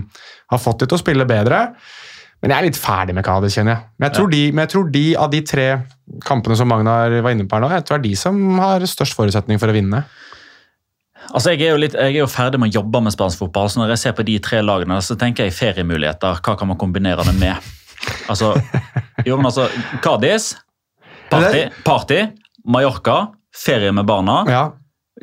har 0.52 0.60
fått 0.60 0.82
dem 0.82 0.92
til 0.92 0.98
å 0.98 1.04
spille 1.04 1.28
bedre. 1.28 1.68
Men 2.44 2.52
jeg 2.52 2.60
er 2.60 2.66
litt 2.66 2.76
ferdig 2.76 3.14
med 3.16 3.24
Cádiz, 3.24 3.54
kjenner 3.56 3.72
jeg. 3.72 3.88
Men 3.96 4.10
jeg 4.10 4.16
tror, 4.18 4.26
de, 4.28 4.40
men 4.52 4.66
jeg 4.66 4.70
tror 4.74 4.88
de 4.92 5.04
av 5.16 5.30
de 5.32 5.38
tre 5.48 5.64
kampene 6.26 6.56
som 6.60 6.68
Magnar 6.68 7.14
var 7.24 7.32
inne 7.32 7.46
på 7.48 7.56
her 7.56 7.64
nå, 7.64 7.70
jeg 7.72 7.86
tror 7.88 7.96
det 7.96 8.02
er 8.02 8.10
de 8.10 8.18
som 8.20 8.58
har 8.60 8.84
størst 8.90 9.16
forutsetning 9.16 9.60
for 9.62 9.72
å 9.72 9.76
vinne. 9.76 10.02
Altså, 11.30 11.54
jeg, 11.54 11.62
er 11.64 11.72
jo 11.72 11.80
litt, 11.80 11.96
jeg 11.96 12.18
er 12.18 12.20
jo 12.20 12.28
ferdig 12.28 12.60
med 12.60 12.68
å 12.68 12.82
jobbe 12.82 13.00
med 13.06 13.14
spansk 13.14 13.40
fotball, 13.40 13.70
så 13.72 13.80
når 13.80 13.94
jeg 13.94 14.02
ser 14.02 14.16
på 14.18 14.26
de 14.28 14.36
tre 14.44 14.60
lagene, 14.60 14.98
så 15.00 15.16
tenker 15.16 15.48
jeg 15.48 15.56
feriemuligheter. 15.56 16.42
Hva 16.44 16.56
kan 16.60 16.68
man 16.68 16.76
kombinere 16.80 17.24
det 17.24 17.32
med? 17.40 17.72
Altså, 18.28 18.52
jo, 19.24 19.38
men 19.40 19.48
altså, 19.48 19.70
Cádiz, 20.04 20.50
party, 21.32 21.64
party, 21.88 22.20
Mallorca, 22.68 23.22
ferie 23.56 23.96
med 23.96 24.04
barna, 24.04 24.42
Ja, 24.52 24.64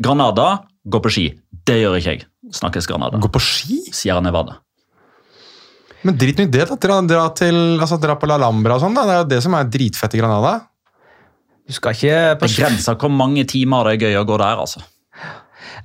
Granada, 0.01 0.63
gå 0.89 1.01
på 1.03 1.11
ski. 1.13 1.26
Det 1.67 1.78
gjør 1.82 1.99
ikke 1.99 2.13
jeg. 2.15 2.26
Snakkes 2.55 2.88
Granada. 2.89 3.19
Gå 3.22 3.30
på 3.30 3.41
ski? 3.43 3.82
Sierra 3.93 4.24
Nevada. 4.24 4.57
Men 6.03 6.17
drit 6.17 6.37
nå 6.39 6.47
i 6.47 6.51
det. 6.51 6.65
da. 6.69 6.75
Dra, 6.81 6.99
dra, 7.05 7.25
til, 7.37 7.57
altså, 7.79 7.99
dra 8.01 8.15
på 8.17 8.29
La 8.29 8.37
Lambra 8.41 8.75
og 8.77 8.81
sånn. 8.85 8.95
da. 8.97 9.03
Det 9.05 9.13
er 9.15 9.21
jo 9.23 9.29
det 9.35 9.41
som 9.45 9.57
er 9.57 9.69
dritfett 9.69 10.15
i 10.17 10.21
Granada. 10.21 10.55
Du 11.67 11.75
skal 11.77 11.93
ikke 11.93 12.39
på 12.41 12.49
ski. 12.49 12.65
Hvor 12.97 13.11
mange 13.13 13.45
timer 13.47 13.85
det 13.91 13.93
er 13.99 14.07
gøy 14.09 14.17
å 14.21 14.25
gå 14.27 14.39
der, 14.41 14.57
altså. 14.65 14.81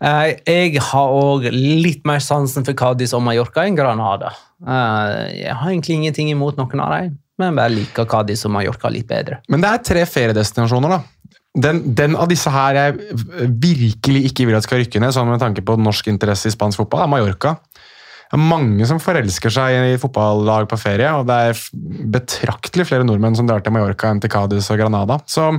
Eh, 0.00 0.32
Jeg 0.46 0.80
har 0.82 1.12
òg 1.14 1.46
litt 1.52 2.02
mer 2.08 2.18
sansen 2.24 2.64
for 2.66 2.74
Cádiz 2.76 3.12
og 3.16 3.22
Mallorca 3.22 3.64
enn 3.68 3.76
Granada. 3.76 4.32
Eh, 4.66 5.44
Jeg 5.44 5.54
har 5.54 5.70
egentlig 5.70 5.98
ingenting 6.00 6.30
imot 6.32 6.56
noen 6.58 6.80
av 6.80 6.96
dem, 6.96 7.18
men 7.38 7.54
bare 7.56 7.74
liker 7.76 8.08
Cádiz 8.08 8.44
og 8.48 8.52
Mallorca 8.56 8.90
litt 8.90 9.06
bedre. 9.08 9.38
Men 9.48 9.60
det 9.60 9.70
er 9.70 9.84
tre 9.84 10.06
feriedestinasjoner, 10.08 10.96
da. 10.96 11.02
Den, 11.56 11.78
den 11.96 12.16
av 12.20 12.28
disse 12.28 12.50
her 12.52 12.74
jeg 12.76 12.98
virkelig 13.48 14.26
ikke 14.30 14.44
vil 14.48 14.56
at 14.58 14.66
skal 14.66 14.82
rykke 14.82 15.00
ned, 15.00 15.14
sånn 15.16 15.28
med 15.30 15.40
tanke 15.40 15.62
på 15.64 15.78
norsk 15.80 16.10
interesse 16.12 16.50
i 16.50 16.52
spansk 16.52 16.82
fotball, 16.82 17.04
er 17.06 17.12
Mallorca. 17.14 17.54
Det 18.26 18.34
er 18.34 18.42
mange 18.42 18.86
som 18.88 18.98
forelsker 19.02 19.52
seg 19.54 19.92
i 19.92 19.98
fotballag 20.02 20.66
på 20.70 20.78
ferie, 20.80 21.12
og 21.14 21.28
det 21.28 21.36
er 21.50 21.60
betraktelig 22.16 22.88
flere 22.88 23.06
nordmenn 23.06 23.36
som 23.38 23.46
drar 23.46 23.62
til 23.62 23.74
Mallorca 23.74 24.10
enn 24.10 24.22
til 24.22 24.32
Cádiz 24.32 24.66
og 24.74 24.80
Granada. 24.80 25.20
Så 25.30 25.52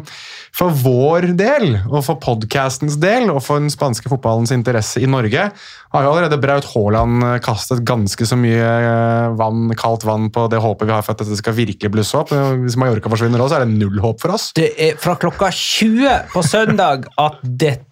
for 0.55 0.76
vår 0.84 1.30
del, 1.39 1.78
og 1.88 2.01
for 2.03 2.20
podcastens 2.20 2.99
del, 2.99 3.32
og 3.32 3.39
for 3.45 3.63
den 3.63 3.72
spanske 3.72 4.11
fotballens 4.11 4.51
interesse 4.55 4.99
i 4.99 5.07
Norge, 5.07 5.47
har 5.95 6.03
jo 6.03 6.11
allerede 6.11 6.41
Braut 6.43 6.68
Haaland 6.74 7.24
kastet 7.45 7.86
ganske 7.88 8.28
så 8.28 8.36
mye 8.36 8.59
eh, 8.59 9.38
vann, 9.39 9.72
kaldt 9.80 10.03
vann 10.07 10.28
på 10.34 10.49
det 10.51 10.59
håpet 10.59 10.89
vi 10.89 10.95
har 10.97 11.05
for 11.05 11.15
at 11.15 11.24
dette 11.24 11.39
skal 11.39 11.55
virkelig 11.55 11.93
blusse 11.93 12.20
opp. 12.20 12.36
Hvis 12.65 12.76
Mallorca 12.80 13.11
forsvinner 13.13 13.39
også, 13.39 13.55
så 13.55 13.61
er 13.61 13.68
det 13.68 13.80
null 13.80 14.03
håp 14.03 14.20
for 14.24 14.36
oss. 14.36 14.51
Det 14.57 14.74
er 14.76 14.99
fra 14.99 15.15
klokka 15.20 15.53
20 15.55 16.34
på 16.36 16.43
søndag 16.43 17.07
at 17.15 17.39
dette 17.47 17.86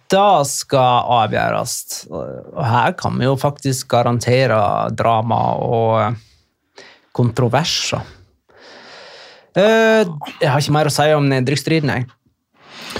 skal 0.46 1.08
avgjøres. 1.22 2.06
Og 2.10 2.62
her 2.64 2.92
kan 2.98 3.16
vi 3.18 3.24
jo 3.24 3.36
faktisk 3.40 3.88
garantere 3.88 4.58
drama 4.94 5.40
og 5.58 6.16
kontroverser. 7.16 8.04
Eh, 9.56 10.04
Jeg 10.40 10.52
har 10.52 10.60
ikke 10.60 10.76
mer 10.76 10.90
å 10.90 10.92
si 10.92 11.08
om 11.16 11.26
nedrykksstriden, 11.32 11.88
jeg. 11.88 12.06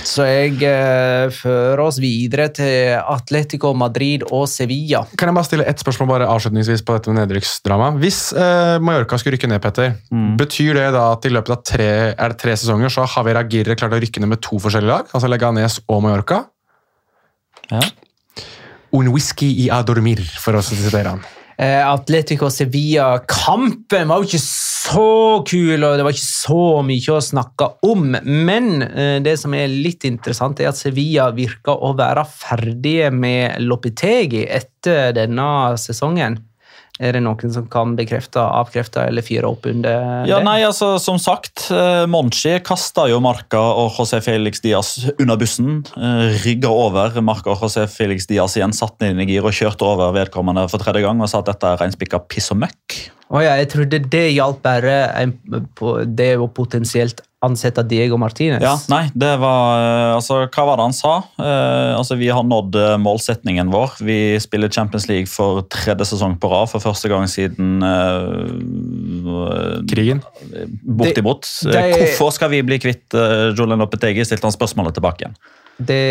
Så 0.06 0.24
jeg 0.28 0.60
eh, 0.64 1.28
fører 1.32 1.80
oss 1.82 1.98
videre 2.00 2.48
til 2.54 2.96
Atletico 2.96 3.72
Madrid 3.76 4.24
og 4.28 4.46
Sevilla. 4.50 5.02
Kan 5.18 5.30
jeg 5.30 5.36
bare 5.36 5.48
stille 5.48 5.66
ett 5.68 5.80
spørsmål 5.82 6.10
bare 6.10 6.28
avslutningsvis 6.30 6.84
på 6.86 6.96
dette 6.96 7.12
med 7.12 7.22
nedrykksdrama? 7.22 7.90
Hvis 8.00 8.20
eh, 8.36 8.76
Mallorca 8.82 9.18
skulle 9.20 9.36
rykke 9.36 9.50
ned, 9.50 9.62
Petter, 9.64 9.96
betyr 10.40 10.76
det 10.80 10.90
da 10.96 11.06
at 11.14 11.28
i 11.28 11.32
løpet 11.32 11.54
av 11.56 11.62
tre, 11.72 11.88
er 12.12 12.34
det 12.34 12.40
tre 12.42 12.56
sesonger 12.56 12.92
så 12.92 13.04
har 13.06 13.24
Javier 13.24 13.40
Aguirre 13.40 13.78
klart 13.78 13.96
å 13.96 14.02
rykke 14.02 14.22
ned 14.22 14.34
med 14.34 14.44
to 14.44 14.60
forskjellige 14.62 14.92
lag? 14.92 15.10
Altså 15.16 15.32
Leganes 15.32 15.80
og 15.86 16.04
Mallorca? 16.04 16.44
Ja. 17.72 17.82
Un 18.96 19.10
whisky 19.12 19.48
i 19.64 19.70
adormir, 19.72 20.22
for 20.40 20.56
å 20.56 20.62
sitere 20.64 21.16
han. 21.16 21.24
Eh, 21.56 21.80
Atletico 21.80 22.50
Sevilla-kampen 22.52 24.10
var 24.10 24.20
jo 24.20 24.28
ikke 24.28 24.40
så 24.42 25.04
kul, 25.48 25.84
og 25.86 25.96
det 25.96 26.04
var 26.04 26.12
ikke 26.12 26.26
så 26.26 26.64
mye 26.84 27.14
å 27.14 27.22
snakke 27.24 27.68
om. 27.88 28.10
Men 28.20 28.84
eh, 28.84 29.16
det 29.24 29.38
som 29.40 29.56
er 29.56 29.72
litt 29.72 30.04
interessant, 30.08 30.60
er 30.60 30.68
at 30.68 30.80
Sevilla 30.80 31.30
virker 31.36 31.80
å 31.80 31.94
være 31.96 32.26
ferdige 32.28 33.08
med 33.14 33.64
Lopetegi 33.64 34.44
etter 34.44 35.16
denne 35.16 35.48
sesongen. 35.80 36.36
Er 36.96 37.12
det 37.12 37.20
noen 37.26 37.52
som 37.52 37.66
kan 37.68 37.92
bekrefte, 37.96 38.40
avkrefte 38.40 39.02
eller 39.04 39.24
fyre 39.24 39.50
opp 39.50 39.66
under 39.68 39.90
det? 40.24 40.30
Ja, 40.30 40.38
nei, 40.44 40.62
altså, 40.64 40.94
Som 41.02 41.18
sagt, 41.20 41.66
eh, 41.74 42.06
Monchi 42.08 42.54
kasta 42.64 43.04
jo 43.10 43.20
Marca 43.20 43.60
og 43.82 43.98
José 43.98 44.22
Felix 44.24 44.62
Diaz 44.64 44.94
under 45.18 45.36
bussen. 45.36 45.82
Eh, 45.96 46.38
Rygga 46.44 46.72
over 46.72 47.20
Marca 47.20 47.52
og 47.52 47.60
José 47.60 47.84
Felix 47.90 48.28
Diaz 48.30 48.56
igjen, 48.56 48.72
satt 48.76 48.96
den 49.02 49.12
inn 49.12 49.26
i 49.26 49.28
gir 49.34 49.44
og 49.44 49.52
kjørte 49.56 49.84
over 49.84 50.14
vedkommende 50.16 50.64
for 50.72 50.80
tredje 50.80 51.04
gang 51.04 51.20
og 51.20 51.28
sa 51.28 51.42
at 51.44 51.52
dette 51.52 51.68
er 51.68 51.84
reinspikka 51.84 52.24
piss 52.30 52.50
og 52.54 52.64
møkk. 52.64 52.98
Å 53.26 53.40
ja, 53.42 53.56
jeg 53.58 53.66
trodde 53.72 53.98
det 54.06 54.26
hjalp 54.36 54.60
bare 54.62 54.92
en, 55.18 55.32
på 55.74 55.96
det 56.06 56.36
å 56.38 56.46
potensielt 56.46 57.24
ansette 57.46 57.82
Diego 57.86 58.16
Martinez. 58.18 58.62
Ja, 58.62 58.76
nei, 58.90 59.08
det 59.18 59.32
var 59.42 59.80
eh, 59.82 60.14
Altså, 60.16 60.38
hva 60.46 60.64
var 60.66 60.78
det 60.78 60.86
han 60.86 60.94
sa? 60.96 61.12
Eh, 61.42 61.92
altså, 61.98 62.16
Vi 62.18 62.30
har 62.32 62.46
nådd 62.46 62.78
eh, 62.80 62.94
målsetningen 63.02 63.70
vår. 63.74 63.98
Vi 64.06 64.16
spiller 64.42 64.70
Champions 64.72 65.08
League 65.10 65.26
for 65.30 65.64
tredje 65.70 66.06
sesong 66.12 66.38
på 66.42 66.50
rad 66.50 66.70
for 66.70 66.82
første 66.82 67.10
gang 67.12 67.26
siden 67.30 67.82
eh, 67.86 69.82
Krigen. 69.90 70.22
Bortimot. 70.82 71.46
Det- 71.66 71.74
det- 71.74 71.92
Hvorfor 71.98 72.32
skal 72.38 72.50
vi 72.54 72.62
bli 72.62 72.78
kvitt 72.82 73.14
uh, 73.14 73.50
Julian 73.58 73.78
Lopetegi? 73.82 74.24
stilte 74.24 74.46
han 74.48 74.54
spørsmålet 74.54 74.94
tilbake 74.96 75.26
igjen. 75.26 75.36
Det 75.78 76.02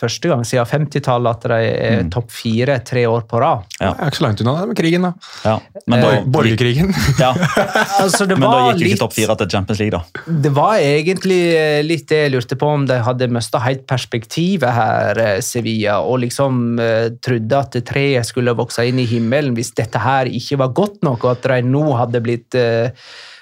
første 0.00 0.30
gang 0.30 0.44
siden 0.48 0.66
50-tallet 0.70 1.36
at 1.36 1.46
de 1.52 1.58
er 1.70 2.08
topp 2.12 2.30
fire 2.32 2.78
tre 2.86 3.04
år 3.10 3.26
på 3.28 3.40
rad. 3.42 3.66
Ja. 3.80 3.92
Det 3.92 4.06
er 4.06 4.12
ikke 4.12 4.20
så 4.20 4.24
langt 4.26 4.42
unna 4.44 4.54
det 4.60 4.68
med 4.70 4.78
krigen, 4.80 5.06
da. 5.06 5.12
Ja, 5.44 5.56
men 5.86 6.04
da, 6.04 6.10
Eh, 6.10 6.24
Borgerkrigen. 6.26 6.90
ja, 7.20 7.30
Altså, 8.02 8.26
det 8.26 8.38
men 8.40 8.48
da 8.48 8.70
gikk 8.70 8.80
jo 8.82 8.90
ikke 8.90 9.02
topp 9.04 9.16
fire 9.16 9.36
til 9.40 9.50
Champions 9.54 9.82
League, 9.82 9.98
da. 10.00 10.24
Det 10.46 10.52
var 10.56 10.80
egentlig 10.80 11.40
eh, 11.54 11.80
litt 11.86 12.08
det 12.10 12.22
jeg 12.24 12.34
lurte 12.34 12.58
på, 12.58 12.72
om 12.80 12.86
de 12.88 12.98
hadde 13.06 13.28
mista 13.32 13.60
helt 13.62 13.84
perspektivet 13.90 14.72
her, 14.74 15.20
eh, 15.20 15.40
Sevilla, 15.44 16.00
og 16.02 16.22
liksom 16.24 16.78
uh, 16.80 17.10
trodde 17.22 17.58
at 17.60 17.76
treet 17.86 18.26
skulle 18.28 18.54
vokse 18.58 18.84
inn 18.88 18.98
i 19.02 19.06
himmelen 19.08 19.54
hvis 19.56 19.72
dette 19.78 20.00
her 20.00 20.28
ikke 20.30 20.58
var 20.64 20.72
godt 20.76 21.02
nok, 21.06 21.24
og 21.24 21.36
at 21.36 21.50
de 21.52 21.60
nå 21.68 21.84
hadde 21.98 22.22
blitt 22.24 22.56
eh, 22.58 22.90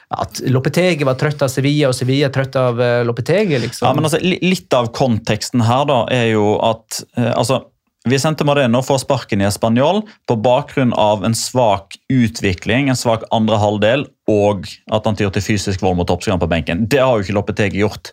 At 0.09 0.41
Lopetegi 0.49 1.05
var 1.05 1.19
trøtt 1.21 1.43
av 1.45 1.51
Sevilla, 1.53 1.91
og 1.91 1.97
Sevilla 1.97 2.31
trøtt 2.33 2.57
av 2.57 2.79
eh, 2.81 3.01
Lopetegi, 3.05 3.59
liksom. 3.61 3.85
Ja, 3.85 3.95
men 3.97 4.09
altså, 4.09 4.21
Litt 4.23 4.73
av 4.73 4.89
konteksten 4.97 5.65
her 5.69 5.85
da, 5.89 5.99
er 6.15 6.31
jo 6.33 6.55
at 6.65 7.03
eh, 7.19 7.33
altså, 7.35 7.67
Vicente 8.09 8.47
Mareno 8.49 8.81
får 8.83 9.03
sparken 9.03 9.43
i 9.43 9.47
Español 9.49 10.01
på 10.29 10.37
bakgrunn 10.41 10.95
av 10.97 11.27
en 11.29 11.35
svak 11.37 11.99
utvikling, 12.13 12.89
en 12.89 12.97
svak 12.97 13.27
andre 13.35 13.59
halvdel, 13.61 14.07
og 14.31 14.69
at 14.95 15.09
han 15.09 15.19
tyr 15.19 15.33
til 15.35 15.45
fysisk 15.45 15.83
vold 15.85 15.99
mot 15.99 16.09
toppskåreren 16.09 16.41
på 16.41 16.51
benken. 16.51 16.87
Det 16.89 17.03
har 17.03 17.17
jo 17.17 17.27
ikke 17.27 17.37
Lopetegi 17.37 17.83
gjort. 17.83 18.13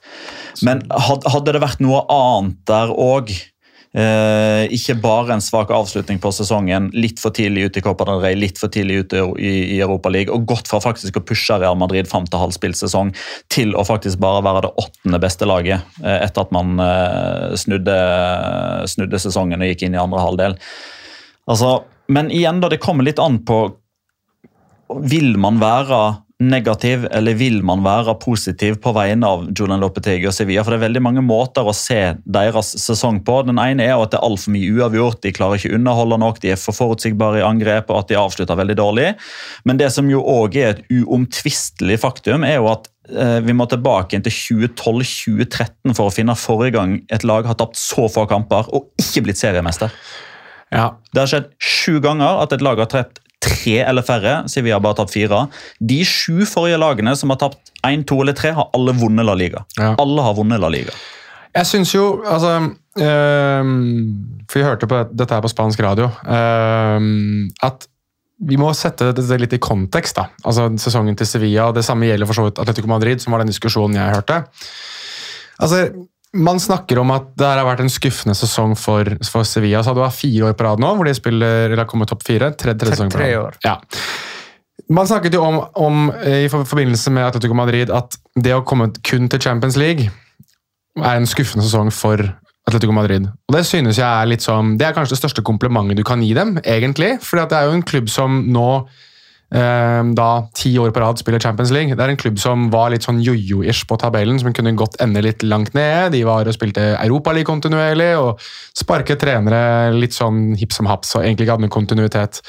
Men 0.65 0.83
hadde 0.91 1.53
det 1.55 1.63
vært 1.63 1.83
noe 1.85 2.03
annet 2.11 2.59
der 2.67 2.91
òg, 2.91 3.31
eh, 3.95 4.65
ikke 4.75 4.97
bare 5.01 5.35
en 5.35 5.43
svak 5.43 5.71
avslutning 5.73 6.19
på 6.21 6.31
sesongen, 6.35 6.89
litt 6.95 7.21
for 7.21 7.35
tidlig 7.35 7.69
ute 7.69 7.81
i 7.81 7.85
Copa 7.85 8.07
del 8.09 8.21
Rey, 8.23 8.37
litt 8.39 8.59
for 8.61 8.71
tidlig 8.71 9.05
ute 9.05 9.23
i, 9.39 9.53
i 9.77 9.79
League, 9.79 10.31
og 10.33 10.45
gått 10.49 10.69
fra 10.71 10.81
faktisk 10.83 11.17
å 11.19 11.23
pushe 11.25 11.59
Real 11.61 11.77
Madrid 11.79 12.09
fram 12.11 12.27
til 12.27 12.41
halvspillsesong 12.41 13.13
til 13.53 13.75
å 13.75 13.85
faktisk 13.87 14.19
bare 14.23 14.43
være 14.45 14.65
det 14.67 14.73
åttende 14.83 15.21
beste 15.23 15.47
laget 15.49 15.81
eh, 16.03 16.19
etter 16.19 16.45
at 16.45 16.53
man 16.55 16.75
eh, 16.83 17.55
snudde, 17.59 17.97
snudde 18.91 19.21
sesongen 19.21 19.63
og 19.63 19.73
gikk 19.73 19.87
inn 19.87 19.97
i 19.97 20.01
andre 20.01 20.23
halvdel. 20.23 20.59
Altså, 21.49 21.79
men 22.11 22.29
igjen, 22.33 22.61
da, 22.61 22.69
det 22.69 22.81
kommer 22.83 23.05
litt 23.05 23.21
an 23.21 23.39
på 23.45 23.59
Vil 25.09 25.33
man 25.41 25.57
være 25.61 26.24
negativ, 26.43 27.05
eller 27.15 27.37
vil 27.39 27.61
man 27.63 27.83
være 27.85 28.17
positiv 28.19 28.75
på 28.83 28.91
vegne 28.95 29.27
av 29.27 29.45
Julian 29.55 29.79
Lopetegi 29.79 30.27
og 30.27 30.35
Sevilla? 30.35 30.65
For 30.65 30.73
det 30.73 30.81
er 30.81 30.87
veldig 30.89 31.03
mange 31.05 31.23
måter 31.23 31.63
å 31.63 31.75
se 31.75 31.99
deres 32.23 32.73
sesong 32.81 33.21
på. 33.27 33.37
Den 33.47 33.61
ene 33.61 33.85
er 33.85 33.93
jo 33.93 34.03
at 34.03 34.11
det 34.11 34.19
er 34.19 34.27
altfor 34.27 34.55
mye 34.55 34.73
uavgjort, 34.75 35.21
de 35.23 35.31
klarer 35.35 35.61
ikke 35.61 35.71
å 35.71 35.79
underholde 35.79 36.19
nok, 36.25 36.41
de 36.43 36.51
er 36.51 36.59
for 36.59 36.75
forutsigbare 36.75 37.39
i 37.39 37.47
angrep, 37.47 37.87
og 37.87 38.03
at 38.03 38.11
de 38.11 38.19
avslutter 38.19 38.59
veldig 38.59 38.77
dårlig. 38.81 39.07
Men 39.63 39.79
det 39.79 39.89
som 39.95 40.11
jo 40.11 40.23
òg 40.35 40.59
er 40.59 40.73
et 40.73 40.83
uomtvistelig 40.99 42.01
faktum, 42.03 42.43
er 42.43 42.59
jo 42.59 42.69
at 42.73 42.91
eh, 43.15 43.39
vi 43.45 43.55
må 43.55 43.69
tilbake 43.71 44.17
inn 44.17 44.27
til 44.27 44.35
2012-2013 44.35 45.95
for 45.95 46.09
å 46.09 46.15
finne 46.15 46.35
forrige 46.39 46.75
gang 46.75 46.99
et 47.15 47.23
lag 47.23 47.47
har 47.47 47.59
tapt 47.61 47.79
så 47.79 48.09
få 48.11 48.27
kamper 48.27 48.67
og 48.75 48.91
ikke 48.99 49.29
blitt 49.29 49.39
seriemester. 49.39 49.93
Ja. 50.73 50.97
Det 51.13 51.21
har 51.21 51.31
skjedd 51.31 51.53
sju 51.61 52.01
ganger 52.03 52.41
at 52.43 52.51
et 52.51 52.63
lag 52.65 52.81
har 52.81 52.91
tapt 52.91 53.21
tre 53.45 53.77
eller 53.85 54.05
færre. 54.05 54.35
Sevilla 54.51 54.79
har 54.79 54.83
bare 54.83 54.99
tapt 55.01 55.13
fire. 55.15 55.45
De 55.79 56.01
sju 56.07 56.45
forrige 56.49 56.79
lagene 56.81 57.15
som 57.17 57.33
har 57.33 57.39
tapt 57.41 57.73
én, 57.85 58.03
to 58.07 58.19
eller 58.23 58.37
tre, 58.37 58.53
har 58.57 58.71
alle 58.75 58.95
vunnet 58.97 59.27
La 59.27 59.37
Liga. 59.37 59.63
Ja. 59.77 59.93
Alle 60.01 60.25
har 60.25 60.37
vunnet 60.37 60.61
La 60.61 60.71
Liga. 60.73 60.95
Jeg 61.55 61.69
syns 61.69 61.93
jo 61.93 62.05
altså 62.27 62.55
øh, 62.99 63.67
For 64.49 64.59
vi 64.59 64.65
hørte 64.65 64.89
på 64.91 65.05
dette 65.07 65.37
her 65.37 65.43
på 65.45 65.51
spansk 65.53 65.79
radio. 65.85 66.09
Øh, 66.27 67.51
at 67.63 67.87
vi 68.45 68.57
må 68.59 68.73
sette 68.75 69.13
dette 69.15 69.37
litt 69.39 69.53
i 69.55 69.61
kontekst. 69.63 70.17
da. 70.17 70.27
Altså 70.43 70.67
Sesongen 70.81 71.15
til 71.15 71.29
Sevilla, 71.29 71.69
og 71.69 71.77
det 71.77 71.85
samme 71.87 72.09
gjelder 72.09 72.27
for 72.27 72.37
så 72.37 72.49
vidt 72.49 72.59
Atletico 72.59 72.91
Madrid, 72.91 73.23
som 73.23 73.31
var 73.31 73.43
den 73.43 73.53
diskusjonen 73.53 73.95
jeg 73.95 74.17
hørte. 74.17 74.41
Altså, 75.63 75.85
Man 76.35 76.59
snakker 76.59 76.99
om 77.01 77.11
at 77.15 77.29
det 77.39 77.47
her 77.47 77.61
har 77.61 77.67
vært 77.69 77.83
en 77.85 77.91
skuffende 77.91 78.35
sesong 78.37 78.73
for, 78.79 79.07
for 79.31 79.47
Sevilla. 79.47 79.81
så 79.83 79.93
du 79.93 80.01
det 80.01 80.07
vært 80.07 80.19
fire 80.19 80.49
år 80.49 80.55
på 80.59 80.65
rad 80.67 80.81
nå, 80.83 80.89
hvor 80.97 81.07
de 81.07 81.13
spiller, 81.15 81.69
eller 81.69 81.83
har 81.83 81.89
kommet 81.89 82.11
topp 82.11 82.25
fire. 82.27 82.51
Tredje, 82.53 82.81
tredje 82.83 82.97
sesong 82.97 83.13
på 83.13 83.19
Tre 83.21 83.29
rad. 83.31 83.45
år. 83.45 83.59
Ja. 83.63 83.77
Man 84.91 85.07
snakket 85.09 85.33
jo 85.33 85.41
om, 85.41 85.61
om 85.81 86.09
eh, 86.21 86.43
i 86.45 86.49
forbindelse 86.51 87.13
med 87.15 87.25
Atletico 87.25 87.55
Madrid 87.57 87.89
at 87.93 88.17
det 88.35 88.53
å 88.53 88.63
komme 88.67 88.91
kun 89.07 89.29
til 89.31 89.41
Champions 89.41 89.77
League 89.79 90.09
er 91.01 91.15
en 91.17 91.27
skuffende 91.27 91.65
sesong 91.65 91.89
for 91.95 92.21
Atletico 92.67 92.93
Madrid. 92.95 93.27
Og 93.47 93.55
Det 93.55 93.63
synes 93.67 93.97
jeg 93.97 94.05
er 94.05 94.29
litt 94.29 94.43
som, 94.45 94.75
det 94.77 94.87
er 94.87 94.93
kanskje 94.95 95.15
det 95.15 95.21
største 95.23 95.43
komplimentet 95.45 95.97
du 95.99 96.03
kan 96.07 96.21
gi 96.23 96.33
dem, 96.37 96.55
egentlig. 96.63 97.15
For 97.23 97.39
det 97.41 97.55
er 97.57 97.69
jo 97.69 97.75
en 97.77 97.85
klubb 97.85 98.09
som 98.09 98.43
nå 98.51 98.67
da 99.55 100.29
ti 100.57 100.73
år 100.81 100.91
på 100.91 100.99
rad 100.99 101.19
spiller 101.21 101.39
Champions 101.39 101.71
League. 101.71 101.95
Det 101.95 102.03
er 102.03 102.11
en 102.11 102.19
klubb 102.19 102.39
som 102.41 102.65
var 102.73 102.89
litt 102.91 103.05
sånn 103.05 103.21
jojo-ish 103.23 103.85
på 103.87 103.97
tabellen, 104.01 104.39
som 104.41 104.51
kunne 104.55 104.75
godt 104.75 104.97
ende 105.03 105.23
litt 105.23 105.45
langt 105.47 105.73
ned. 105.77 106.11
De 106.11 106.25
var 106.27 106.49
og 106.49 106.57
spilte 106.57 106.89
Europaliga 106.97 107.47
kontinuerlig 107.47 108.11
og 108.19 108.43
sparket 108.75 109.21
trenere 109.23 109.93
litt 109.95 110.17
sånn 110.17 110.57
hipp 110.59 110.75
som 110.75 110.89
haps 110.91 111.15
og 111.15 111.23
egentlig 111.23 111.47
ikke 111.47 111.55
hadde 111.55 111.67
noen 111.67 111.77
kontinuitet. 111.77 112.41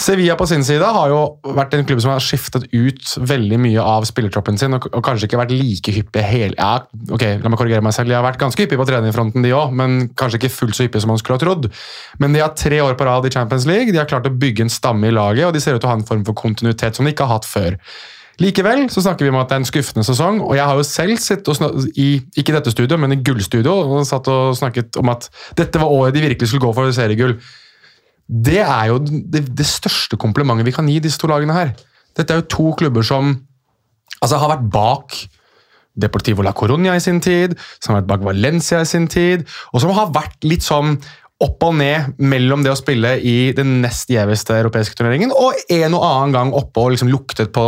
Sevilla 0.00 0.34
på 0.38 0.46
sin 0.48 0.62
side 0.64 0.86
har 0.94 1.10
jo 1.12 1.18
vært 1.56 1.74
en 1.76 1.84
klubb 1.88 2.00
som 2.02 2.12
har 2.14 2.22
skiftet 2.24 2.66
ut 2.72 3.14
veldig 3.28 3.58
mye 3.60 3.84
av 3.84 4.06
spillertroppen 4.08 4.56
sin, 4.60 4.76
og, 4.76 4.86
og 4.90 5.02
kanskje 5.04 5.28
ikke 5.28 5.40
vært 5.40 5.52
like 5.52 5.94
hyppig 5.94 6.24
hele 6.24 6.56
ja, 6.56 6.84
ok, 7.12 7.24
la 7.42 7.52
meg 7.52 7.60
korrigere 7.60 7.84
meg 7.84 7.94
selv, 7.96 8.10
De 8.10 8.16
har 8.16 8.24
vært 8.24 8.40
ganske 8.40 8.64
hyppige 8.64 8.80
på 8.80 8.86
trenerfronten, 8.88 9.44
de 9.44 9.52
òg, 9.56 9.74
men 9.76 9.98
kanskje 10.18 10.40
ikke 10.40 10.52
fullt 10.54 10.78
så 10.78 10.86
hyppige 10.86 11.04
som 11.04 11.12
man 11.12 11.20
skulle 11.20 11.36
ha 11.36 11.44
trodd. 11.44 11.68
Men 12.22 12.36
de 12.36 12.42
har 12.42 12.54
tre 12.56 12.80
år 12.84 12.96
på 12.96 13.08
rad 13.08 13.28
i 13.28 13.34
Champions 13.34 13.68
League, 13.68 13.92
de 13.92 14.00
har 14.00 14.08
klart 14.10 14.28
å 14.30 14.32
bygge 14.32 14.66
en 14.66 14.72
stamme 14.72 15.10
i 15.10 15.14
laget, 15.14 15.46
og 15.48 15.54
de 15.56 15.62
ser 15.62 15.76
ut 15.76 15.84
til 15.84 15.90
å 15.90 15.92
ha 15.92 16.00
en 16.00 16.08
form 16.08 16.24
for 16.28 16.38
kontinuitet 16.38 16.96
som 16.96 17.06
de 17.06 17.14
ikke 17.14 17.28
har 17.28 17.40
hatt 17.40 17.48
før. 17.48 17.78
Likevel 18.40 18.86
så 18.88 19.02
snakker 19.04 19.26
vi 19.26 19.30
om 19.34 19.36
at 19.36 19.50
det 19.50 19.58
er 19.58 19.60
en 19.60 19.68
skuffende 19.68 20.04
sesong, 20.06 20.40
og 20.40 20.54
jeg 20.56 20.64
har 20.64 20.78
jo 20.78 20.84
selv 20.88 21.20
sittet 21.20 21.98
i 22.00 22.08
ikke 22.40 22.54
dette 22.56 22.72
studio, 22.72 22.96
men 22.96 23.12
i 23.12 23.20
gullstudio 23.20 23.74
og 23.82 24.06
satt 24.08 24.30
og 24.32 24.56
snakket 24.56 24.96
om 25.00 25.12
at 25.12 25.28
dette 25.60 25.82
var 25.82 25.92
året 25.92 26.16
de 26.16 26.24
virkelig 26.24 26.48
skulle 26.48 26.64
gå 26.64 26.72
for 26.78 26.96
seriegull. 26.96 27.36
Det 28.30 28.60
er 28.62 28.90
jo 28.92 29.00
det, 29.02 29.44
det 29.58 29.66
største 29.66 30.18
komplimentet 30.20 30.68
vi 30.68 30.74
kan 30.74 30.88
gi 30.88 31.00
disse 31.02 31.18
to 31.18 31.30
lagene 31.30 31.56
her. 31.56 31.72
Dette 32.16 32.34
er 32.34 32.42
jo 32.42 32.50
to 32.52 32.66
klubber 32.78 33.06
som 33.06 33.32
altså, 34.20 34.38
har 34.38 34.52
vært 34.54 34.68
bak 34.70 35.16
Deportivo 36.00 36.44
la 36.46 36.54
Coruña 36.54 36.94
i 36.94 37.02
sin 37.02 37.18
tid, 37.20 37.56
som 37.82 37.92
har 37.92 38.00
vært 38.00 38.10
bak 38.12 38.28
Valencia 38.28 38.78
i 38.80 38.88
sin 38.88 39.08
tid, 39.10 39.42
og 39.74 39.82
som 39.82 39.90
har 39.96 40.12
vært 40.14 40.46
litt 40.46 40.62
sånn 40.64 40.94
opp 41.40 41.64
og 41.64 41.74
ned 41.80 42.20
mellom 42.20 42.62
det 42.62 42.72
å 42.72 42.78
spille 42.78 43.14
i 43.24 43.50
den 43.56 43.80
nest 43.82 44.10
gjeveste 44.12 44.58
europeiske 44.60 44.98
turneringen 44.98 45.32
og 45.32 45.56
en 45.72 45.96
og 45.96 46.04
annen 46.04 46.34
gang 46.36 46.50
oppe 46.56 46.82
og 46.82 46.92
liksom 46.94 47.08
luktet 47.10 47.48
på, 47.54 47.64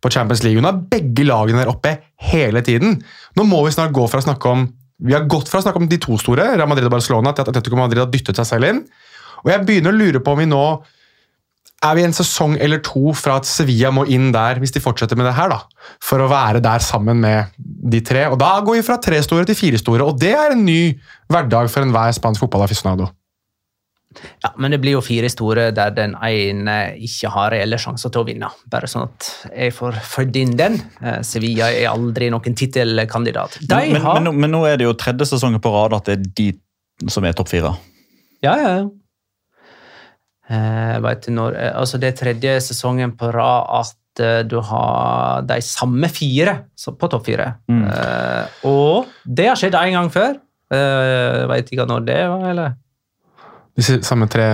på 0.00 0.12
Champions 0.14 0.44
League. 0.46 0.62
Nå 0.62 0.70
er 0.70 0.84
begge 0.94 1.26
lagene 1.26 1.64
der 1.64 1.72
oppe 1.72 1.96
hele 2.30 2.62
tiden. 2.66 3.00
Nå 3.36 3.46
må 3.48 3.64
vi 3.66 3.74
snart 3.74 3.94
gå 3.96 4.06
fra 4.10 4.22
å 4.22 4.26
snakke 4.28 4.52
om 4.52 4.68
vi 4.96 5.12
har 5.12 5.26
gått 5.28 5.50
fra 5.50 5.60
å 5.60 5.64
snakke 5.66 5.82
om 5.82 5.90
de 5.90 5.98
to 6.00 6.16
store, 6.16 6.54
Real 6.54 6.70
Madrid 6.70 6.86
og 6.88 6.94
Barcelona, 6.94 7.34
til 7.36 7.44
at 7.44 7.50
Atletico 7.52 7.76
Madrid 7.76 8.00
har 8.00 8.08
dyttet 8.08 8.38
seg 8.38 8.48
selv 8.48 8.70
inn. 8.70 8.78
Og 9.46 9.52
jeg 9.52 9.66
begynner 9.66 9.94
å 9.94 9.96
lure 9.96 10.22
på 10.22 10.34
om 10.34 10.42
vi 10.42 10.48
nå 10.50 10.66
er 11.84 11.96
vi 11.98 12.06
en 12.06 12.14
sesong 12.16 12.56
eller 12.62 12.80
to 12.84 13.12
fra 13.16 13.36
at 13.40 13.48
Sevilla 13.48 13.92
må 13.94 14.06
inn 14.10 14.30
der, 14.34 14.58
hvis 14.62 14.72
de 14.74 14.82
fortsetter 14.82 15.18
med 15.18 15.28
det 15.28 15.36
her, 15.36 15.52
da, 15.52 15.60
for 16.02 16.24
å 16.24 16.30
være 16.30 16.62
der 16.64 16.82
sammen 16.82 17.20
med 17.22 17.52
de 17.56 18.00
tre. 18.04 18.24
Og 18.32 18.38
Da 18.40 18.56
går 18.64 18.80
vi 18.80 18.86
fra 18.86 18.96
tre 19.02 19.20
store 19.22 19.46
til 19.46 19.58
fire 19.58 19.80
store, 19.80 20.06
og 20.08 20.18
det 20.20 20.32
er 20.34 20.56
en 20.56 20.64
ny 20.66 20.96
hverdag 21.30 21.70
for 21.70 21.84
enhver 21.84 22.16
spansk 22.16 22.42
fotballaficionado. 22.42 23.10
Ja, 24.40 24.54
Men 24.56 24.72
det 24.72 24.80
blir 24.80 24.96
jo 24.96 25.02
fire 25.04 25.28
store 25.28 25.68
der 25.76 25.90
den 25.92 26.14
ene 26.24 26.96
ikke 27.04 27.28
har 27.34 27.50
reelle 27.52 27.76
sjanser 27.76 28.08
til 28.08 28.22
å 28.22 28.26
vinne. 28.28 28.48
Bare 28.72 28.88
sånn 28.88 29.10
at 29.10 29.28
jeg 29.50 29.74
får 29.76 29.98
født 30.08 30.38
inn 30.40 30.54
den. 30.56 30.78
Eh, 31.02 31.20
Sevilla 31.26 31.68
er 31.68 31.90
aldri 31.92 32.30
noen 32.32 32.56
tittelkandidat. 32.56 33.58
De 33.60 33.82
Men, 33.92 34.00
men, 34.00 34.30
men 34.40 34.56
nå 34.56 34.64
er 34.64 34.80
det 34.80 34.88
jo 34.88 34.96
tredje 34.96 35.28
sesongen 35.34 35.60
på 35.60 35.74
rad 35.74 35.98
at 35.98 36.08
det 36.08 36.16
er 36.16 36.30
de 36.40 37.10
som 37.12 37.28
er 37.28 37.36
topp 37.36 37.52
fire. 37.52 37.74
Ja, 38.40 38.56
ja. 38.56 38.70
ja. 38.78 38.86
Eh, 40.46 41.14
du 41.24 41.30
når, 41.34 41.56
eh, 41.58 41.72
altså 41.74 41.98
det 41.98 42.12
er 42.12 42.18
tredje 42.20 42.60
sesongen 42.62 43.16
på 43.18 43.32
rad 43.34 43.66
at 43.80 44.22
eh, 44.22 44.42
du 44.46 44.60
har 44.62 45.42
de 45.42 45.60
samme 45.60 46.08
fire 46.08 46.64
så- 46.76 46.94
på 46.96 47.08
topp 47.10 47.26
fire. 47.26 47.54
Mm. 47.68 47.82
Uh, 47.84 48.46
og 48.64 49.06
det 49.26 49.48
har 49.48 49.56
skjedd 49.56 49.74
én 49.74 49.92
gang 49.92 50.10
før. 50.10 50.38
Uh, 50.72 51.46
vet 51.50 51.70
ikke 51.70 51.86
når 51.86 52.06
det 52.06 52.28
var, 52.30 52.50
eller? 52.50 52.74
De 53.76 53.82
samme 53.82 54.28
tre 54.28 54.46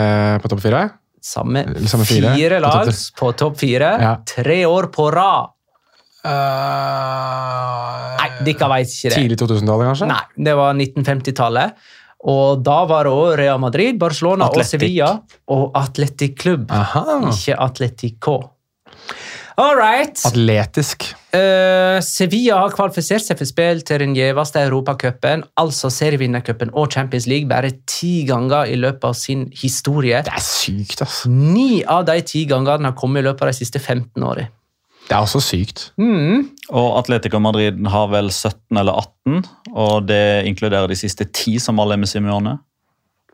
på 0.42 0.48
topp 0.48 0.60
fire? 0.64 0.90
Samme, 1.22 1.62
samme 1.86 2.04
fire 2.04 2.34
fire, 2.34 2.58
på 2.58 2.64
topp 2.66 2.86
lag 2.86 2.94
på 3.20 3.32
topp 3.38 3.56
fire. 3.60 3.90
Ja. 4.00 4.16
Tre 4.26 4.64
år 4.66 4.88
på 4.90 5.12
rad. 5.12 5.52
Nei, 8.18 8.28
dere 8.46 8.68
vet 8.72 8.90
ikke 8.90 9.10
det. 9.10 9.16
Tidlig 9.18 9.38
2000-tallet, 9.38 9.86
kanskje? 9.90 10.06
Nei, 10.10 10.24
det 10.48 10.54
var 10.58 10.74
1950-tallet. 10.74 11.78
Og 12.22 12.62
da 12.62 12.82
var 12.86 13.08
det 13.08 13.12
òg 13.12 13.36
Real 13.40 13.60
Madrid, 13.62 13.98
Barcelona 13.98 14.46
Atletic. 14.46 14.62
og 14.62 14.70
Sevilla 14.70 15.10
og 15.50 15.70
Atletic 15.74 16.36
Klubb. 16.38 16.70
Ikke 17.32 17.58
Atletico. 17.58 18.36
All 19.60 19.76
right. 19.76 20.16
Atletisk. 20.24 21.10
Uh, 21.34 21.98
Sevilla 22.04 22.56
har 22.62 22.72
kvalifisert 22.72 23.24
seg 23.26 23.40
for 23.40 23.48
spill 23.48 23.82
til 23.84 24.00
den 24.00 24.14
gjeveste 24.16 24.62
europacupen, 24.64 25.44
altså 25.60 25.90
serievinnercupen 25.92 26.72
og 26.72 26.88
Champions 26.94 27.26
League, 27.28 27.48
bare 27.50 27.74
ti 27.88 28.22
ganger 28.28 28.70
i 28.72 28.78
løpet 28.80 29.04
av 29.10 29.18
sin 29.18 29.46
historie. 29.60 30.22
Det 30.24 30.32
er 30.32 30.44
sykt, 30.46 31.04
ass. 31.04 31.22
Ni 31.28 31.82
av 31.84 32.06
de 32.08 32.18
ti 32.24 32.46
gangene 32.48 32.92
har 32.92 32.98
kommet 32.98 33.24
i 33.24 33.28
løpet 33.28 33.44
av 33.44 33.52
de 33.52 33.60
siste 33.60 33.82
15 33.82 34.24
årene. 34.24 34.48
Det 35.08 35.16
er 35.16 35.20
også 35.20 35.42
sykt. 35.44 35.88
Mm. 36.00 36.48
Og 36.70 36.98
Atletico 37.00 37.40
Madrid 37.42 37.80
har 37.90 38.10
vel 38.12 38.30
17 38.30 38.78
eller 38.78 39.02
18, 39.02 39.42
og 39.72 40.06
det 40.08 40.46
inkluderer 40.48 40.88
de 40.88 40.98
siste 40.98 41.26
10 41.26 41.58
som 41.66 41.82
alle 41.82 41.98
er 41.98 42.02
med 42.04 42.10
Simione. 42.10 42.58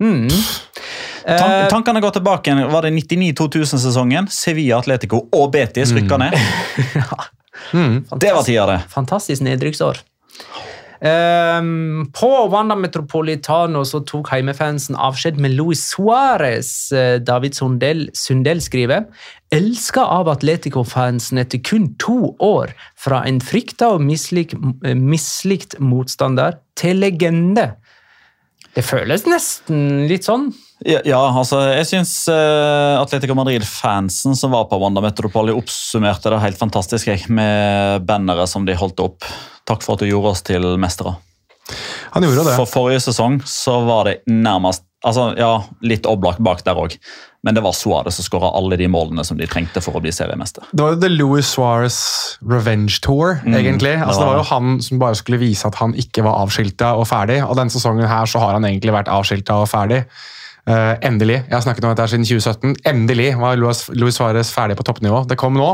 Mm. 0.01 0.29
Tank, 0.29 1.53
Eh, 1.53 1.69
tankene 1.69 2.01
går 2.01 2.15
tilbake 2.17 2.51
igjen. 2.51 2.71
Var 2.73 2.87
det 2.87 2.93
99-2000-sesongen? 2.95 4.31
Sevilla, 4.33 4.79
Atletico 4.79 5.27
og 5.35 5.51
Betis 5.53 5.93
rykka 5.93 6.21
ned. 6.23 6.39
Det 7.69 8.31
var 8.33 8.45
tida, 8.47 8.65
det. 8.71 8.79
Fantastisk 8.89 9.43
nedrykksår. 9.45 9.99
Um, 10.99 12.09
på 12.15 12.29
Wanda 12.51 12.75
Metropolitano 12.79 13.85
så 13.87 14.01
tok 14.07 14.31
heimefansen 14.33 14.97
avskjed 14.99 15.37
med 15.43 15.53
Luis 15.59 15.83
Suárez. 15.93 16.71
Eh, 16.95 17.19
David 17.23 17.59
Sundell, 17.59 18.07
Sundell 18.17 18.63
skriver 18.65 19.05
elska 19.55 20.05
av 20.05 20.29
Atletico-fansen 20.29 21.41
etter 21.41 21.61
kun 21.65 21.91
to 22.01 22.35
år 22.43 22.75
fra 22.99 23.23
en 23.29 23.41
frykta 23.41 23.95
og 23.97 24.05
mislik, 24.05 24.55
eh, 24.85 24.95
mislikt 24.95 25.79
motstander 25.81 26.59
til 26.79 27.01
legende. 27.01 27.73
Det 28.77 28.85
føles 28.87 29.25
nesten 29.27 30.07
litt 30.11 30.29
sånn. 30.29 30.51
Ja, 30.87 31.01
ja 31.07 31.21
altså, 31.33 31.59
jeg 31.73 31.89
syns 31.89 32.13
uh, 32.31 33.01
Atletico 33.01 33.35
Madrid-fansen 33.35 34.37
som 34.39 34.53
var 34.55 34.69
på 34.71 34.79
Wanda 34.79 35.03
Metropoli, 35.03 35.55
oppsummerte 35.57 36.31
det 36.31 36.43
helt 36.45 36.61
fantastisk 36.61 37.11
jeg, 37.11 37.25
med 37.33 38.05
bannere 38.07 38.47
som 38.47 38.69
de 38.69 38.77
holdt 38.79 39.03
opp. 39.03 39.27
Takk 39.67 39.83
for 39.83 39.97
at 39.97 40.05
du 40.05 40.13
gjorde 40.13 40.37
oss 40.37 40.45
til 40.47 40.69
mestere. 40.79 41.17
Han 42.15 42.25
gjorde 42.25 42.47
det. 42.47 42.55
For 42.57 42.71
forrige 42.71 43.03
sesong 43.09 43.41
så 43.49 43.81
var 43.89 44.09
det 44.09 44.21
nærmest 44.31 44.87
altså, 45.05 45.33
ja, 45.39 45.53
Litt 45.85 46.07
oblak 46.09 46.39
bak 46.43 46.63
der 46.67 46.79
òg, 46.79 46.97
men 47.47 47.55
det 47.55 47.63
var 47.63 47.73
Suárez 47.77 48.19
som 48.19 48.27
skåra 48.27 48.51
alle 48.59 48.77
de 48.81 48.89
målene 48.91 49.23
som 49.25 49.39
de 49.39 49.47
trengte 49.47 49.81
for 49.85 49.95
å 49.95 50.03
bli 50.03 50.11
seriemester. 50.15 50.65
Det 50.73 50.83
var 50.83 50.97
jo 50.97 51.01
The 51.05 51.11
Louis 51.13 51.47
Suárez 51.47 51.99
Revenge 52.43 52.99
Tour, 53.05 53.39
egentlig. 53.47 53.95
det 53.95 54.07
Altså, 54.07 54.25
det 54.25 54.27
var 54.27 54.33
var 54.33 54.41
jo 54.41 54.49
han 54.51 54.81
som 54.83 54.99
bare 54.99 55.19
skulle 55.21 55.39
vise 55.39 55.69
at 55.69 55.79
han 55.79 55.95
ikke 55.95 56.27
var 56.27 56.41
avskilta 56.43 56.97
og 56.99 57.07
ferdig. 57.11 57.39
Og 57.47 57.55
denne 57.59 57.71
sesongen 57.71 58.11
her 58.11 58.27
så 58.27 58.43
har 58.43 58.59
han 58.59 58.67
egentlig 58.67 58.97
vært 58.97 59.13
avskilta 59.13 59.61
og 59.63 59.71
ferdig. 59.71 60.03
Uh, 60.69 60.99
endelig. 61.07 61.39
Jeg 61.47 61.55
har 61.55 61.63
snakket 61.65 61.87
om 61.87 61.95
dette 61.95 62.11
siden 62.11 62.27
2017. 62.29 62.75
Endelig 62.91 63.31
var 63.41 63.57
Louis, 63.57 63.87
Luis 63.97 64.19
Suárez 64.19 64.51
ferdig 64.53 64.77
på 64.77 64.85
toppnivå. 64.85 65.23
Det 65.31 65.39
kom 65.41 65.57
nå. 65.57 65.71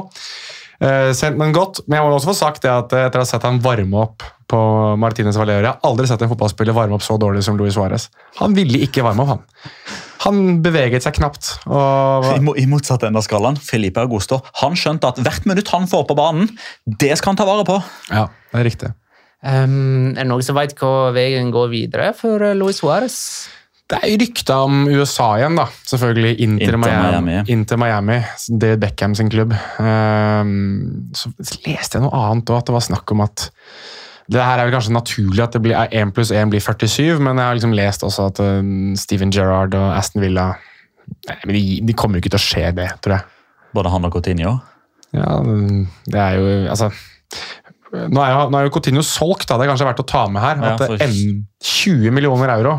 Uh, 0.84 1.10
sent, 1.16 1.40
men 1.40 1.56
godt. 1.56 1.80
Men 1.88 1.98
jeg 1.98 2.06
må 2.06 2.14
også 2.14 2.30
få 2.30 2.38
sagt 2.44 2.62
det 2.62 2.70
at 2.70 2.92
eh, 2.92 3.08
etter 3.08 3.18
å 3.18 3.24
ha 3.24 3.28
sett 3.28 3.46
han 3.46 3.62
varme 3.64 4.04
opp 4.04 4.22
på 4.50 4.60
Martinez 5.00 5.38
Valera, 5.40 5.64
jeg 5.64 5.72
har 5.72 5.88
aldri 5.88 6.06
sett 6.06 6.22
en 6.22 6.30
fotballspiller 6.30 6.76
varme 6.76 6.98
opp 6.98 7.02
så 7.02 7.16
dårlig 7.18 7.42
som 7.46 7.56
Louis 7.58 7.74
Suárez. 7.74 8.10
Han 8.38 8.54
ville 8.54 8.84
ikke 8.84 9.02
varme 9.06 9.24
opp, 9.24 9.32
han. 9.32 10.02
Han 10.24 10.60
beveget 10.64 11.04
seg 11.04 11.18
knapt. 11.18 11.54
og... 11.68 12.28
I, 12.34 12.64
I 12.64 12.66
motsatt 12.70 13.06
ende 13.06 13.20
av 13.20 13.26
skalaen, 13.26 13.58
Felipe 13.60 14.02
Augusto 14.04 14.40
han 14.60 14.76
skjønte 14.78 15.10
at 15.12 15.22
hvert 15.24 15.48
minutt 15.48 15.72
han 15.74 15.88
får 15.90 16.06
på 16.08 16.18
banen, 16.18 16.50
det 16.84 17.12
skal 17.18 17.34
han 17.34 17.40
ta 17.40 17.48
vare 17.48 17.66
på. 17.68 17.80
Ja, 18.10 18.28
det 18.52 18.62
er 18.62 18.68
riktig. 18.70 18.92
Um, 19.44 20.14
er 20.14 20.22
det 20.22 20.30
noen 20.30 20.44
som 20.44 20.56
vet 20.56 20.72
hvor 20.80 21.12
veien 21.12 21.50
går 21.52 21.68
videre 21.72 22.14
for 22.16 22.40
eh, 22.40 22.56
Luis 22.56 22.80
Suárez? 22.80 23.18
Det 23.84 23.98
er 24.00 24.14
rykta 24.16 24.62
om 24.64 24.86
USA 24.88 25.26
igjen, 25.36 25.58
da. 25.60 25.66
Selvfølgelig 25.84 26.38
Inter, 26.40 26.70
Inter 26.70 26.78
Miami. 26.80 27.02
Miami. 27.26 27.42
Inter 27.52 27.80
Miami. 27.80 28.16
David 28.48 28.80
Beckham 28.80 29.16
sin 29.18 29.28
klubb. 29.28 29.52
Um, 29.76 31.10
så 31.12 31.28
leste 31.66 31.98
jeg 31.98 32.06
noe 32.06 32.22
annet 32.30 32.48
òg, 32.48 32.62
at 32.62 32.70
det 32.70 32.76
var 32.78 32.86
snakk 32.86 33.12
om 33.12 33.26
at 33.26 33.50
det 34.32 34.40
her 34.40 34.58
er 34.58 34.64
vel 34.68 34.74
kanskje 34.76 34.94
naturlig 34.94 35.42
at 35.44 35.52
det 35.52 35.60
blir 35.64 35.76
1 35.92 36.12
pluss 36.16 36.30
1 36.32 36.48
blir 36.52 36.62
47, 36.64 37.18
men 37.20 37.36
jeg 37.36 37.44
har 37.50 37.56
liksom 37.58 37.74
lest 37.76 38.04
også 38.06 38.28
at 38.30 38.40
eh, 38.40 38.62
Steven 38.96 39.32
Gerrard 39.34 39.74
og 39.76 39.90
Aston 39.98 40.22
Villa 40.24 40.54
de, 41.44 41.80
de 41.84 41.92
kommer 41.96 42.16
jo 42.16 42.22
ikke 42.24 42.32
til 42.32 42.40
å 42.40 42.44
skje 42.46 42.70
det, 42.78 42.86
tror 43.04 43.18
jeg. 43.18 43.26
Både 43.76 43.90
han 43.92 44.06
og 44.08 44.12
Coutinho. 44.14 44.54
Ja, 45.14 45.34
det 46.10 46.18
er 46.18 46.38
jo 46.40 46.46
Altså 46.72 46.88
Nå 47.94 48.18
er 48.24 48.32
jo, 48.32 48.38
nå 48.50 48.58
er 48.58 48.64
jo 48.66 48.72
Coutinho 48.74 49.02
solgt, 49.06 49.44
da. 49.46 49.54
Det 49.60 49.66
er 49.66 49.70
kanskje 49.70 49.86
verdt 49.86 50.00
å 50.02 50.06
ta 50.10 50.24
med 50.32 50.42
her. 50.42 50.56
Ja, 50.58 50.72
At 50.74 50.80
for- 50.88 50.96
det 50.98 51.06
en- 51.06 51.44
20 51.62 52.10
millioner 52.16 52.50
euro 52.56 52.72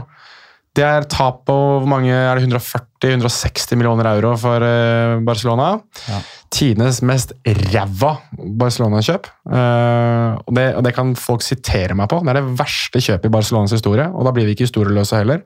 Det 0.76 0.84
er 0.84 1.06
tap 1.08 1.46
på 1.48 1.54
hvor 1.56 1.86
mange 1.88 2.12
er 2.12 2.36
det 2.36 2.50
140-160 2.50 3.78
millioner 3.80 4.10
euro 4.12 4.34
for 4.42 4.60
eh, 4.66 5.20
Barcelona. 5.24 5.70
Ja. 6.10 6.20
Tidenes 6.56 7.02
mest 7.04 7.34
ræva 7.44 8.14
Barcelona-kjøp. 8.60 9.28
Uh, 9.50 10.40
og, 10.40 10.54
det, 10.56 10.66
og 10.78 10.86
det 10.88 10.94
kan 10.96 11.12
folk 11.20 11.44
sitere 11.44 11.98
meg 11.98 12.08
på. 12.12 12.22
Det 12.24 12.32
er 12.32 12.40
det 12.40 12.56
verste 12.62 13.02
kjøpet 13.04 13.28
i 13.28 13.34
Barcelonas 13.34 13.76
historie, 13.76 14.08
og 14.08 14.28
da 14.28 14.34
blir 14.36 14.48
vi 14.48 14.56
ikke 14.56 14.70
historieløse 14.70 15.20
heller. 15.20 15.44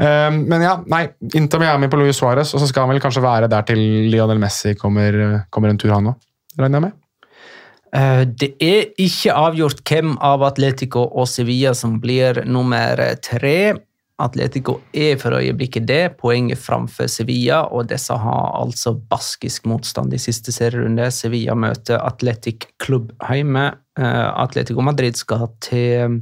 Uh, 0.00 0.32
men 0.32 0.64
ja, 0.64 0.78
nei. 0.90 1.04
Inter 1.36 1.60
Miami 1.62 1.92
på 1.92 2.00
Luis 2.00 2.18
Suárez, 2.20 2.54
og 2.56 2.62
så 2.62 2.70
skal 2.70 2.86
han 2.86 2.94
vel 2.94 3.04
kanskje 3.04 3.24
være 3.24 3.52
der 3.52 3.68
til 3.68 3.84
Lionel 4.10 4.40
Messi 4.42 4.74
kommer, 4.80 5.44
kommer 5.52 5.72
en 5.74 5.80
tur, 5.80 5.92
han 5.94 6.14
òg. 6.14 6.20
Regner 6.58 6.80
jeg 6.80 6.86
med. 6.88 7.00
Eh, 7.94 8.24
Det 8.26 8.54
er 8.62 8.90
ikke 8.98 9.34
avgjort 9.34 9.82
hvem 9.86 10.16
av 10.22 10.42
Atletico 10.46 11.04
og 11.06 11.28
Sevilla 11.30 11.74
som 11.78 12.00
blir 12.02 12.42
nummer 12.46 13.00
tre. 13.22 13.74
Atletico 14.22 14.76
er 14.94 15.16
for 15.18 15.34
øyeblikket 15.40 15.88
det, 15.88 16.02
poenget 16.20 16.60
framfor 16.62 17.08
Sevilla, 17.10 17.64
og 17.66 17.88
disse 17.90 18.14
har 18.14 18.52
altså 18.60 18.92
baskisk 19.10 19.66
motstand 19.66 20.14
i 20.14 20.20
siste 20.22 20.54
serierunde. 20.54 21.08
Sevilla 21.10 21.56
møter 21.58 21.98
Atletic 21.98 22.68
Club 22.82 23.10
hjemme. 23.26 23.72
Eh, 23.98 24.28
Atletico 24.44 24.84
Madrid 24.86 25.18
skal 25.18 25.48
til 25.66 26.20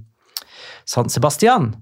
San 0.89 1.13
Sebastian. 1.13 1.75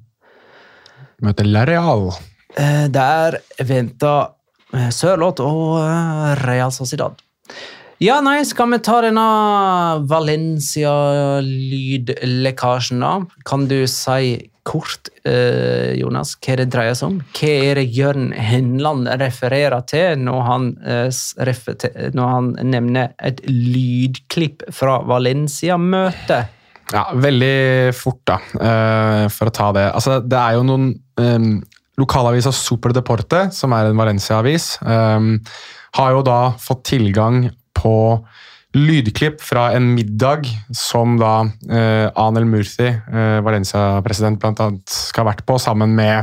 Møter 1.22 1.46
La 1.46 1.62
Real. 1.68 2.11
Eh, 2.58 2.88
Der 2.90 3.38
venter 3.62 4.34
eh, 4.74 4.90
Sørloth 4.90 5.44
og 5.44 5.78
eh, 5.84 6.42
Real 6.42 6.72
Sociedad. 6.74 7.14
Ja, 8.01 8.14
nei, 8.24 8.38
skal 8.48 8.70
vi 8.72 8.78
ta 8.80 9.03
denne 9.05 9.20
Valencia-lydlekkasjen, 10.09 13.03
da? 13.05 13.20
Kan 13.44 13.68
du 13.68 13.84
si 13.92 14.48
kort, 14.64 15.12
eh, 15.28 15.92
Jonas, 15.98 16.32
hva 16.40 16.57
det 16.57 16.72
dreier 16.72 16.96
seg 16.96 17.11
om? 17.11 17.20
Hva 17.36 17.51
er 17.66 17.76
det 17.76 17.92
Jørn 17.92 18.32
Henland 18.32 19.05
refererer 19.20 19.84
til 19.84 20.16
når 20.16 20.40
han, 20.46 20.80
eh, 20.80 21.12
refer 21.44 21.76
til, 21.76 21.92
når 22.16 22.26
han 22.32 22.57
nevner 22.72 23.12
et 23.20 23.44
lydklipp 23.44 24.64
fra 24.72 25.05
Valencia-møtet? 25.05 26.48
Ja, 26.96 27.05
veldig 27.12 27.92
fort, 27.94 28.24
da, 28.24 28.40
eh, 28.57 29.28
for 29.28 29.44
å 29.44 29.53
ta 29.53 29.72
det. 29.72 29.92
Altså, 29.92 30.20
det 30.26 30.38
er 30.38 30.53
jo 30.57 30.62
noen 30.62 31.01
um, 31.18 31.62
Lokalavisa 31.98 32.51
Super 32.51 32.92
Deporte, 32.96 33.53
som 33.53 33.72
er 33.72 33.84
en 33.90 33.96
Valencia-avis, 33.96 34.78
em, 34.86 35.40
har 35.92 36.11
jo 36.12 36.22
da 36.22 36.53
fått 36.57 36.84
tilgang 36.84 37.51
på 37.77 37.97
lydklipp 38.77 39.41
fra 39.43 39.71
en 39.75 39.89
middag 39.97 40.47
som 40.77 41.16
da 41.18 41.35
eh, 41.71 42.07
Anel 42.14 42.47
Murthy, 42.47 42.93
eh, 42.93 43.41
Valencia-president, 43.43 44.45
annet 44.47 44.95
skal 44.95 45.25
ha 45.25 45.33
vært 45.33 45.43
på, 45.49 45.59
sammen 45.59 45.97
med 45.99 46.23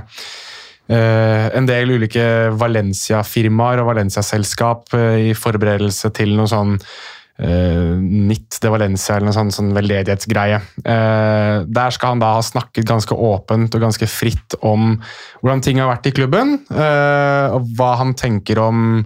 eh, 0.88 1.50
en 1.52 1.68
del 1.68 1.92
ulike 1.98 2.24
Valencia-firmaer 2.56 3.84
og 3.84 3.92
Valencia-selskap 3.92 4.96
eh, 4.96 5.28
i 5.28 5.36
forberedelse 5.36 6.14
til 6.16 6.38
noe 6.40 6.48
sånn 6.52 6.78
uh, 6.80 7.96
NIT 8.00 8.60
de 8.64 8.72
Valencia 8.72 9.16
eller 9.16 9.30
noe 9.30 9.36
sånn, 9.36 9.54
sånn 9.54 9.74
veldedighetsgreie. 9.76 10.60
Eh, 10.82 11.56
der 11.68 11.94
skal 11.94 12.16
han 12.16 12.24
da 12.24 12.34
ha 12.38 12.44
snakket 12.46 12.88
ganske 12.88 13.14
åpent 13.14 13.76
og 13.76 13.84
ganske 13.84 14.10
fritt 14.10 14.58
om 14.66 14.96
hvordan 15.42 15.64
ting 15.66 15.82
har 15.82 15.92
vært 15.92 16.10
i 16.10 16.16
klubben, 16.18 16.58
eh, 16.72 17.56
og 17.56 17.68
hva 17.78 17.96
han 18.02 18.16
tenker 18.18 18.62
om 18.64 19.04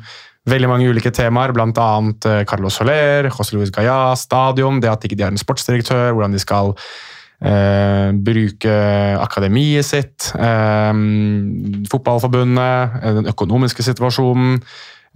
veldig 0.49 0.69
mange 0.71 0.89
ulike 0.89 1.11
temaer, 1.13 1.53
bl.a. 1.53 1.69
Uh, 1.71 2.41
Carlos 2.49 2.79
Soler, 2.79 3.29
José 3.29 3.55
Luis 3.57 3.71
Gaya, 3.73 4.15
stadion, 4.17 4.81
det 4.81 4.89
at 4.89 5.05
ikke 5.05 5.19
de 5.19 5.27
har 5.27 5.33
en 5.33 5.41
sportsdirektør, 5.41 6.13
hvordan 6.15 6.33
de 6.33 6.41
skal 6.41 6.73
eh, 7.41 8.11
bruke 8.13 8.73
akademiet 9.21 9.85
sitt, 9.87 10.31
eh, 10.37 10.93
fotballforbundet, 11.91 13.01
eh, 13.01 13.13
den 13.19 13.29
økonomiske 13.31 13.83
situasjonen, 13.85 14.61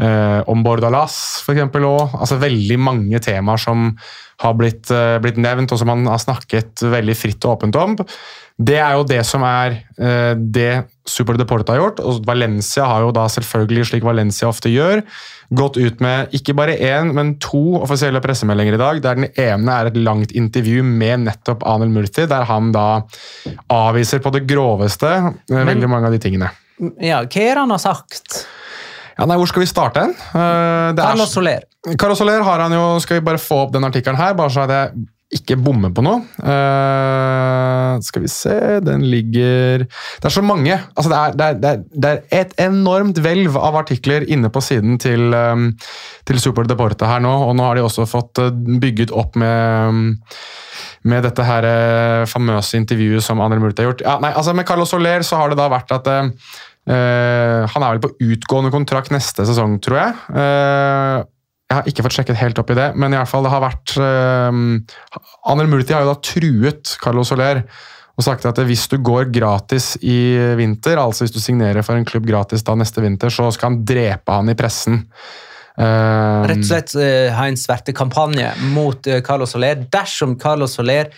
eh, 0.02 0.42
om 0.48 0.64
Bordalas 0.64 1.44
eksempel 1.48 1.86
også. 1.86 2.20
Altså 2.20 2.40
veldig 2.42 2.80
mange 2.80 3.20
temaer 3.20 3.58
som 3.58 3.98
har 4.42 4.54
blitt, 4.54 4.90
eh, 4.92 5.20
blitt 5.20 5.38
nevnt, 5.38 5.72
og 5.72 5.80
som 5.80 5.90
han 5.90 6.06
har 6.06 6.18
snakket 6.18 6.76
veldig 6.82 7.16
fritt 7.16 7.46
og 7.46 7.60
åpent 7.60 7.76
om. 7.76 7.96
Det 8.58 8.78
er 8.78 8.94
jo 8.94 9.04
det 9.04 9.26
som 9.26 9.44
er 9.44 9.84
eh, 10.00 10.36
det 10.36 10.86
Super 11.06 11.38
Deporte 11.38 11.74
har 11.74 11.82
gjort, 11.82 12.01
og 12.01 12.24
Valencia 12.26 12.88
har 12.89 13.03
jo 13.06 13.12
da 13.14 13.28
selvfølgelig, 13.30 13.86
slik 13.91 14.06
Valencia 14.06 14.49
ofte 14.49 14.72
gjør, 14.74 15.03
gått 15.53 15.78
ut 15.78 16.01
med 16.01 16.34
ikke 16.34 16.56
bare 16.58 16.78
én, 16.82 17.12
men 17.14 17.36
to 17.43 17.78
offisielle 17.78 18.22
pressemeldinger 18.24 18.78
i 18.78 18.82
dag, 18.82 19.01
der 19.03 19.20
den 19.20 19.30
ene 19.30 19.78
er 19.78 19.91
et 19.91 19.99
langt 20.01 20.34
intervju 20.34 20.82
med 20.86 21.28
nettopp 21.28 21.66
Anel 21.70 21.93
Murti, 21.93 22.26
der 22.30 22.47
han 22.49 22.74
da 22.74 23.03
avviser 23.70 24.24
på 24.26 24.34
det 24.34 24.47
groveste 24.49 25.14
men, 25.22 25.70
veldig 25.70 25.91
mange 25.91 26.10
av 26.10 26.18
de 26.18 26.22
tingene. 26.26 26.49
Ja, 26.99 27.22
hva 27.22 27.45
er 27.45 27.53
det 27.53 27.62
han 27.62 27.76
har 27.76 27.84
sagt? 27.84 28.41
Ja, 29.16 29.24
nei, 29.30 29.38
Hvor 29.39 29.47
skal 29.47 29.64
vi 29.64 29.70
starte 29.70 30.01
hen? 30.03 30.16
Eh, 30.36 30.95
Carlos 30.97 31.32
Soler. 31.32 31.70
Carlos 31.95 32.20
Soler 32.20 32.41
har 32.43 32.66
han 32.66 32.74
jo 32.76 32.82
Skal 32.99 33.22
vi 33.22 33.24
bare 33.24 33.39
få 33.39 33.62
opp 33.64 33.72
den 33.72 33.86
artikkelen 33.88 34.20
her, 34.20 34.34
bare 34.36 34.51
så 34.51 34.66
er 34.66 34.74
jeg 34.74 35.06
ikke 35.38 35.58
bomme 35.62 35.92
på 35.96 36.04
noe? 36.06 36.24
Uh, 36.40 38.02
skal 38.06 38.26
vi 38.26 38.32
se 38.32 38.56
Den 38.84 39.06
ligger 39.12 39.86
Det 39.86 40.28
er 40.30 40.34
så 40.34 40.44
mange. 40.46 40.80
Altså, 40.96 41.12
det, 41.12 41.20
er, 41.20 41.58
det, 41.60 41.72
er, 41.72 41.84
det, 41.94 42.12
er, 42.12 42.22
et 42.42 42.58
enormt 42.66 43.20
hvelv 43.24 43.60
av 43.60 43.80
artikler 43.84 44.28
inne 44.32 44.52
på 44.54 44.64
siden 44.64 45.00
til, 45.02 45.34
um, 45.34 45.72
til 46.28 46.42
Super 46.42 46.68
Deporte 46.70 47.08
her 47.10 47.24
nå, 47.24 47.34
og 47.50 47.56
nå 47.58 47.68
har 47.68 47.78
de 47.78 47.86
også 47.86 48.08
fått 48.10 48.44
uh, 48.44 48.52
bygget 48.52 49.14
opp 49.16 49.38
med 49.40 49.90
um, 49.90 50.06
med 51.06 51.26
dette 51.26 51.46
her 51.46 51.68
eh, 51.70 52.26
famøse 52.30 52.80
intervjuet 52.80 53.24
som 53.24 53.42
André 53.44 53.62
Murti 53.62 53.84
har 53.84 53.92
gjort. 53.92 54.04
Ja, 54.06 54.16
nei, 54.24 54.34
altså 54.34 54.56
Med 54.58 54.68
Carlos 54.68 54.92
Soler 54.94 55.26
så 55.26 55.40
har 55.42 55.52
det 55.52 55.60
da 55.60 55.68
vært 55.72 55.94
at 55.94 56.10
eh, 56.10 56.32
eh, 56.90 57.62
Han 57.76 57.86
er 57.86 57.96
vel 57.96 58.04
på 58.08 58.14
utgående 58.26 58.74
kontrakt 58.74 59.14
neste 59.14 59.46
sesong, 59.48 59.78
tror 59.86 60.02
jeg. 60.02 60.18
Eh, 60.42 61.18
jeg 61.66 61.80
har 61.80 61.89
ikke 61.89 62.05
fått 62.05 62.20
sjekket 62.20 62.39
helt 62.39 62.59
opp 62.61 62.72
i 62.72 62.78
det, 62.78 62.91
men 62.93 63.13
i 63.13 63.18
alle 63.18 63.30
fall 63.30 63.45
det 63.45 63.51
har 63.53 63.63
vært 63.63 63.95
uh, 63.97 64.49
Anel 65.51 65.70
Multi 65.72 65.95
har 65.95 66.05
jo 66.05 66.13
da 66.13 66.20
truet 66.22 66.95
Carlos 67.01 67.32
Soler 67.34 67.63
og 68.16 68.24
sagt 68.24 68.45
at 68.47 68.59
hvis 68.63 68.86
du 68.88 68.95
går 69.03 69.28
gratis 69.34 69.95
i 69.99 70.38
vinter, 70.55 71.01
altså 71.01 71.26
hvis 71.26 71.34
du 71.36 71.41
signerer 71.43 71.84
for 71.84 71.99
en 71.99 72.07
klubb 72.07 72.24
gratis 72.30 72.63
da 72.63 72.78
neste 72.80 73.03
vinter, 73.03 73.34
så 73.34 73.49
skal 73.51 73.74
han 73.74 73.82
drepe 73.84 74.38
han 74.38 74.51
i 74.53 74.55
pressen. 74.55 75.01
Uh, 75.76 76.45
Rett 76.47 76.61
og 76.61 76.70
slett 76.70 76.93
uh, 76.95 77.34
ha 77.36 77.49
en 77.49 77.59
svertekampanje 77.59 78.53
mot 78.72 79.09
uh, 79.11 79.20
Carlos 79.26 79.51
Soler. 79.51 79.84
Dersom 79.91 80.38
Carlos 80.39 80.78
Soler 80.78 81.11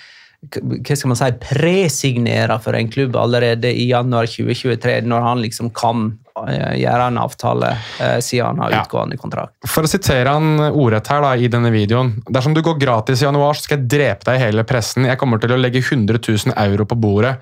hva 0.45 0.95
skal 0.95 1.11
man 1.11 1.17
si, 1.17 1.29
presignerer 1.41 2.61
for 2.61 2.77
en 2.77 2.89
klubb 2.93 3.15
allerede 3.17 3.71
i 3.73 3.87
januar 3.89 4.29
2023, 4.29 4.99
når 5.09 5.25
han 5.25 5.41
liksom 5.41 5.71
kan 5.75 6.11
eh, 6.11 6.26
gjøre 6.45 7.07
en 7.07 7.17
avtale 7.21 7.69
eh, 7.99 8.17
siden 8.23 8.45
han 8.51 8.59
har 8.65 8.75
Ja. 8.75 8.81
utgående 8.85 9.17
kontrakt. 9.17 9.53
For 9.65 9.83
å 9.83 9.89
sitere 9.89 10.29
han 10.35 10.59
ordrett 10.69 11.07
her 11.11 11.21
da, 11.21 11.31
i 11.35 11.47
denne 11.47 11.71
videoen. 11.73 12.13
Dersom 12.29 12.53
du 12.53 12.61
går 12.61 12.77
gratis 12.79 13.21
i 13.21 13.25
januar, 13.25 13.53
så 13.57 13.65
skal 13.67 13.79
jeg 13.79 13.89
drepe 13.89 14.27
deg 14.29 14.39
i 14.39 14.43
hele 14.45 14.63
pressen. 14.63 15.05
Jeg 15.09 15.17
kommer 15.17 15.39
til 15.41 15.55
å 15.55 15.59
legge 15.59 15.81
100 15.81 16.19
000 16.21 16.53
euro 16.67 16.85
på 16.85 16.99
bordet. 16.99 17.38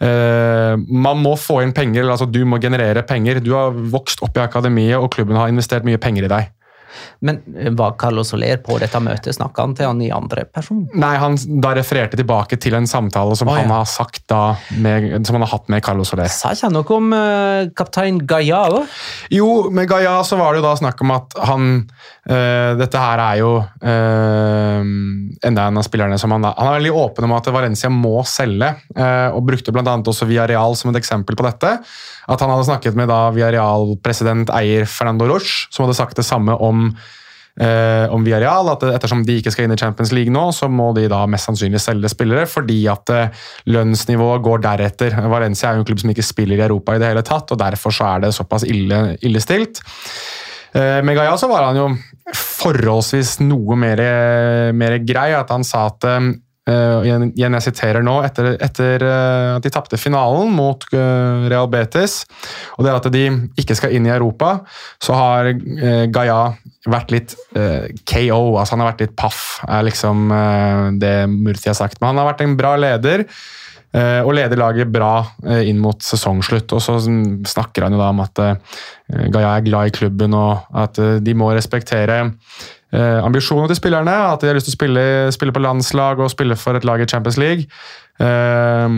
Uh, 0.00 0.80
man 0.88 1.18
må 1.20 1.34
få 1.36 1.58
inn 1.62 1.74
penger, 1.76 2.00
eller 2.00 2.14
altså 2.14 2.24
du 2.30 2.40
må 2.48 2.56
generere 2.62 3.02
penger. 3.04 3.42
Du 3.44 3.52
har 3.52 3.74
vokst 3.92 4.22
opp 4.24 4.38
i 4.38 4.40
akademiet, 4.40 4.96
og 4.96 5.10
klubben 5.12 5.36
har 5.36 5.48
investert 5.52 5.84
mye 5.84 6.00
penger 6.00 6.24
i 6.24 6.30
deg. 6.32 6.48
Men 7.20 7.40
eh, 7.56 7.70
var 7.76 7.96
Carlos 7.98 8.30
Soler 8.32 8.60
på 8.64 8.78
dette 8.80 9.00
møtet? 9.02 9.34
Snakka 9.36 9.64
han 9.64 9.74
til 9.76 9.88
han 9.90 10.00
i 10.04 10.10
andre 10.14 10.44
person? 10.48 10.82
Nei, 10.98 11.12
han 11.20 11.36
da 11.62 11.72
refererte 11.76 12.18
tilbake 12.20 12.58
til 12.60 12.76
en 12.78 12.88
samtale 12.90 13.36
som 13.38 13.50
Å, 13.50 13.56
ja. 13.56 13.64
han 13.64 13.74
har 13.74 13.88
sagt 13.90 14.24
da, 14.30 14.42
med, 14.80 15.12
som 15.26 15.38
han 15.38 15.46
har 15.46 15.52
hatt 15.54 15.70
med 15.72 15.84
Carlos 15.84 16.12
Soler. 16.12 16.30
Sa 16.32 16.54
ikke 16.56 16.68
han 16.68 16.76
noe 16.78 16.96
om 16.96 17.10
uh, 17.14 17.70
kaptein 17.76 18.22
Gaia 18.28 18.62
òg? 18.70 18.96
Jo, 19.34 19.48
med 19.74 19.90
Gaia 19.90 20.18
så 20.26 20.38
var 20.40 20.54
det 20.54 20.62
jo 20.62 20.68
da 20.68 20.74
snakk 20.80 21.04
om 21.04 21.14
at 21.14 21.36
han 21.50 21.68
uh, 21.80 22.72
Dette 22.80 23.00
her 23.00 23.20
er 23.24 23.40
jo 23.40 23.50
uh, 23.60 24.80
enda 24.80 25.66
en 25.66 25.80
av 25.80 25.86
spillerne 25.86 26.18
som 26.20 26.32
han 26.34 26.44
da 26.44 26.52
Han 26.56 26.70
er 26.70 26.78
veldig 26.78 26.94
åpen 26.96 27.26
om 27.26 27.34
at 27.36 27.48
Valencia 27.52 27.90
må 27.92 28.20
selge, 28.28 28.68
og 29.34 29.42
brukte 29.46 29.72
bl.a. 29.74 29.82
også 29.82 30.26
Villarreal 30.28 30.76
som 30.78 30.90
et 30.90 30.98
eksempel 31.00 31.36
på 31.38 31.44
dette. 31.46 31.72
At 32.30 32.42
han 32.42 32.52
hadde 32.52 32.66
snakket 32.68 32.98
med 32.98 33.10
da 33.10 33.18
Villarreal-president 33.34 34.52
eier 34.54 34.86
Fernando 34.88 35.26
Roche, 35.30 35.66
som 35.72 35.84
hadde 35.84 35.96
sagt 35.98 36.18
det 36.20 36.26
samme 36.26 36.54
om 36.62 36.79
eh, 36.88 38.06
om 38.12 38.24
Villarreal, 38.26 38.70
at 38.72 38.84
ettersom 38.90 39.24
de 39.26 39.38
ikke 39.40 39.52
skal 39.54 39.66
inn 39.66 39.74
i 39.76 39.80
Champions 39.80 40.12
League 40.16 40.32
nå, 40.34 40.46
så 40.56 40.68
må 40.72 40.90
de 40.96 41.08
da 41.12 41.22
mest 41.30 41.50
sannsynlig 41.50 41.82
selge 41.82 42.12
spillere, 42.12 42.46
fordi 42.50 42.80
at 42.92 43.14
eh, 43.14 43.46
lønnsnivået 43.70 44.44
går 44.46 44.64
deretter. 44.66 45.18
Valencia 45.32 45.70
er 45.70 45.78
jo 45.78 45.84
en 45.84 45.90
klubb 45.90 46.02
som 46.04 46.14
ikke 46.14 46.26
spiller 46.26 46.60
i 46.60 46.66
Europa 46.68 46.96
i 46.96 47.02
det 47.02 47.12
hele 47.12 47.26
tatt, 47.26 47.52
og 47.52 47.60
derfor 47.60 47.94
så 47.94 48.14
er 48.14 48.26
det 48.26 48.34
såpass 48.36 48.66
ille, 48.68 49.02
ille 49.26 49.42
stilt. 49.44 49.82
Eh, 50.72 51.00
Med 51.06 51.18
Gaia 51.18 51.34
så 51.40 51.50
var 51.50 51.68
han 51.68 51.80
jo 51.80 51.88
forholdsvis 52.36 53.40
noe 53.42 53.76
mer, 53.80 54.00
mer 54.76 55.00
grei, 55.02 55.32
at 55.34 55.50
han 55.50 55.66
sa 55.66 55.88
at 55.90 56.06
eh, 56.68 57.06
igjen, 57.06 57.54
jeg 57.56 57.64
siterer 57.64 58.04
nå, 58.04 58.16
etter, 58.26 58.52
etter 58.62 59.04
eh, 59.06 59.52
at 59.56 59.64
de 59.64 59.72
tapte 59.72 59.98
finalen 60.00 60.50
mot 60.54 60.84
eh, 60.92 61.46
Real 61.50 61.70
Betis, 61.72 62.24
og 62.76 62.86
det 62.86 62.96
at 62.96 63.08
de 63.14 63.24
ikke 63.60 63.76
skal 63.78 63.94
inn 63.96 64.08
i 64.08 64.12
Europa, 64.12 64.58
så 65.02 65.16
har 65.16 65.52
Gaia 66.12 66.40
vært 66.90 67.14
litt 67.14 67.36
KO, 68.08 68.42
altså 68.56 68.74
han 68.74 68.82
har 68.82 68.92
vært 68.92 69.04
litt 69.04 69.16
paff, 69.18 69.60
er 69.68 69.84
liksom 69.86 70.30
det 71.00 71.14
Murti 71.30 71.68
har 71.68 71.76
sagt. 71.76 72.00
Men 72.00 72.12
han 72.12 72.22
har 72.22 72.30
vært 72.32 72.44
en 72.44 72.56
bra 72.58 72.72
leder. 72.80 73.26
Og 74.24 74.30
leder 74.36 74.60
laget 74.60 74.90
bra 74.94 75.24
inn 75.66 75.80
mot 75.82 75.98
sesongslutt. 76.04 76.72
Og 76.76 76.82
så 76.84 76.96
snakker 77.02 77.84
han 77.84 77.96
jo 77.96 78.00
da 78.00 78.10
om 78.14 78.22
at 78.22 78.40
Gaia 79.34 79.56
er 79.56 79.66
glad 79.66 79.90
i 79.90 79.94
klubben, 79.98 80.36
og 80.38 80.80
at 80.84 81.00
de 81.20 81.34
må 81.36 81.50
respektere 81.56 82.22
eh, 82.92 83.18
ambisjoner 83.24 83.70
til 83.70 83.80
spillerne. 83.80 84.14
At 84.34 84.42
de 84.42 84.50
har 84.50 84.58
lyst 84.58 84.70
til 84.70 84.76
å 84.76 84.78
spille, 84.78 85.04
spille 85.34 85.54
på 85.56 85.64
landslag 85.64 86.22
og 86.22 86.32
spille 86.32 86.58
for 86.58 86.78
et 86.78 86.86
lag 86.88 87.02
i 87.02 87.08
Champions 87.10 87.40
League. 87.40 87.68
Eh, 88.20 88.96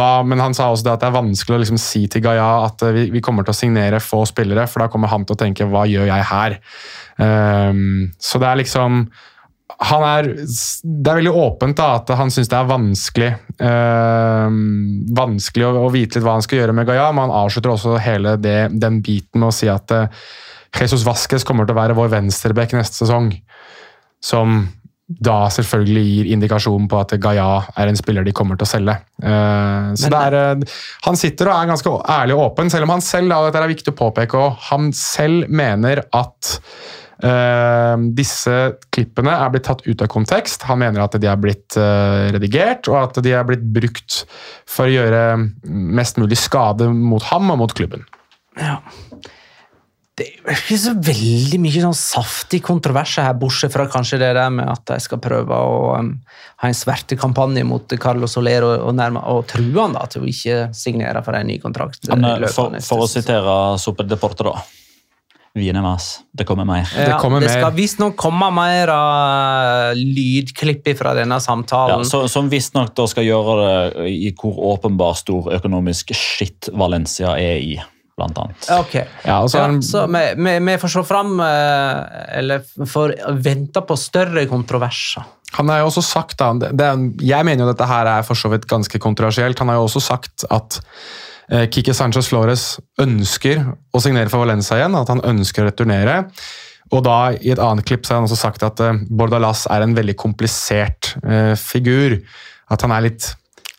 da, 0.00 0.10
men 0.22 0.42
han 0.42 0.56
sa 0.56 0.70
også 0.70 0.86
det 0.86 0.94
at 0.94 1.04
det 1.04 1.10
er 1.10 1.18
vanskelig 1.18 1.56
å 1.56 1.62
liksom 1.64 1.80
si 1.82 2.04
til 2.12 2.22
Gaia 2.26 2.50
at 2.68 2.84
eh, 2.86 2.94
vi, 2.94 3.06
vi, 3.16 3.22
kommer 3.24 3.46
til 3.46 3.56
å 3.56 3.60
signere 3.60 4.02
få 4.02 4.24
spillere, 4.28 4.68
for 4.70 4.84
da 4.84 4.90
kommer 4.92 5.10
han 5.12 5.26
til 5.26 5.34
å 5.34 5.42
tenke 5.44 5.66
'hva 5.66 5.86
gjør 5.90 6.10
jeg 6.12 6.28
her'? 6.32 6.60
Eh, 7.18 7.72
så 8.18 8.42
det 8.42 8.50
er 8.50 8.62
liksom 8.62 9.06
han 9.76 10.02
er, 10.06 10.28
det 10.82 11.10
er 11.10 11.18
veldig 11.18 11.32
åpent 11.36 11.76
da, 11.76 11.88
at 11.98 12.10
han 12.16 12.30
syns 12.32 12.48
det 12.48 12.56
er 12.56 12.68
vanskelig 12.70 13.30
øh, 13.60 14.58
vanskelig 15.18 15.66
å, 15.66 15.72
å, 15.82 15.90
vite 15.92 16.16
litt 16.16 16.24
hva 16.24 16.36
han 16.38 16.44
skal 16.46 16.62
gjøre 16.62 16.76
med 16.76 16.88
Gaia, 16.88 17.10
men 17.12 17.26
han 17.26 17.38
avslutter 17.42 17.74
også 17.74 17.98
hele 18.00 18.36
det, 18.40 18.70
den 18.72 19.02
biten 19.04 19.42
med 19.42 19.50
å 19.50 19.56
si 19.56 19.68
at 19.68 19.92
øh, 19.92 20.06
Jesus 20.82 21.06
Vasques 21.06 21.46
kommer 21.46 21.66
til 21.66 21.76
å 21.76 21.80
være 21.80 21.96
vår 21.96 22.10
venstreback 22.12 22.74
neste 22.76 23.04
sesong. 23.04 23.32
Som 24.24 24.64
da 25.06 25.44
selvfølgelig 25.54 26.02
gir 26.02 26.28
indikasjon 26.34 26.88
på 26.90 26.98
at 26.98 27.12
Gaia 27.22 27.46
er 27.78 27.86
en 27.86 27.98
spiller 27.98 28.26
de 28.26 28.34
kommer 28.34 28.58
til 28.58 28.66
å 28.66 28.70
selge. 28.72 28.96
Uh, 29.22 29.94
så 29.94 30.10
det 30.10 30.22
er, 30.32 30.36
uh, 30.58 30.78
Han 31.06 31.18
sitter 31.18 31.46
og 31.46 31.54
er 31.54 31.70
ganske 31.70 31.92
ærlig 32.10 32.34
og 32.34 32.42
åpen, 32.48 32.72
selv 32.72 32.88
om 32.88 32.96
han 32.96 33.04
selv 33.06 33.30
da, 33.30 33.38
dette 33.46 33.62
er 33.62 33.70
viktig 33.70 33.94
å 33.94 33.98
påpeke, 34.02 34.40
og 34.40 34.62
han 34.70 34.92
selv 34.96 35.50
mener 35.50 36.06
at 36.10 36.56
Uh, 37.16 37.96
disse 38.12 38.52
klippene 38.92 39.32
er 39.32 39.48
blitt 39.48 39.64
tatt 39.64 39.80
ut 39.86 40.02
av 40.04 40.08
kontekst. 40.12 40.66
Han 40.68 40.82
mener 40.82 41.00
at 41.00 41.14
de 41.16 41.30
er 41.30 41.38
blitt 41.40 41.78
uh, 41.80 42.28
redigert, 42.34 42.90
og 42.92 42.98
at 43.00 43.20
de 43.24 43.32
er 43.32 43.46
blitt 43.48 43.62
brukt 43.72 44.18
for 44.68 44.84
å 44.84 44.92
gjøre 44.92 45.22
mest 45.64 46.20
mulig 46.20 46.36
skade 46.36 46.90
mot 46.92 47.24
ham 47.30 47.48
og 47.54 47.62
mot 47.62 47.72
klubben. 47.72 48.04
Ja. 48.60 48.82
Det 50.16 50.24
er 50.48 50.56
ikke 50.56 50.78
så 50.80 50.94
veldig 50.96 51.58
mye 51.60 51.80
sånn 51.82 51.96
saftig 51.96 52.62
kontroverser 52.64 53.26
her, 53.26 53.34
bortsett 53.36 53.74
fra 53.74 53.84
kanskje 53.92 54.16
det 54.22 54.30
der 54.38 54.48
med 54.54 54.70
at 54.72 54.86
de 54.88 54.96
skal 55.04 55.20
prøve 55.20 55.58
å 55.60 55.90
um, 56.00 56.08
ha 56.62 56.70
en 56.70 56.76
svertekampanje 56.78 57.66
mot 57.68 57.92
Carlos 58.00 58.32
Soler 58.32 58.64
og, 58.64 58.72
og, 58.78 58.94
nærme, 58.96 59.20
og 59.28 59.44
true 59.50 59.76
han 59.76 59.92
da, 59.92 60.06
til 60.08 60.24
å 60.24 60.30
ikke 60.30 60.70
signere 60.76 61.20
for 61.26 61.36
en 61.36 61.50
ny 61.50 61.58
kontrakt. 61.60 62.08
Men, 62.08 62.46
for, 62.48 62.78
for 62.86 63.04
å 63.04 63.08
sitere 63.12 63.76
Super 63.82 64.08
Deporte, 64.08 64.46
da. 64.48 64.56
Vine 65.56 65.82
mas. 65.84 66.06
Det 66.32 66.44
kommer 66.48 66.64
mer. 66.68 66.88
Ja, 66.96 67.04
det, 67.10 67.18
kommer 67.20 67.40
det 67.40 67.48
skal 67.52 67.72
visstnok 67.76 68.16
komme 68.20 68.48
mer 68.56 68.92
uh, 68.92 69.92
lydklipp 69.96 70.90
fra 70.96 71.12
denne 71.16 71.38
samtalen. 71.44 72.04
Ja, 72.04 72.08
så, 72.08 72.22
som 72.28 72.48
visstnok 72.52 72.96
skal 73.08 73.24
gjøre 73.24 73.58
det 73.60 74.08
i 74.12 74.32
hvor 74.36 74.56
åpenbar 74.72 75.16
stor 75.20 75.52
økonomisk 75.56 76.12
skitt 76.16 76.68
Valencia 76.76 77.36
er 77.40 77.60
i. 77.60 77.76
Blant 78.16 78.38
annet. 78.40 78.68
Okay. 78.80 79.04
Ja, 79.26 79.42
ja, 79.44 79.66
så 79.84 80.06
vi, 80.08 80.22
vi, 80.40 80.52
vi, 80.64 80.76
får 80.80 80.92
se 80.94 81.02
fram 81.04 81.34
uh, 81.36 82.00
Eller 82.32 82.62
får 82.64 83.12
vente 83.44 83.82
på 83.84 83.96
større 84.00 84.46
kontroverser. 84.48 85.26
Han 85.58 85.68
har 85.68 85.82
jo 85.82 85.90
også 85.90 86.02
sagt 86.02 86.40
da, 86.40 86.48
det, 86.56 86.88
Jeg 87.22 87.44
mener 87.46 87.66
jo 87.66 87.70
dette 87.70 87.86
her 87.88 88.08
er 88.16 88.24
for 88.26 88.38
så 88.38 88.48
vidt 88.52 88.64
ganske 88.68 88.98
kontroversielt. 89.00 89.60
Han 89.60 89.68
har 89.72 89.78
jo 89.78 89.86
også 89.90 90.02
sagt 90.08 90.48
at 90.48 90.80
Eh, 91.48 91.68
Kike 91.70 91.94
Sanchez 91.94 92.28
Flores 92.30 92.64
ønsker 93.02 93.62
å 93.94 94.02
signere 94.02 94.30
for 94.32 94.42
Valencia 94.42 94.80
igjen, 94.80 94.96
at 94.98 95.10
han 95.12 95.22
ønsker 95.26 95.62
å 95.62 95.70
returnere. 95.70 96.18
Og 96.94 97.02
da 97.06 97.34
I 97.34 97.50
et 97.54 97.62
annet 97.62 97.86
klipp 97.86 98.06
så 98.06 98.14
har 98.14 98.20
han 98.20 98.28
også 98.28 98.38
sagt 98.40 98.66
at 98.66 98.82
eh, 98.82 99.02
Bordalas 99.10 99.66
er 99.70 99.84
en 99.84 99.94
veldig 99.96 100.16
komplisert 100.18 101.14
eh, 101.22 101.54
figur. 101.58 102.18
At 102.72 102.82
han 102.82 102.94
er 102.94 103.06
litt 103.08 103.30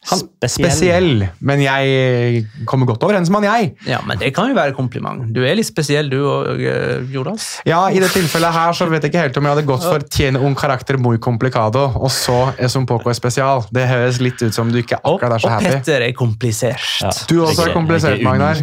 han, 0.08 0.22
spesiell. 0.24 0.70
spesiell. 0.70 1.24
Men 1.50 1.62
jeg 1.64 2.44
kommer 2.70 2.88
godt 2.90 3.04
overens 3.08 3.32
med 3.34 3.44
han, 3.44 3.48
jeg. 3.62 3.74
Ja, 3.90 4.00
Men 4.08 4.20
det 4.22 4.32
kan 4.36 4.52
jo 4.52 4.56
være 4.58 4.76
kompliment. 4.78 5.26
Du 5.36 5.42
er 5.46 5.58
litt 5.60 5.68
spesiell, 5.68 6.10
du 6.12 6.20
og 6.24 6.62
uh, 6.62 7.04
Jonas. 7.14 7.50
Ja, 7.68 7.84
i 7.92 8.02
det 8.04 8.10
tilfellet 8.16 8.56
her 8.56 8.78
så 8.78 8.88
vet 8.92 9.06
jeg 9.06 9.14
ikke 9.14 9.26
helt 9.26 9.40
om 9.42 9.50
jeg 9.50 9.58
hadde 9.58 9.68
gått 9.68 9.86
for 9.86 10.08
'tiene 10.08 10.42
un 10.44 10.56
karakter 10.58 11.00
muy 11.02 11.18
complicado' 11.18 11.90
og 11.96 12.12
så 12.14 12.54
es 12.58 12.76
un 12.76 12.86
poco 12.86 13.12
especial. 13.12 13.66
Det 13.72 13.88
høres 13.88 14.22
litt 14.24 14.42
ut 14.42 14.56
som 14.56 14.72
du 14.72 14.80
ikke 14.82 15.00
akkurat 15.04 15.38
er 15.38 15.44
så 15.44 15.54
happy. 15.54 15.72
Og 15.72 15.80
Petter 15.80 16.08
er 16.08 16.16
komplisert. 16.18 16.90
Ja. 17.02 17.12
Du 17.28 17.42
også 17.46 17.68
er 17.68 17.74
komplisert, 17.76 18.24
Magnar. 18.24 18.62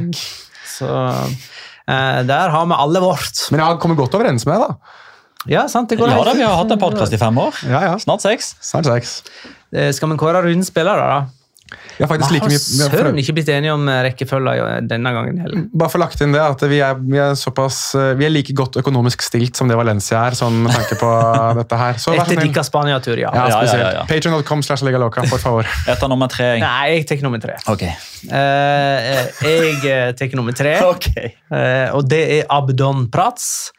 Så 0.75 0.91
uh, 0.91 2.21
der 2.25 2.55
har 2.57 2.67
vi 2.67 2.79
alle 2.79 3.01
vårt. 3.05 3.49
Men 3.53 3.61
jeg 3.61 3.83
kommer 3.83 3.99
godt 4.01 4.15
overens 4.17 4.47
med 4.49 4.57
deg, 4.57 4.69
da. 4.69 5.01
Ja, 5.45 5.67
sant, 5.69 5.91
det 5.93 5.99
går 6.01 6.09
ja, 6.09 6.23
da, 6.25 6.33
Vi 6.33 6.45
har 6.45 6.57
hatt 6.57 6.73
en 6.73 6.81
podkast 6.81 7.13
i 7.13 7.21
fem 7.21 7.37
år. 7.37 7.59
Ja, 7.69 7.83
ja. 7.85 7.97
Snart 8.01 8.25
seks. 8.25 8.55
Snart 8.65 8.89
seks. 8.89 9.19
Eh, 9.75 9.91
skal 9.95 10.13
vi 10.13 10.21
kåre 10.21 10.45
rundens 10.45 10.71
spillere, 10.71 11.09
da? 11.11 11.45
Vi 11.97 12.03
har 12.05 12.09
faktisk 12.11 12.33
like 12.35 12.49
mye... 12.51 12.59
Søren 12.59 13.19
ikke 13.19 13.35
blitt 13.37 13.49
enige 13.55 13.73
om 13.75 13.87
eh, 13.89 14.01
rekkefølga 14.09 14.81
denne 14.87 15.13
gangen 15.15 15.39
heller. 15.43 15.67
Bare 15.75 15.93
for 15.93 16.03
lagt 16.03 16.21
inn 16.25 16.35
det, 16.35 16.43
at 16.43 16.63
vi 16.71 16.81
er, 16.85 16.99
vi 16.99 17.21
er, 17.23 17.37
såpass, 17.39 17.79
eh, 17.99 18.13
vi 18.19 18.27
er 18.27 18.33
like 18.35 18.55
godt 18.57 18.79
økonomisk 18.83 19.23
stilt 19.25 19.59
som 19.59 19.71
det 19.71 19.79
Valencia 19.79 20.25
er, 20.27 20.37
sånn 20.39 20.65
med 20.67 20.75
tanke 20.75 20.99
på 21.01 21.11
dette 21.61 21.79
her. 21.81 22.01
Så, 22.03 22.17
Etter 22.19 22.43
Dicka 22.43 22.65
Spania-tur, 22.67 23.19
ja. 23.23 23.31
ja, 23.35 23.47
ja, 23.55 23.63
ja, 23.71 23.93
ja 24.01 24.05
Patreon.com 24.11 24.65
slash 24.67 24.87
ligaloca, 24.87 25.27
for 25.31 25.43
favor. 25.43 25.71
Etter 25.95 26.11
nummer 26.11 26.31
tre. 26.33 26.55
Nei, 26.63 26.99
jeg 26.99 27.09
tar 27.11 27.25
nummer 27.27 27.43
tre. 27.43 27.59
Okay. 27.71 27.95
Uh, 28.27 29.15
jeg 29.47 30.19
tar 30.19 30.37
nummer 30.39 30.57
tre, 30.57 30.77
okay. 30.93 31.35
uh, 31.55 31.95
og 31.95 32.05
det 32.11 32.25
er 32.41 32.51
Abdon 32.53 33.09
Prats. 33.15 33.71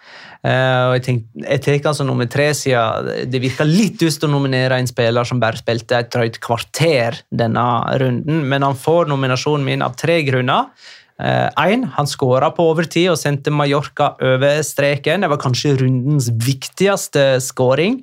Uh, 0.46 0.92
og 0.92 1.08
Jeg, 1.08 1.24
jeg 1.42 1.62
tar 1.64 1.88
altså 1.90 2.06
nummer 2.06 2.28
tre 2.30 2.52
siden 2.54 3.32
det 3.32 3.40
virker 3.42 3.66
litt 3.66 3.98
dust 3.98 4.22
å 4.28 4.30
nominere 4.30 4.78
en 4.78 4.90
spiller 4.90 5.26
som 5.26 5.40
bare 5.42 5.58
spilte 5.58 5.98
et 5.98 6.12
drøyt 6.14 6.38
kvarter 6.44 7.18
denne 7.34 7.64
runden, 8.02 8.44
men 8.46 8.66
han 8.68 8.78
får 8.78 9.10
nominasjonen 9.10 9.66
min 9.66 9.86
av 9.86 9.98
tre 9.98 10.20
grunner. 10.28 10.70
Én, 11.16 11.86
uh, 11.88 11.92
han 11.96 12.10
skåra 12.12 12.52
på 12.54 12.68
overtid 12.74 13.08
og 13.14 13.18
sendte 13.18 13.54
Mallorca 13.54 14.14
over 14.20 14.62
streken. 14.68 15.24
Det 15.24 15.32
var 15.32 15.42
kanskje 15.42 15.78
rundens 15.80 16.28
viktigste 16.44 17.40
skåring. 17.42 18.02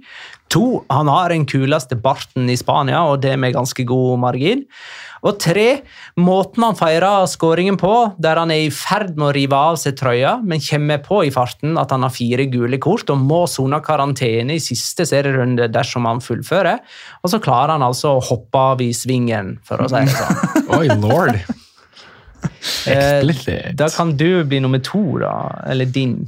To, 0.53 0.83
han 0.93 1.09
har 1.09 1.33
den 1.33 1.47
kuleste 1.49 1.97
barten 1.97 2.51
i 2.53 2.59
Spania, 2.61 3.01
og 3.09 3.23
det 3.25 3.39
med 3.41 3.55
ganske 3.57 3.87
god 3.89 4.21
margin. 4.21 4.67
Og 5.23 5.39
tre, 5.41 5.85
måten 6.19 6.65
han 6.67 6.77
feirer 6.77 7.29
skåringen 7.31 7.79
på, 7.81 7.93
der 8.21 8.41
han 8.43 8.51
er 8.53 8.67
i 8.67 8.73
ferd 8.75 9.15
med 9.15 9.29
å 9.29 9.33
rive 9.37 9.61
av 9.71 9.79
seg 9.81 9.95
trøya, 10.01 10.35
men 10.43 10.63
kommer 10.65 11.01
på 11.05 11.23
i 11.29 11.33
farten 11.33 11.79
at 11.81 11.95
han 11.95 12.05
har 12.05 12.13
fire 12.13 12.49
gule 12.53 12.81
kort 12.83 13.11
og 13.15 13.23
må 13.23 13.45
sone 13.51 13.79
karantene 13.87 14.59
i 14.59 14.63
siste 14.63 15.07
serierunde 15.09 15.71
dersom 15.73 16.11
han 16.11 16.21
fullfører. 16.25 16.83
Og 17.23 17.33
så 17.33 17.41
klarer 17.43 17.77
han 17.77 17.87
altså 17.87 18.17
å 18.17 18.25
hoppe 18.33 18.67
av 18.75 18.83
i 18.85 18.91
svingen, 18.97 19.57
for 19.65 19.85
å 19.85 19.89
si 19.89 20.03
det 20.05 20.19
sånn. 20.19 20.69
Oi, 20.81 20.87
lord. 20.99 21.39
Eh, 22.91 23.73
da 23.79 23.89
kan 23.95 24.17
du 24.19 24.43
bli 24.45 24.59
nummer 24.61 24.83
to, 24.83 25.05
da. 25.23 25.35
Eller 25.71 25.87
din 25.87 26.25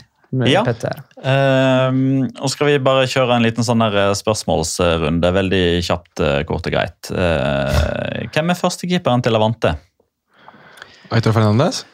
ja. 0.49 0.63
Petter. 0.67 1.01
Uh, 1.19 2.27
og 2.41 2.51
skal 2.53 2.71
vi 2.71 2.83
bare 2.83 3.07
kjøre 3.11 3.37
en 3.37 3.45
liten 3.45 3.67
sånn 3.67 3.83
der 3.85 4.15
spørsmålsrunde. 4.19 5.33
Veldig 5.39 5.65
kjapt, 5.87 6.13
uh, 6.23 6.39
kort 6.49 6.69
og 6.69 6.75
greit. 6.75 7.11
Uh, 7.11 8.25
hvem 8.35 8.53
er 8.53 8.59
førstekeeperen 8.59 9.25
til 9.25 9.37
Levante? 9.37 9.75
Aitor 11.15 11.37
Fernandes? 11.37 11.85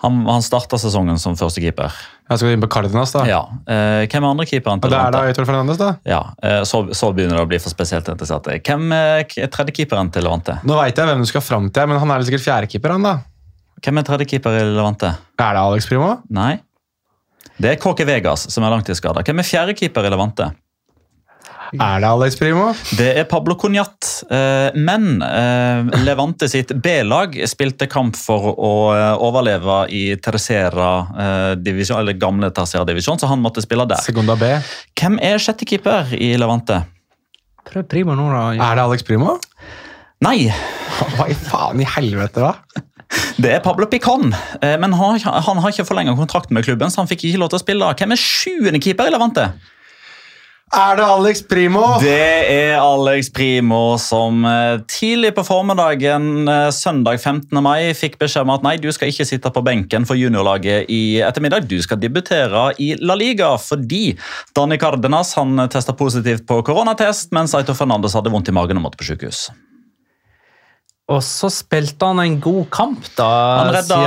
Han, 0.00 0.22
han 0.24 0.40
starta 0.40 0.78
sesongen 0.80 1.18
som 1.20 1.34
førstekeeper. 1.36 1.96
Jeg 2.30 2.40
skal 2.40 2.54
inn 2.54 2.62
på 2.62 2.70
Cardenas, 2.72 3.12
da. 3.12 3.24
Ja. 3.28 3.40
Uh, 3.68 4.06
hvem 4.06 4.22
er 4.22 4.28
andre 4.30 4.46
keeperen? 4.48 4.80
til? 4.80 4.94
Det 4.94 5.00
er 5.00 5.16
da 5.16 5.24
Aitor 5.28 5.48
Fernandes, 5.48 5.80
da? 5.80 5.90
Ja, 6.08 6.22
så, 6.64 6.86
så, 6.96 7.10
begynner 7.12 7.40
det 7.40 7.44
å 7.44 7.50
bli 7.50 7.60
for 7.60 7.74
spesielt 7.74 8.08
interessert. 8.08 8.48
Hvem 8.64 8.94
er 8.96 9.26
tredjekeeperen 9.28 10.14
til 10.14 10.24
Levante? 10.24 10.56
Nå 10.64 10.78
veit 10.80 10.96
jeg 10.96 11.10
hvem 11.10 11.26
du 11.26 11.28
skal 11.28 11.44
fram 11.44 11.68
til, 11.68 11.90
men 11.90 12.00
han 12.00 12.14
er 12.14 12.24
sikkert 12.24 12.46
fjerdekeeper, 12.46 12.96
han 12.96 13.08
da. 13.10 13.18
Hvem 13.84 14.00
er 14.00 14.08
tredjekeeper 14.08 14.56
i 14.58 14.64
Levante? 14.72 15.14
Er 15.40 15.56
det 15.56 15.60
Alex 15.68 15.88
Primo? 15.88 16.18
Nei. 16.32 16.58
Det 17.60 17.74
er 17.74 17.76
KK 17.76 18.06
Vegas 18.08 18.46
som 18.48 18.64
er 18.64 18.72
langtidsskada. 18.72 19.20
Hvem 19.26 19.42
er 19.42 19.44
fjerdekeeper 19.44 20.06
i 20.08 20.10
Levante? 20.14 20.46
Er 21.76 22.00
det 22.02 22.08
Alex 22.08 22.38
Primo? 22.40 22.70
Det 22.96 23.10
er 23.20 23.26
Pablo 23.28 23.54
Cunhat. 23.60 24.08
Eh, 24.32 24.78
men 24.80 25.20
eh, 25.22 25.90
Levante 26.02 26.48
sitt 26.50 26.72
B-lag 26.82 27.36
spilte 27.46 27.86
kamp 27.90 28.16
for 28.18 28.48
å 28.56 28.72
eh, 28.94 29.12
overleve 29.28 29.76
i 29.92 30.02
tercera 30.24 30.88
divisjon, 31.60 32.00
eller 32.00 32.16
gamle 32.18 32.50
tercera 32.56 32.88
divisjon, 32.88 33.20
så 33.20 33.28
han 33.30 33.44
måtte 33.44 33.62
spille 33.62 33.84
der. 33.92 34.00
Segunda 34.02 34.38
B. 34.40 34.50
Hvem 34.98 35.20
er 35.22 35.38
sjettekeeper 35.38 36.16
i 36.16 36.32
Levante? 36.40 36.80
Prøv 37.68 37.84
Primo 37.92 38.16
nå, 38.16 38.32
da. 38.32 38.46
Er 38.56 38.80
det 38.80 38.88
Alex 38.88 39.04
Primo? 39.06 39.36
Nei. 40.24 40.48
Hva 41.14 41.28
i 41.28 41.36
faen 41.36 41.84
i 41.84 41.86
helvete, 41.86 42.40
da? 42.40 42.88
Det 43.40 43.50
er 43.56 43.62
Pablo 43.64 43.88
Picon, 43.90 44.34
eh, 44.60 44.76
men 44.80 44.94
han, 44.94 45.20
han 45.20 45.60
har 45.62 45.72
ikke 45.72 45.88
forlenget 45.88 46.18
kontrakten 46.18 46.54
med 46.54 46.66
klubben, 46.66 46.92
så 46.92 47.02
han 47.02 47.10
fikk 47.10 47.26
ikke 47.28 47.42
lov 47.42 47.52
til 47.52 47.60
å 47.60 47.64
spille. 47.64 47.92
Hvem 47.98 48.14
er 48.14 48.20
sjuende 48.20 48.82
keeper 48.82 49.10
i 49.10 49.14
Levante? 49.14 49.50
Er 50.70 50.94
det 50.94 51.02
Alex 51.02 51.40
Primo? 51.50 51.80
Det 51.98 52.12
er 52.46 52.76
Alex 52.78 53.32
Primo 53.34 53.96
som 53.98 54.44
eh, 54.46 54.76
tidlig 54.86 55.32
på 55.34 55.42
formiddagen 55.42 56.46
eh, 56.46 56.68
søndag 56.70 57.18
15. 57.18 57.58
mai 57.58 57.90
fikk 57.98 58.20
beskjed 58.20 58.46
om 58.46 58.52
at 58.54 58.62
nei, 58.62 58.76
du 58.78 58.86
skal 58.94 59.10
ikke 59.10 59.26
sitte 59.26 59.50
på 59.50 59.64
benken 59.66 60.06
for 60.06 60.14
juniorlaget 60.20 60.86
i 60.86 61.18
ettermiddag. 61.26 61.66
Du 61.66 61.74
skal 61.82 61.98
debutere 61.98 62.68
i 62.78 62.92
La 63.02 63.18
Liga 63.18 63.56
fordi 63.58 64.12
Dani 64.54 64.78
Cardenas 64.78 65.34
han 65.40 65.58
testa 65.74 65.96
positivt 65.98 66.46
på 66.46 66.60
koronatest, 66.62 67.34
mens 67.34 67.56
Aito 67.58 67.74
Fernandes 67.74 68.14
hadde 68.14 68.30
vondt 68.30 68.52
i 68.52 68.54
magen 68.54 68.78
og 68.78 68.86
måtte 68.86 69.02
på 69.02 69.10
sykehus. 69.10 69.48
Og 71.10 71.22
så 71.26 71.50
spilte 71.50 72.06
han 72.06 72.20
en 72.22 72.36
god 72.42 72.68
kamp, 72.70 73.08
da. 73.18 73.26
Han 73.64 73.72
redda 73.74 73.98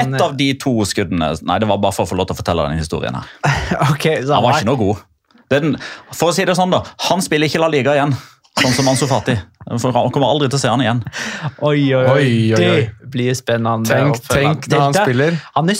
ett 0.00 0.22
av 0.24 0.36
de 0.38 0.48
to 0.60 0.72
skuddene. 0.88 1.34
Nei, 1.44 1.58
det 1.60 1.68
var 1.68 1.80
bare 1.82 1.96
for 1.96 2.06
å 2.06 2.10
få 2.10 2.16
lov 2.16 2.30
til 2.30 2.38
å 2.38 2.40
fortelle 2.40 2.64
den 2.70 2.80
historien 2.80 3.18
her. 3.18 3.28
okay, 3.92 4.22
han, 4.22 4.40
var, 4.40 4.56
ikke 4.56 4.70
noe 4.70 4.80
god. 4.80 5.04
Den, 5.52 5.76
for 6.14 6.32
å 6.32 6.36
si 6.36 6.46
det 6.48 6.56
sånn, 6.56 6.72
da. 6.72 6.82
Han 7.10 7.24
spiller 7.24 7.50
ikke 7.50 7.60
La 7.60 7.68
Liga 7.72 7.96
igjen, 7.98 8.16
sånn 8.62 8.76
som 8.80 8.88
Ansu 8.88 9.06
Fati. 9.10 9.36
For 9.68 9.92
Han 9.92 10.12
kommer 10.14 10.30
aldri 10.32 10.48
til 10.48 10.56
å 10.56 10.62
se 10.62 10.70
han 10.72 10.80
igjen. 10.80 11.02
Oi, 11.60 11.90
oi, 11.92 12.04
oi. 12.04 12.12
Oi, 12.14 12.30
oi, 12.56 12.68
oi. 12.72 12.84
Det 13.02 13.10
blir 13.12 13.36
spennende. 13.36 13.92
Tenk- 13.92 14.24
tenk 14.32 14.70
når 14.72 14.86
han 14.86 14.96
spiller. 14.96 15.36
Han 15.58 15.68
er 15.68 15.76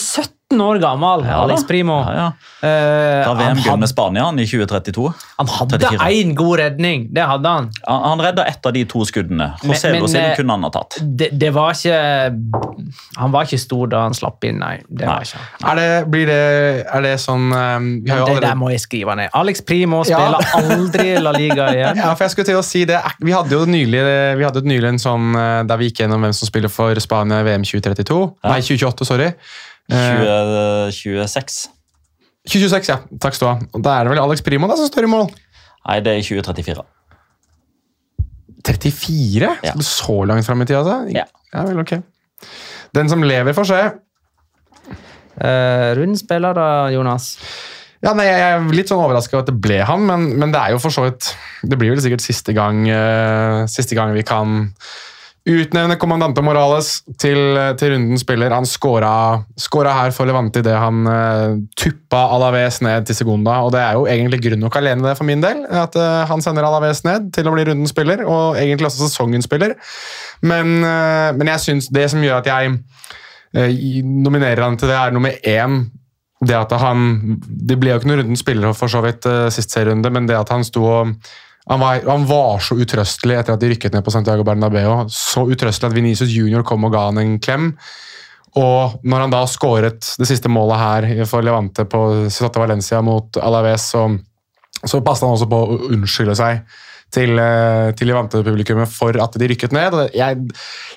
17 0.51 0.61
år 0.64 0.78
gammel, 0.80 1.24
Ja, 1.28 1.42
Alex. 1.44 1.66
Primo. 1.68 1.99
Ja, 2.09 2.12
ja. 2.16 2.68
Eh, 2.68 3.24
Da 3.26 3.34
VM-gull 3.36 3.68
hadde, 3.68 3.80
med 3.82 3.88
Spania 3.90 4.22
han, 4.24 4.38
i 4.40 4.46
2032. 4.46 5.12
han 5.36 5.46
hadde 5.46 5.78
34. 5.78 6.09
én 6.09 6.30
god 6.34 6.59
redning, 6.59 7.03
det 7.12 7.22
hadde 7.28 7.49
han. 7.53 7.66
Han, 7.86 8.03
han 8.03 8.20
redda 8.24 8.46
ett 8.49 8.64
av 8.66 8.72
de 8.72 8.84
to 8.88 9.03
skuddene. 9.05 9.51
Men- 9.62 9.70
Joselo 9.74 10.01
men, 10.01 10.09
sin 10.09 10.20
eh, 10.22 10.36
kunne 10.38 10.53
han 10.57 10.62
ha 10.64 10.70
tatt. 10.70 10.96
Det, 11.05 11.28
det 11.38 11.51
var 11.53 11.74
ikke 11.76 11.99
Han 13.18 13.30
var 13.32 13.44
ikke 13.44 13.59
stor 13.61 13.86
da 13.92 14.01
han 14.07 14.14
slapp 14.16 14.44
inn, 14.49 14.59
nei. 14.62 14.78
Det 14.88 15.05
Nei. 15.05 15.12
var 15.18 15.28
ikke. 15.28 15.44
Er 15.68 15.76
det, 15.76 16.11
blir 16.11 16.26
det, 16.26 16.40
er 16.96 17.03
det 17.05 17.12
sånn 17.20 17.53
um, 17.53 17.88
vi 18.05 18.11
har 18.11 18.16
Det 18.16 18.24
allerede- 18.24 18.49
der 18.49 18.55
må 18.57 18.70
jeg 18.72 18.80
skrive 18.80 19.16
ned. 19.20 19.28
Alex 19.34 19.61
Primo 19.68 20.03
Ja. 20.09 20.16
spiller 20.16 20.72
aldri 20.72 21.18
La 21.20 21.32
Liga 21.36 21.68
igjen. 21.76 21.96
Ja, 22.01 22.14
for 22.14 22.24
jeg 22.24 22.30
skulle 22.30 22.46
til 22.49 22.57
å 22.57 22.64
si 22.64 22.86
det. 22.88 23.03
Vi 23.20 23.32
hadde 23.36 23.53
jo 23.53 23.66
nylig, 23.68 24.01
vi 24.40 24.44
hadde 24.49 24.64
nylig 24.64 24.88
en 24.94 24.99
sånn 25.05 25.28
eh, 25.36 25.62
der 25.68 25.76
vi 25.76 25.90
gikk 25.90 26.07
gjennom 26.07 26.24
hvem 26.24 26.32
som 26.32 26.49
spiller 26.49 26.72
for 26.72 26.94
Spania 27.05 27.42
i 27.44 27.49
VM 27.53 27.68
2032. 27.68 28.20
Ja. 28.42 28.49
Nei, 28.57 28.61
2028, 28.64 29.05
sorry. 29.12 29.32
Eh, 29.89 30.91
2026. 30.93 31.68
2026, 32.49 32.91
ja. 32.93 32.99
Takk 33.20 33.36
skal 33.36 33.47
du 33.47 33.51
ha. 33.51 33.70
Og 33.76 33.84
Da 33.84 33.97
er 33.97 34.07
det 34.07 34.14
vel 34.14 34.22
Alex 34.22 34.45
Primo 34.45 34.68
da 34.68 34.76
som 34.76 34.89
står 34.89 35.09
i 35.09 35.12
mål. 35.12 35.28
Nei, 35.89 36.01
det 36.05 36.12
er 36.12 36.20
i 36.20 36.26
2034. 36.26 36.84
34? 38.68 39.49
Ja. 39.62 39.72
Skal 39.72 39.80
du 39.80 39.86
så 39.86 40.18
langt 40.28 40.47
fram 40.47 40.62
i 40.62 40.68
tida, 40.68 40.82
altså? 40.82 40.99
Ja. 41.14 41.24
ja 41.55 41.64
vel, 41.64 41.80
ok. 41.80 41.97
Den 42.97 43.09
som 43.09 43.24
lever, 43.24 43.57
får 43.57 43.68
se. 43.68 43.80
Uh, 45.39 45.95
Rund 45.99 46.18
spiller 46.18 46.57
da, 46.57 46.68
Jonas. 46.93 47.36
Ja, 48.03 48.12
nei, 48.14 48.28
Jeg 48.28 48.43
er 48.55 48.66
litt 48.74 48.91
sånn 48.91 49.01
overraska 49.03 49.36
over 49.36 49.47
at 49.47 49.51
det 49.51 49.59
ble 49.62 49.78
han, 49.86 50.05
men, 50.07 50.28
men 50.39 50.53
det 50.55 50.61
er 50.61 50.74
jo 50.74 50.78
for 50.78 50.95
så 50.95 51.03
vidt 51.09 51.32
Det 51.66 51.74
blir 51.80 51.91
vel 51.91 52.03
sikkert 52.03 52.22
siste 52.22 52.55
gang, 52.55 52.84
uh, 52.86 53.64
siste 53.70 53.99
gang 53.99 54.12
vi 54.14 54.22
kan 54.26 54.68
utnevne 55.49 55.96
kommandante 56.01 56.42
Morales 56.44 56.90
til, 57.20 57.57
til 57.80 57.94
rundens 57.94 58.22
spiller. 58.24 58.53
Han 58.53 58.66
scora, 58.68 59.40
her 59.57 60.12
for 60.14 60.28
Levante 60.28 60.61
idet 60.62 60.76
han 60.76 61.09
uh, 61.09 61.57
tuppa 61.78 62.20
Alaves 62.36 62.80
ned 62.84 63.09
til 63.09 63.16
Segunda. 63.16 63.59
og 63.64 63.72
Det 63.72 63.80
er 63.82 63.96
jo 63.96 64.07
egentlig 64.11 64.42
grunn 64.44 64.62
nok 64.66 64.78
alene 64.80 65.07
det 65.07 65.16
for 65.18 65.28
min 65.28 65.42
del, 65.44 65.64
at 65.64 65.96
uh, 65.96 66.24
han 66.28 66.44
sender 66.44 66.66
Alaves 66.68 67.05
ned 67.07 67.30
til 67.34 67.49
å 67.49 67.55
bli 67.55 67.66
rundens 67.68 67.94
spiller, 67.94 68.24
og 68.28 68.61
egentlig 68.61 68.90
også 68.90 69.09
sesongens 69.09 69.49
spiller. 69.49 69.76
Men, 70.42 70.78
uh, 70.84 71.30
men 71.38 71.53
jeg 71.55 71.64
synes 71.64 71.90
det 71.92 72.09
som 72.12 72.24
gjør 72.24 72.42
at 72.42 72.53
jeg 72.53 72.76
uh, 72.76 74.03
nominerer 74.05 74.66
han 74.66 74.78
til 74.80 74.92
det, 74.92 74.99
er 75.01 75.16
nummer 75.16 75.38
én 75.44 75.86
det 76.38 76.55
at 76.55 76.70
han 76.78 77.40
Det 77.42 77.74
ble 77.82 77.90
jo 77.90 77.99
ikke 77.99 78.07
noen 78.12 78.20
rundens 78.20 78.44
spiller 78.44 78.74
for 78.78 78.86
så 78.92 79.01
vidt 79.03 79.26
sist 79.51 79.72
serierunde, 79.74 80.12
men 80.14 80.28
det 80.28 80.36
at 80.38 80.53
han 80.55 80.62
sto 80.62 80.84
og 80.86 81.16
han 81.69 81.81
var, 81.81 82.03
han 82.09 82.27
var 82.29 82.62
så 82.64 82.79
utrøstelig 82.81 83.37
etter 83.37 83.55
at 83.55 83.61
de 83.61 83.69
rykket 83.75 83.93
ned 83.93 84.05
på 84.05 84.12
Santiago 84.14 84.45
Bernabeu. 84.47 85.03
Så 85.12 85.45
utrøstelig 85.45 85.91
at 85.91 85.97
Venicius 85.99 86.33
Junior 86.33 86.64
kom 86.66 86.87
og 86.89 86.95
ga 86.95 87.09
han 87.11 87.21
en 87.21 87.37
klem. 87.45 87.75
Og 88.57 88.97
når 89.05 89.27
han 89.27 89.35
da 89.35 89.43
skåret 89.51 90.14
det 90.19 90.29
siste 90.31 90.49
målet 90.51 90.81
her 90.81 91.09
for 91.29 91.45
Levante 91.45 91.85
på 91.85 92.03
Ciudad 92.33 92.57
Valencia 92.62 93.03
mot 93.05 93.37
Alaves, 93.45 93.91
så, 93.93 94.07
så 94.81 95.03
passet 95.05 95.29
han 95.29 95.37
også 95.37 95.51
på 95.51 95.61
å 95.61 95.81
unnskylde 95.93 96.37
seg 96.39 96.62
til, 97.14 97.37
eh, 97.41 97.91
til 97.97 98.11
Levante-publikummet 98.11 98.91
for 98.93 99.16
at 99.21 99.37
de 99.41 99.49
rykket 99.53 99.77
ned. 99.77 99.97
Jeg, 100.16 100.41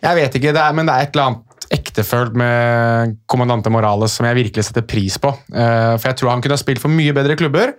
jeg 0.02 0.20
vet 0.22 0.38
ikke, 0.40 0.54
det 0.56 0.64
er, 0.64 0.78
men 0.78 0.88
det 0.88 0.96
er 0.96 1.08
et 1.08 1.16
eller 1.16 1.34
annet 1.34 1.68
ektefølt 1.72 2.36
med 2.36 3.18
kommandante 3.32 3.72
Morales 3.72 4.16
som 4.18 4.28
jeg 4.28 4.40
virkelig 4.42 4.68
setter 4.68 4.88
pris 4.88 5.20
på. 5.22 5.32
Eh, 5.52 5.94
For 5.98 6.10
jeg 6.10 6.20
tror 6.20 6.34
han 6.34 6.44
kunne 6.44 6.58
ha 6.58 6.64
spilt 6.64 6.84
for 6.84 6.92
mye 6.92 7.16
bedre 7.16 7.38
klubber 7.40 7.76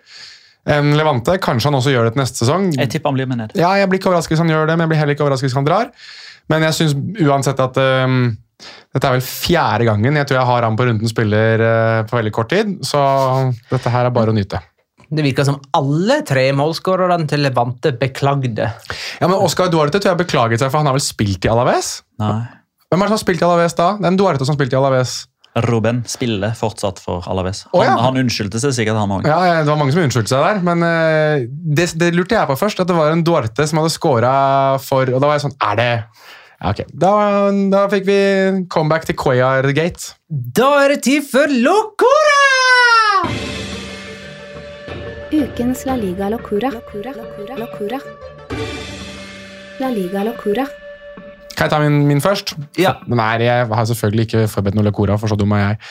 enn 0.69 0.95
Levante. 0.99 1.37
Kanskje 1.43 1.71
han 1.71 1.79
også 1.79 1.95
gjør 1.95 2.09
det 2.09 2.15
til 2.15 2.23
neste 2.23 2.45
sesong. 2.45 2.71
Jeg 2.77 2.93
tipper 2.93 3.13
han 3.13 3.19
blir 3.19 3.31
med 3.31 3.43
ned. 3.43 3.57
Ja, 3.59 3.73
jeg 3.81 3.91
blir 3.91 4.01
ikke 4.01 4.13
overrasket 4.13 4.37
hvis 4.37 4.45
han 4.45 4.53
gjør 4.53 4.69
det, 4.71 4.77
men 4.77 4.87
jeg 4.87 4.93
blir 4.93 5.03
heller 5.03 5.17
ikke 5.17 5.27
overrasket 5.27 5.51
hvis 5.51 5.59
han 5.59 5.69
drar. 5.69 5.91
Men 6.53 6.67
jeg 6.67 6.79
syns 6.79 6.97
uansett 7.27 7.63
at 7.63 7.79
um, 8.07 8.19
dette 8.95 9.09
er 9.09 9.17
vel 9.17 9.25
fjerde 9.25 9.87
gangen 9.89 10.19
jeg 10.19 10.29
tror 10.29 10.41
jeg 10.41 10.51
har 10.51 10.67
han 10.67 10.79
på 10.79 10.87
runden 10.89 11.11
spiller 11.11 11.65
uh, 11.65 12.03
på 12.09 12.19
veldig 12.19 12.35
kort 12.35 12.53
tid, 12.53 12.77
så 12.87 13.01
dette 13.71 13.93
her 13.95 14.09
er 14.09 14.15
bare 14.15 14.35
å 14.35 14.37
nyte. 14.37 14.61
Det 15.13 15.25
virka 15.27 15.45
som 15.45 15.59
alle 15.77 16.23
tre 16.25 16.47
målskårerne 16.57 17.27
til 17.29 17.43
Levante 17.45 17.93
beklagde. 18.01 18.71
Ja, 19.21 19.29
men 19.29 19.37
Oscar 19.37 19.69
Duarte 19.73 20.01
tror 20.01 20.15
jeg 20.15 20.23
beklaget 20.25 20.63
seg, 20.63 20.71
for 20.73 20.81
han 20.81 20.89
har 20.89 20.97
vel 20.97 21.05
spilt 21.05 21.45
i 21.45 21.51
Alaves? 21.53 21.99
Nei. 22.23 22.41
Hvem 22.89 23.03
er 23.03 23.09
det 23.09 23.13
som 23.13 23.19
har 23.19 23.25
spilt 23.27 23.43
i 23.43 23.47
Alaves 23.49 23.77
da? 23.77 23.91
Det 23.99 24.09
er 24.09 24.13
en 24.15 24.21
Duarte 24.21 24.47
som 24.47 24.55
har 24.55 24.61
spilt 24.61 24.73
i 24.73 24.79
Alaves. 24.81 25.13
Ruben 25.53 26.01
spiller 26.09 26.55
fortsatt 26.57 27.01
for 27.03 27.27
Alaves. 27.29 27.67
Han, 27.73 27.81
oh, 27.81 27.85
ja. 27.85 27.97
han 28.01 28.17
unnskyldte 28.23 28.61
seg 28.63 28.73
sikkert, 28.73 28.97
han 28.97 29.11
òg. 29.19 29.27
Ja, 29.29 29.41
ja, 29.45 29.57
Det 29.61 29.69
var 29.69 29.81
mange 29.81 29.93
som 29.93 30.01
unnskyldte 30.01 30.33
seg 30.33 30.47
der, 30.47 30.63
men 30.65 30.85
uh, 30.87 31.45
det, 31.49 31.91
det 32.01 32.13
lurte 32.17 32.39
jeg 32.39 32.49
på 32.49 32.57
først. 32.57 32.81
At 32.81 32.89
det 32.89 32.97
var 32.97 33.13
en 33.13 33.25
Duarte 33.27 33.67
som 33.69 33.83
hadde 33.83 33.93
scora 33.93 34.33
for 34.83 35.13
Og 35.13 35.21
da 35.21 35.29
var 35.29 35.37
jeg 35.37 35.45
sånn 35.45 35.59
Er 35.61 35.77
det 35.79 35.91
ja, 36.63 36.71
ok. 36.71 36.81
Da, 36.95 37.13
da 37.73 37.87
fikk 37.91 38.05
vi 38.07 38.19
comeback 38.71 39.09
til 39.09 39.17
Cuellar-gate. 39.19 40.13
Da 40.31 40.69
er 40.85 40.95
det 40.95 41.01
tid 41.09 41.27
for 41.27 41.51
Locora! 41.51 42.39
Ukens 45.33 45.83
La 45.89 45.97
Liga 45.99 46.29
Locura. 46.31 46.71
Locura. 46.71 47.17
Locura. 47.59 47.99
La 49.83 49.91
Liga 49.91 50.23
Locura. 50.29 50.69
Kan 51.57 51.67
jeg 51.67 51.75
ta 51.75 51.81
min, 51.83 52.03
min 52.09 52.23
først? 52.25 52.55
Ja. 52.81 52.97
Den 53.07 53.21
er, 53.23 53.45
jeg 53.45 53.69
har 53.73 53.89
selvfølgelig 53.91 54.29
ikke 54.29 54.47
forberedt 54.51 54.79
noe 54.79 54.87
Lecora, 54.89 55.19
for 55.21 55.31
så 55.31 55.39
dum 55.39 55.53
er 55.57 55.65
jeg. 55.65 55.83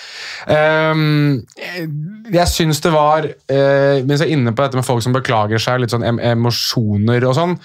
Um, 0.49 1.43
jeg 1.61 2.41
jeg 2.41 2.49
syns 2.49 2.81
det 2.83 2.91
var 2.93 3.27
uh, 3.27 4.01
Mens 4.07 4.21
jeg 4.21 4.29
er 4.29 4.35
inne 4.35 4.53
på 4.55 4.65
dette 4.65 4.79
med 4.79 4.87
folk 4.87 5.03
som 5.05 5.15
beklager 5.15 5.61
seg, 5.61 5.81
litt 5.81 5.93
sånn 5.93 6.05
em 6.07 6.19
emosjoner 6.31 7.23
og 7.27 7.35
sånn 7.37 7.55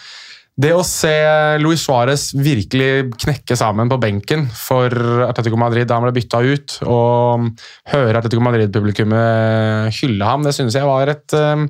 Det 0.57 0.72
å 0.74 0.84
se 0.86 1.12
Luis 1.61 1.84
Suárez 1.84 2.30
virkelig 2.36 3.16
knekke 3.24 3.59
sammen 3.59 3.90
på 3.92 3.99
benken 4.03 4.47
for 4.57 4.92
Atletico 5.26 5.59
Madrid 5.61 5.88
da 5.88 5.99
han 5.99 6.07
ble 6.07 6.14
bytta 6.16 6.40
ut, 6.40 6.76
og 6.88 7.51
høre 7.92 8.22
Atletico 8.22 8.44
Madrid-publikummet 8.44 9.92
hylle 9.99 10.30
ham, 10.30 10.47
det 10.47 10.55
synes 10.57 10.78
jeg 10.78 10.88
var 10.88 11.12
et, 11.12 11.26
eh, 11.36 11.66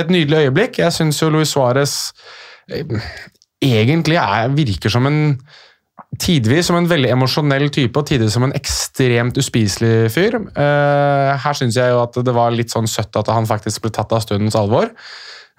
et 0.00 0.08
nydelig 0.08 0.46
øyeblikk. 0.46 0.80
Jeg 0.80 0.96
syns 0.96 1.20
jo 1.20 1.28
Luis 1.34 1.52
Suárez 1.52 1.98
eh, 2.72 2.96
egentlig 3.60 4.16
er, 4.22 4.48
virker 4.56 4.96
som 4.96 5.04
en 5.10 5.20
Tidvis 6.18 6.66
som 6.66 6.74
en 6.74 6.88
veldig 6.90 7.12
emosjonell 7.14 7.68
type, 7.70 7.94
og 7.94 8.08
tidvis 8.08 8.34
som 8.34 8.42
en 8.48 8.54
ekstremt 8.56 9.36
uspiselig 9.38 10.10
fyr. 10.10 10.40
Uh, 10.56 11.38
her 11.38 11.56
syns 11.56 11.78
jeg 11.78 11.92
jo 11.92 12.00
at 12.02 12.18
det 12.26 12.34
var 12.34 12.50
litt 12.54 12.74
sånn 12.74 12.90
søtt 12.90 13.14
at 13.20 13.30
han 13.30 13.46
faktisk 13.46 13.84
ble 13.84 13.92
tatt 13.94 14.10
av 14.16 14.24
stundens 14.24 14.58
alvor. 14.58 14.90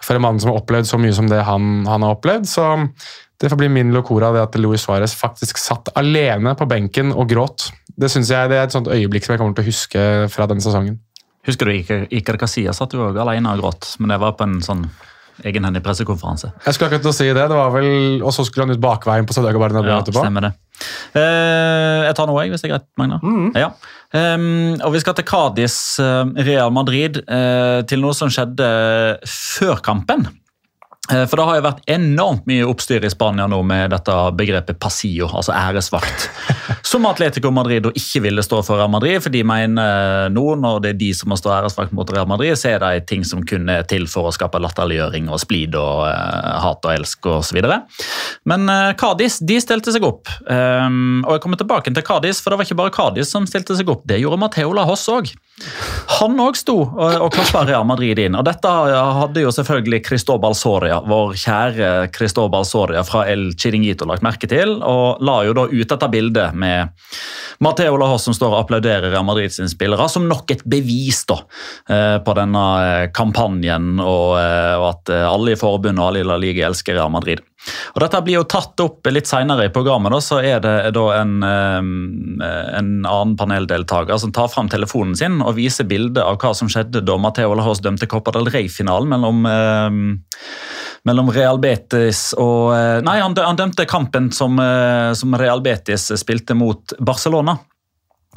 For 0.04 0.18
en 0.18 0.26
mann 0.26 0.41
som 0.41 0.52
har 0.52 0.60
opplevd 0.60 0.89
så 0.89 0.99
mye 0.99 1.16
som 1.16 1.30
det 1.32 1.39
han, 1.47 1.86
han 1.88 2.04
har 2.04 2.18
opplevd. 2.18 2.49
Så 2.52 2.66
det 3.41 3.49
får 3.49 3.62
bli 3.62 3.70
min 3.74 3.93
locora, 3.95 4.34
det 4.36 4.43
at 4.43 4.58
Luis 4.60 4.84
Suárez 4.86 5.16
faktisk 5.18 5.62
satt 5.62 5.93
alene 5.97 6.54
på 6.58 6.68
benken 6.70 7.14
og 7.14 7.30
gråt. 7.32 7.70
Det 7.97 8.10
synes 8.12 8.30
jeg 8.34 8.52
det 8.52 8.60
er 8.60 8.68
et 8.68 8.76
sånt 8.76 8.89
øyeblikk 8.91 9.26
som 9.26 9.34
jeg 9.36 9.41
kommer 9.41 9.56
til 9.58 9.66
å 9.66 9.70
huske 9.72 10.04
fra 10.34 10.49
denne 10.49 10.64
sesongen. 10.64 10.99
Husker 11.47 11.66
du 11.66 11.74
Iker, 11.74 12.04
Iker 12.14 12.38
Casillas 12.38 12.78
satt 12.82 12.93
jo 12.93 13.08
òg 13.08 13.18
alene 13.18 13.56
og 13.56 13.64
gråt, 13.64 13.95
men 13.97 14.14
det 14.14 14.20
var 14.22 14.36
på 14.38 14.45
en 14.45 14.60
sånn 14.66 14.86
egenhendig 15.47 15.81
pressekonferanse. 15.85 16.51
Jeg 16.65 16.75
skulle 16.75 16.91
akkurat 16.91 17.15
si 17.17 17.27
det, 17.29 17.35
det 17.51 17.57
var 17.57 17.71
vel, 17.73 18.21
Og 18.23 18.33
så 18.35 18.45
skulle 18.47 18.67
han 18.67 18.75
ut 18.75 18.81
bakveien 18.83 19.27
på 19.27 19.33
Santiago 19.35 19.59
Bernabeu 19.61 19.91
Ja, 19.91 20.01
etterpå. 20.01 20.23
stemmer 20.23 20.47
det. 20.49 20.53
Uh, 21.15 22.07
jeg 22.07 22.15
tar 22.17 22.29
noe, 22.29 22.41
jeg, 22.43 22.53
hvis 22.53 22.63
det 22.63 22.69
er 22.69 22.73
greit, 22.75 22.87
Magna. 22.97 23.19
Ja. 23.57 23.71
Um, 24.11 24.75
og 24.83 24.91
Vi 24.95 24.99
skal 25.03 25.15
til 25.15 25.23
Cádiz, 25.29 25.75
eh, 26.01 26.31
Real 26.43 26.71
Madrid, 26.75 27.21
uh, 27.29 27.81
til 27.87 28.01
noe 28.03 28.13
som 28.17 28.31
skjedde 28.33 28.65
før 29.29 29.79
kampen. 29.85 30.27
Eh, 31.10 31.26
For 31.26 31.39
det 31.39 31.45
har 31.47 31.58
jo 31.58 31.64
vært 31.66 31.88
enormt 31.89 32.45
mye 32.49 32.66
oppstyr 32.70 33.02
i 33.06 33.10
Spania 33.10 33.47
nå 33.49 33.62
med 33.66 33.89
dette 33.93 34.14
begrepet 34.38 34.78
pasillo, 34.82 35.32
altså 35.34 35.56
æresvakt. 35.58 36.28
Som 36.91 37.08
Atletico 37.10 37.49
Madrid 37.54 37.88
og 37.89 37.97
ikke 37.97 38.22
ville 38.28 38.43
stå 38.45 38.60
for 38.66 38.78
Real 38.78 38.91
Madrid, 38.93 39.18
for 39.24 39.34
de 39.34 39.41
mener 39.47 40.30
nå, 40.34 40.43
når 40.62 40.82
det 40.84 40.91
er 40.93 40.99
de 40.99 41.10
som 41.18 41.32
må 41.32 41.38
stå 41.39 41.54
æresvakt 41.56 41.93
mot 41.95 42.10
Real 42.14 42.30
Madrid, 42.30 42.54
så 42.60 42.74
er 42.74 42.84
det 42.84 43.08
ting 43.10 43.26
som 43.28 43.41
kunne 43.47 43.80
til 43.89 44.08
for 44.12 44.30
å 44.30 44.34
skape 44.36 44.60
latterliggjøring 44.62 45.30
og 45.32 45.41
splid 45.41 45.78
og 45.80 46.04
uh, 46.06 46.58
hat 46.64 46.86
og 46.86 46.93
elsk 46.93 47.30
osv. 47.32 47.62
Men 48.49 48.68
uh, 48.70 48.91
Cádiz 48.99 49.39
de 49.45 49.60
stilte 49.64 49.93
seg 49.95 50.06
opp. 50.06 50.30
Um, 50.47 51.22
og 51.26 51.38
jeg 51.38 51.45
kommer 51.45 51.62
tilbake 51.62 51.93
til 51.93 52.06
Cádiz, 52.08 52.41
for 52.43 52.52
det 52.52 52.62
var 52.62 52.70
ikke 52.70 52.82
bare 52.82 52.95
Cádiz 52.97 53.32
som 53.32 53.47
stilte 53.49 53.78
seg 53.78 53.89
opp. 53.93 54.04
Det 54.10 54.20
gjorde 54.22 54.41
Mateo 54.41 54.76
Lahos 54.76 55.08
òg. 55.12 55.32
Han 56.20 56.39
òg 56.41 56.58
sto 56.58 56.76
og, 56.82 57.16
og 57.26 57.30
klappa 57.34 57.64
Real 57.68 57.86
Madrid 57.88 58.20
inn. 58.22 58.36
Og 58.38 58.45
dette 58.47 58.70
hadde 58.70 59.43
jo 59.43 59.52
selvfølgelig 59.54 60.02
Cristobal 60.08 60.56
Soria, 60.58 60.99
vår 61.06 61.36
kjære 61.38 61.91
Cristobal 62.16 62.66
Soria 62.68 63.04
fra 63.08 63.24
El 63.30 63.52
Chiringuito 63.60 64.08
lagt 64.10 64.26
merke 64.26 64.49
til, 64.49 64.78
og 64.82 65.22
la 65.24 65.41
jo 65.47 65.56
da 65.58 65.68
ut 65.70 65.93
dette 65.93 66.10
bildet 66.12 66.58
med 66.58 66.91
Mateo 67.62 67.99
Lahos 68.02 68.26
som 68.26 68.36
står 68.36 68.56
og 68.56 68.64
applauderer 68.64 69.12
Real 69.12 69.28
Madrid 69.28 69.54
sine 69.54 69.70
spillere, 69.72 70.08
som 70.10 70.26
nok 70.30 70.56
et 70.56 70.64
bevis 70.66 71.24
da 71.30 71.38
eh, 71.91 72.18
på 72.26 72.38
denne 72.38 72.66
eh, 72.88 73.06
kampanjen 73.14 74.02
og, 74.02 74.39
eh, 74.41 74.76
og 74.80 74.88
at 74.95 75.14
eh, 75.14 75.28
alle 75.30 75.54
i 75.54 75.60
forbundet 75.60 76.02
og 76.02 76.10
alle 76.10 76.24
i 76.24 76.28
La 76.32 76.39
Liga 76.41 76.68
elsker 76.70 76.97
Real 76.97 77.14
Madrid. 77.14 77.43
Og 77.93 78.01
Dette 78.03 78.22
blir 78.26 78.39
jo 78.39 78.47
tatt 78.49 78.80
opp 78.84 79.07
litt 79.12 79.30
senere 79.30 79.68
i 79.68 79.74
programmet. 79.74 80.14
da, 80.14 80.22
så 80.24 80.39
er 80.41 80.62
det 80.64 80.76
da 80.97 81.05
en, 81.20 81.36
en 81.45 82.91
annen 83.05 83.36
paneldeltaker 83.38 84.18
som 84.22 84.34
tar 84.34 84.49
fram 84.53 84.70
telefonen 84.72 85.16
sin 85.18 85.41
og 85.41 85.57
viser 85.59 85.86
bilde 85.89 86.24
av 86.24 86.39
hva 86.41 86.53
som 86.57 86.70
skjedde 86.72 87.03
da 87.05 87.18
Mateo 87.22 87.53
Lahos 87.57 87.84
dømte 87.84 88.09
Copa 88.09 88.34
del 88.36 88.49
Rey-finalen 88.49 89.12
mellom 89.12 89.45
mellom 91.07 91.32
Real 91.34 91.59
Betis 91.62 92.32
og 92.38 92.72
eh, 92.76 92.99
Nei, 93.05 93.18
han, 93.22 93.36
dømte 93.57 93.88
kampen 93.89 94.30
som, 94.36 94.59
eh, 94.62 95.12
som 95.18 95.36
Real 95.39 95.64
Betis 95.66 96.12
spilte 96.22 96.57
mot 96.57 96.93
Barcelona. 96.99 97.57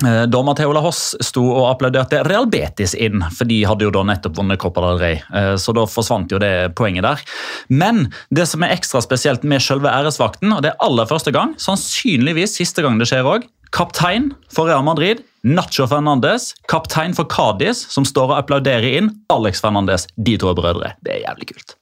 Eh, 0.03 0.24
Da 0.26 0.40
Mateo 0.42 0.72
Lahos 0.74 1.14
sto 1.22 1.45
og 1.55 1.68
applauderte 1.70 2.24
Real 2.26 2.47
Betis 2.51 2.97
inn, 2.99 3.22
for 3.30 3.47
de 3.47 3.61
hadde 3.68 3.86
jo 3.86 3.92
da 3.95 4.03
nettopp 4.03 4.34
vunnet 4.40 4.59
Copa 4.59 4.80
del 4.88 4.99
Rey. 4.99 5.20
eh, 5.32 5.55
Så 5.55 5.72
da 5.72 5.84
forsvant 5.86 6.32
jo 6.34 6.38
det 6.42 6.74
poenget 6.74 7.03
der. 7.07 7.20
Men 7.68 8.11
det 8.32 8.49
som 8.49 8.62
er 8.64 8.74
ekstra 8.74 9.01
spesielt 9.05 9.45
med 9.45 9.62
selve 9.62 9.86
æresvakten, 9.86 10.53
og 10.53 10.62
det 10.62 10.72
er 10.72 10.80
aller 10.82 11.07
første 11.07 11.30
gang, 11.32 11.55
sannsynligvis 11.59 12.57
siste 12.59 12.82
gang 12.82 12.99
det 12.99 13.07
skjer 13.07 13.22
òg, 13.24 13.47
kaptein 13.70 14.32
for 14.51 14.66
Real 14.66 14.82
Madrid, 14.82 15.22
Nacho 15.45 15.86
Fernandes, 15.86 16.55
kaptein 16.68 17.14
for 17.14 17.24
Cádiz, 17.26 17.86
som 17.90 18.05
står 18.05 18.30
og 18.32 18.38
applauderer 18.42 18.97
inn, 18.99 19.11
Alex 19.30 19.61
Fernandes. 19.61 20.07
De 20.16 20.36
to 20.38 20.49
er 20.51 20.55
brødre. 20.55 20.95
Det 21.05 21.12
er 21.20 21.24
jævlig 21.28 21.53
kult. 21.55 21.74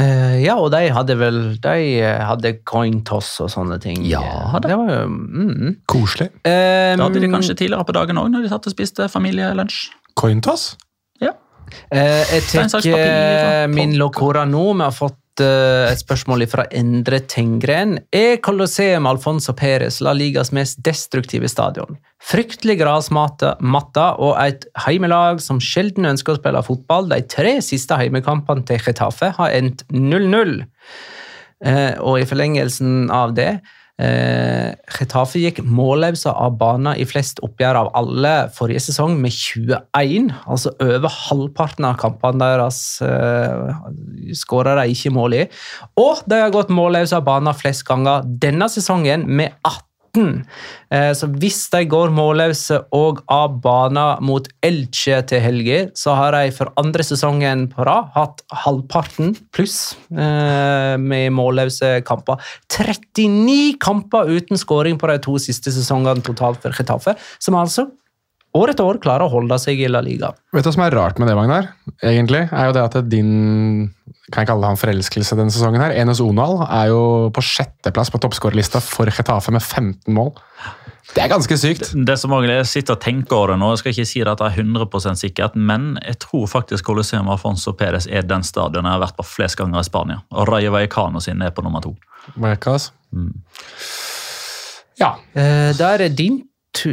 Eh, 0.00 0.36
ja, 0.44 0.56
og 0.56 0.70
de 0.72 0.80
hadde 0.94 1.16
vel 1.20 1.38
De 1.60 1.76
eh, 2.00 2.20
hadde 2.24 2.54
coin 2.68 3.00
toss 3.06 3.34
og 3.44 3.50
sånne 3.52 3.76
ting. 3.82 4.02
Ja, 4.08 4.22
det. 4.56 4.70
det 4.70 4.78
var 4.78 4.92
jo 4.94 5.00
mm. 5.10 5.74
Koselig. 5.90 6.30
Eh, 6.46 6.94
da 6.96 7.06
hadde 7.06 7.22
de 7.22 7.32
kanskje 7.32 7.58
tidligere 7.58 7.86
på 7.88 7.96
dagen 7.96 8.20
òg, 8.20 8.30
når 8.32 8.46
de 8.46 8.52
satt 8.52 8.70
og 8.70 8.76
spiste 8.76 9.08
familielunsj. 9.12 9.90
Cointoss? 10.20 10.72
Ja. 11.22 11.34
Uh, 11.94 12.24
jeg 12.34 12.46
tar 12.50 13.68
min 13.70 13.94
locora 14.00 14.44
nå. 14.48 14.64
Vi 14.72 14.82
har 14.86 14.94
fått 14.94 15.14
eh, 15.14 15.19
et 15.38 16.00
spørsmål 16.00 16.42
fra 16.50 16.64
Endre 16.74 17.20
Tengren. 17.30 18.00
Er 18.10 18.40
Colosseum 18.42 19.06
Alfonso 19.06 19.52
Perez 19.54 20.00
La 20.02 20.10
Ligas 20.16 20.50
mest 20.50 20.80
destruktive 20.82 21.46
stadion? 21.48 22.00
Fryktelig 22.18 22.80
grasmatta 22.80 23.54
og 24.18 24.34
et 24.42 24.66
heimelag 24.86 25.38
som 25.40 25.60
sjelden 25.62 26.08
ønsker 26.10 26.34
å 26.34 26.40
spille 26.40 26.64
fotball. 26.66 27.08
De 27.12 27.20
tre 27.30 27.60
siste 27.62 27.96
heimekampene 27.96 28.66
til 28.66 28.82
Getafe 28.82 29.30
har 29.38 29.54
endt 29.54 29.86
0-0. 29.94 30.64
Eh, 31.60 31.94
og 32.00 32.18
i 32.18 32.26
forlengelsen 32.26 33.10
av 33.12 33.36
det 33.36 33.60
eh, 34.00 34.70
Getafe 34.90 35.42
gikk 35.42 35.60
målløse 35.64 36.32
av 36.32 36.56
banen 36.60 36.96
i 36.98 37.06
flest 37.08 37.42
oppgjør 37.46 37.78
av 37.82 37.90
alle 38.00 38.34
forrige 38.56 38.82
sesong, 38.88 39.18
med 39.20 39.34
21. 39.34 40.32
Altså 40.50 40.72
over 40.80 41.12
halvparten 41.28 41.88
av 41.88 41.98
kampene 42.00 42.40
deres 42.40 42.80
eh, 43.04 44.32
skåra 44.36 44.78
de 44.80 44.88
ikke 44.94 45.12
mål 45.14 45.38
i. 45.42 45.44
Og 46.00 46.24
de 46.30 46.40
har 46.40 46.54
gått 46.54 46.72
målløse 46.74 47.18
av 47.18 47.26
banen 47.28 47.56
flest 47.56 47.86
ganger 47.88 48.26
denne 48.42 48.70
sesongen, 48.72 49.28
med 49.28 49.54
18. 49.62 49.89
Eh, 50.18 51.12
Så 51.14 51.28
hvis 51.38 51.68
de 51.70 51.84
går 51.86 52.10
målløse 52.14 52.80
og 52.96 53.22
av 53.30 53.60
banen 53.62 54.24
mot 54.26 54.46
Elche 54.62 55.20
til 55.30 55.42
helga, 55.44 55.84
så 55.94 56.16
har 56.18 56.34
de 56.34 56.50
for 56.54 56.72
andre 56.80 57.06
sesongen 57.06 57.68
på 57.70 57.86
rad 57.86 58.10
hatt 58.16 58.42
halvparten 58.64 59.36
pluss 59.54 59.94
eh, 60.10 60.96
med 60.98 61.30
målløse 61.36 62.00
kamper. 62.06 62.42
39 62.72 63.78
kamper 63.82 64.30
uten 64.30 64.58
skåring 64.58 64.98
på 64.98 65.10
de 65.12 65.18
to 65.22 65.38
siste 65.38 65.70
sesongene 65.74 66.24
totalt 66.26 66.60
for 66.62 66.74
Getafe, 66.74 67.14
som 67.38 67.58
altså 67.60 67.86
år 68.58 68.72
etter 68.72 68.86
år 68.86 68.98
klarer 69.02 69.26
å 69.26 69.32
holde 69.32 69.58
seg 69.62 69.80
i 69.82 69.88
La 69.90 70.02
Liga. 70.04 70.32
Vet 70.54 70.64
du 70.64 70.70
hva 70.70 70.74
som 70.74 70.84
er 70.86 70.96
rart 70.96 71.20
med 71.20 71.30
det, 71.30 71.36
Magnar? 71.38 71.70
Egentlig, 72.02 72.46
er 72.50 72.70
jo 72.70 72.76
det 72.76 72.86
at 72.88 72.98
din 73.10 73.90
kan 74.30 74.44
jeg 74.44 74.50
kalle 74.52 74.68
han 74.70 74.78
forelskelse 74.78 75.36
denne 75.38 75.50
sesongen 75.50 75.82
her, 75.82 75.94
Enes 75.98 76.20
Onal, 76.22 76.60
er 76.68 76.92
jo 76.92 77.02
på 77.34 77.42
sjetteplass 77.42 78.12
på 78.14 78.20
toppskårerlista 78.22 78.78
for 78.84 79.10
Getafe 79.10 79.50
med 79.54 79.62
15 79.62 80.14
mål. 80.14 80.30
Det 81.10 81.24
er 81.24 81.32
ganske 81.32 81.56
sykt. 81.58 81.90
Det 82.06 82.14
som 82.20 82.30
også, 82.36 82.52
Jeg 82.52 82.66
sitter 82.70 82.94
og 82.94 83.00
tenker 83.02 83.36
over 83.36 83.52
det 83.52 83.58
nå, 83.58 83.70
jeg 83.72 83.80
skal 83.80 83.92
ikke 83.96 84.06
si 84.06 84.20
det 84.20 84.30
at 84.30 84.38
det 84.38 84.46
er 84.46 84.62
100 84.62 85.16
sikkert, 85.18 85.56
men 85.56 85.98
jeg 86.06 86.20
tror 86.22 86.46
faktisk 86.46 86.86
Coliseum 86.86 87.28
Afonso 87.28 87.72
Perez 87.72 88.06
er 88.06 88.22
den 88.22 88.46
stadion 88.46 88.86
jeg 88.86 88.92
har 88.92 89.02
vært 89.02 89.18
på 89.18 89.26
flest 89.26 89.58
ganger 89.58 89.80
i 89.80 89.88
Spania. 89.88 90.22
Og 90.30 90.46
Rayo 90.48 90.70
Vallecano 90.70 91.20
sin 91.20 91.42
er 91.42 91.50
på 91.50 91.62
nummer 91.62 91.82
to. 91.82 91.96
Mm. 93.10 93.34
Ja, 95.00 95.16
Eh, 95.34 95.72
der 95.78 95.86
er 95.94 95.98
det 95.98 96.18
din 96.18 96.42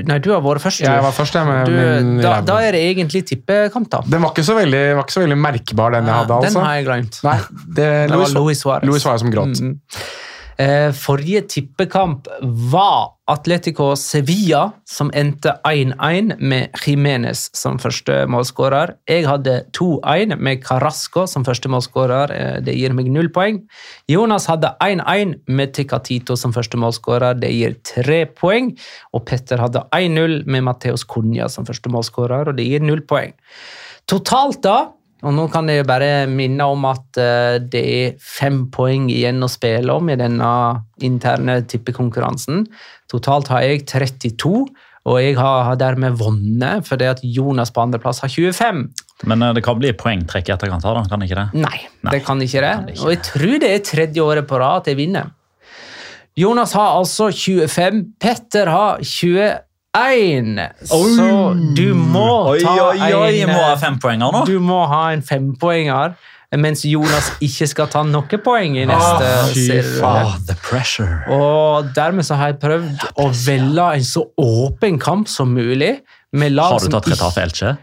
Nei, 0.07 0.17
du 0.23 0.31
har 0.33 0.41
vært 0.41 0.63
først. 0.63 0.81
du. 0.81 0.87
jeg 0.89 1.03
var 1.05 1.13
først, 1.13 1.35
jeg. 1.37 1.47
Med 1.47 1.69
Du, 1.69 1.73
min 1.77 2.21
da, 2.23 2.37
da 2.45 2.57
er 2.65 2.75
det 2.75 2.81
egentlig 2.91 3.23
tippekamp, 3.29 3.89
da. 3.93 4.01
Den 4.09 4.23
var 4.25 4.33
ikke 4.33 4.45
så 4.47 4.55
veldig, 4.57 4.83
var 4.97 5.05
ikke 5.05 5.17
så 5.17 5.23
veldig 5.23 5.37
merkbar, 5.37 5.97
den 5.97 6.09
jeg 6.09 6.17
hadde. 6.17 6.39
Den 6.41 6.49
altså. 6.49 6.63
har 6.65 6.79
jeg 6.79 6.87
glemt. 6.87 7.19
Nei, 7.27 7.37
det, 7.51 7.75
Det 7.77 7.91
Louis, 8.11 8.23
var 8.33 8.41
Louis 8.41 8.63
Suárez. 8.63 8.89
Louis 8.89 9.05
Suárez 9.05 9.25
som 9.25 9.33
gråt. 9.33 9.61
Mm. 9.61 9.75
Eh, 10.57 10.89
forrige 10.93 11.43
tippekamp 11.53 12.27
var 12.41 13.11
Atletico 13.29 13.91
Sevilla, 13.95 14.71
som 14.89 15.11
endte 15.13 15.51
1-1 15.67 16.31
med 16.39 16.73
Jimenez 16.81 17.43
som 17.53 17.77
første 17.77 18.23
målskårer. 18.25 18.95
Jeg 19.05 19.27
hadde 19.27 19.59
2-1 19.77 20.33
med 20.41 20.63
Carrasco 20.65 21.27
som 21.29 21.45
første 21.45 21.69
målskårer. 21.69 22.33
Eh, 22.33 22.57
det 22.65 22.73
gir 22.73 22.95
meg 22.97 23.11
null 23.13 23.29
poeng. 23.29 23.61
Jonas 24.09 24.49
hadde 24.49 24.73
1-1 24.81 25.35
med 25.45 25.75
Ticatito 25.77 26.35
som 26.35 26.55
første 26.55 26.81
målskårer. 26.81 27.37
Det 27.37 27.53
gir 27.53 27.77
tre 27.85 28.23
poeng. 28.25 28.73
Og 29.13 29.27
Petter 29.29 29.61
hadde 29.61 29.85
1-0 29.93 30.41
med 30.47 30.65
Mateos 30.65 31.05
Cunha 31.05 31.51
som 31.53 31.69
første 31.69 31.93
målskårer, 31.93 32.49
og 32.49 32.57
det 32.57 32.65
gir 32.65 32.81
null 32.81 33.05
poeng. 33.05 33.37
Totalt 34.07 34.63
da, 34.63 34.87
og 35.25 35.33
nå 35.33 35.47
kan 35.49 35.69
jeg 35.71 35.85
bare 35.89 36.27
minne 36.29 36.65
om 36.69 36.83
at 36.85 37.17
eh, 37.17 37.57
det 37.63 37.81
er 37.81 38.17
fem 38.21 38.67
poeng 38.73 39.07
igjen 39.09 39.41
å 39.41 39.49
spille 39.49 39.95
om 39.97 40.11
i 40.13 40.17
denne 40.19 40.49
interne 41.05 41.61
tippekonkurransen. 41.65 42.67
Totalt 43.09 43.49
har 43.49 43.65
jeg 43.65 43.87
32, 43.89 44.51
og 45.07 45.17
jeg 45.23 45.37
har, 45.39 45.71
dermed 45.79 46.19
vunnet 46.19 46.85
fordi 46.85 47.07
at 47.09 47.23
Jonas 47.23 47.71
på 47.73 47.81
andreplass 47.85 48.21
har 48.21 48.29
25. 48.29 48.83
Men 49.25 49.47
eh, 49.47 49.55
det 49.57 49.65
kan 49.65 49.79
bli 49.79 49.95
poengtrekk 49.97 50.51
i 50.51 50.53
etterkant 50.53 50.85
da, 50.85 51.01
kan 51.09 51.23
det 51.23 51.31
ikke 51.31 51.41
det? 51.41 51.65
Nei, 51.65 51.79
Nei, 52.05 52.13
det 52.13 52.21
kan 52.27 52.43
ikke 52.43 52.61
det. 52.61 52.75
kan 52.75 52.85
det 52.85 52.95
ikke. 52.97 53.07
Og 53.07 53.15
jeg 53.15 53.23
tror 53.31 53.57
det 53.63 53.73
er 53.73 53.83
tredje 53.89 54.29
året 54.29 54.49
på 54.49 54.61
rad 54.61 54.83
at 54.83 54.91
jeg 54.93 55.01
vinner. 55.01 55.33
Jonas 56.37 56.75
har 56.77 56.99
altså 56.99 57.31
25, 57.33 58.03
Petter 58.21 58.69
har 58.69 59.01
21. 59.95 60.59
Så 60.87 61.53
du 61.77 61.93
må 61.97 62.55
ta 62.61 62.73
oi, 62.91 62.97
oi, 63.13 63.37
en 63.41 63.53
må 63.53 63.61
ha 63.61 63.75
fem 63.75 63.95
fempoenger 63.95 64.33
nå. 64.33 64.43
Du 64.49 64.57
må 64.63 64.83
ha 64.89 65.03
en 65.15 65.23
fempoenger, 65.25 66.17
mens 66.57 66.83
Jonas 66.87 67.31
ikke 67.43 67.67
skal 67.71 67.89
ta 67.91 68.03
noen 68.07 68.43
poeng 68.43 68.77
i 68.77 68.85
neste 68.87 69.31
oh, 70.05 70.35
pressure. 70.67 71.23
Og 71.33 71.89
dermed 71.97 72.27
så 72.27 72.37
har 72.39 72.53
jeg 72.53 72.61
prøvd 72.63 73.07
å 73.23 73.29
velge 73.45 73.89
en 73.97 74.07
så 74.07 74.27
åpen 74.43 75.01
kamp 75.01 75.31
som 75.31 75.55
mulig. 75.55 75.97
Har 76.37 76.79
du 76.83 76.91
tatt 76.93 77.09
Retafe 77.13 77.47
Elche? 77.47 77.75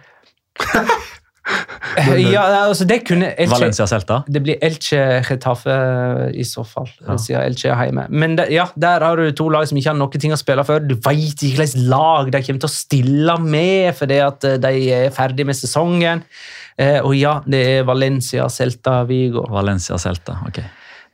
ikke- 1.44 2.32
Ja, 2.32 2.42
altså 2.66 2.86
det 2.88 3.04
kunne 3.06 3.28
Elche, 3.36 3.50
Valencia 3.52 3.86
Celta? 3.86 4.22
Det 4.26 4.42
blir 4.42 4.56
Elche 4.62 5.22
Getafe 5.28 5.74
i 6.34 6.42
så 6.48 6.64
fall, 6.66 6.88
siden 7.18 7.42
Elche 7.44 7.68
er 7.70 7.84
hjemme. 7.90 8.06
Men 8.10 8.36
det, 8.36 8.48
ja, 8.50 8.66
der 8.78 9.00
har 9.04 9.16
du 9.16 9.30
to 9.32 9.48
lag 9.52 9.66
som 9.68 9.76
ikke 9.78 9.92
har 9.92 9.98
noen 9.98 10.10
ting 10.20 10.32
å 10.32 10.38
spille 10.40 10.64
for. 10.64 10.80
Du 10.80 10.94
veit 10.96 11.36
ikke 11.44 11.60
hvilket 11.60 11.88
lag 11.88 12.30
de 12.32 12.40
kommer 12.42 12.60
til 12.64 12.70
å 12.70 12.74
stille 12.74 13.38
med 13.44 13.94
fordi 13.94 14.20
at 14.24 14.44
eh, 14.44 14.56
de 14.56 14.72
er 14.92 15.10
ferdig 15.10 15.46
med 15.46 15.54
sesongen. 15.58 16.24
Eh, 16.78 17.00
og 17.04 17.14
ja, 17.14 17.36
det 17.46 17.60
er 17.78 17.84
Valencia, 17.84 18.48
Celta, 18.50 19.04
Vigo. 19.06 19.44
Valencia 19.50 19.96
Celta, 20.00 20.40
ok. 20.48 20.62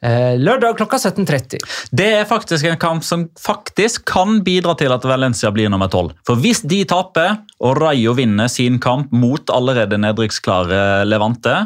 Eh, 0.01 0.39
lørdag 0.41 0.79
klokka 0.79 0.97
17.30. 0.97 1.61
Det 1.93 2.07
er 2.21 2.29
faktisk 2.29 2.65
en 2.65 2.79
kamp 2.81 3.05
som 3.05 3.27
faktisk 3.41 4.07
kan 4.09 4.39
bidra 4.45 4.73
til 4.81 4.93
at 4.95 5.05
Valencia 5.05 5.51
blir 5.53 5.69
nummer 5.73 5.91
tolv. 5.93 6.15
For 6.27 6.41
hvis 6.41 6.63
de 6.65 6.81
taper, 6.89 7.43
og 7.61 7.77
Rayo 7.83 8.15
vinner 8.17 8.49
sin 8.49 8.79
kamp 8.81 9.13
mot 9.13 9.53
allerede 9.53 10.01
nedrykksklare 10.01 11.05
Levante, 11.09 11.59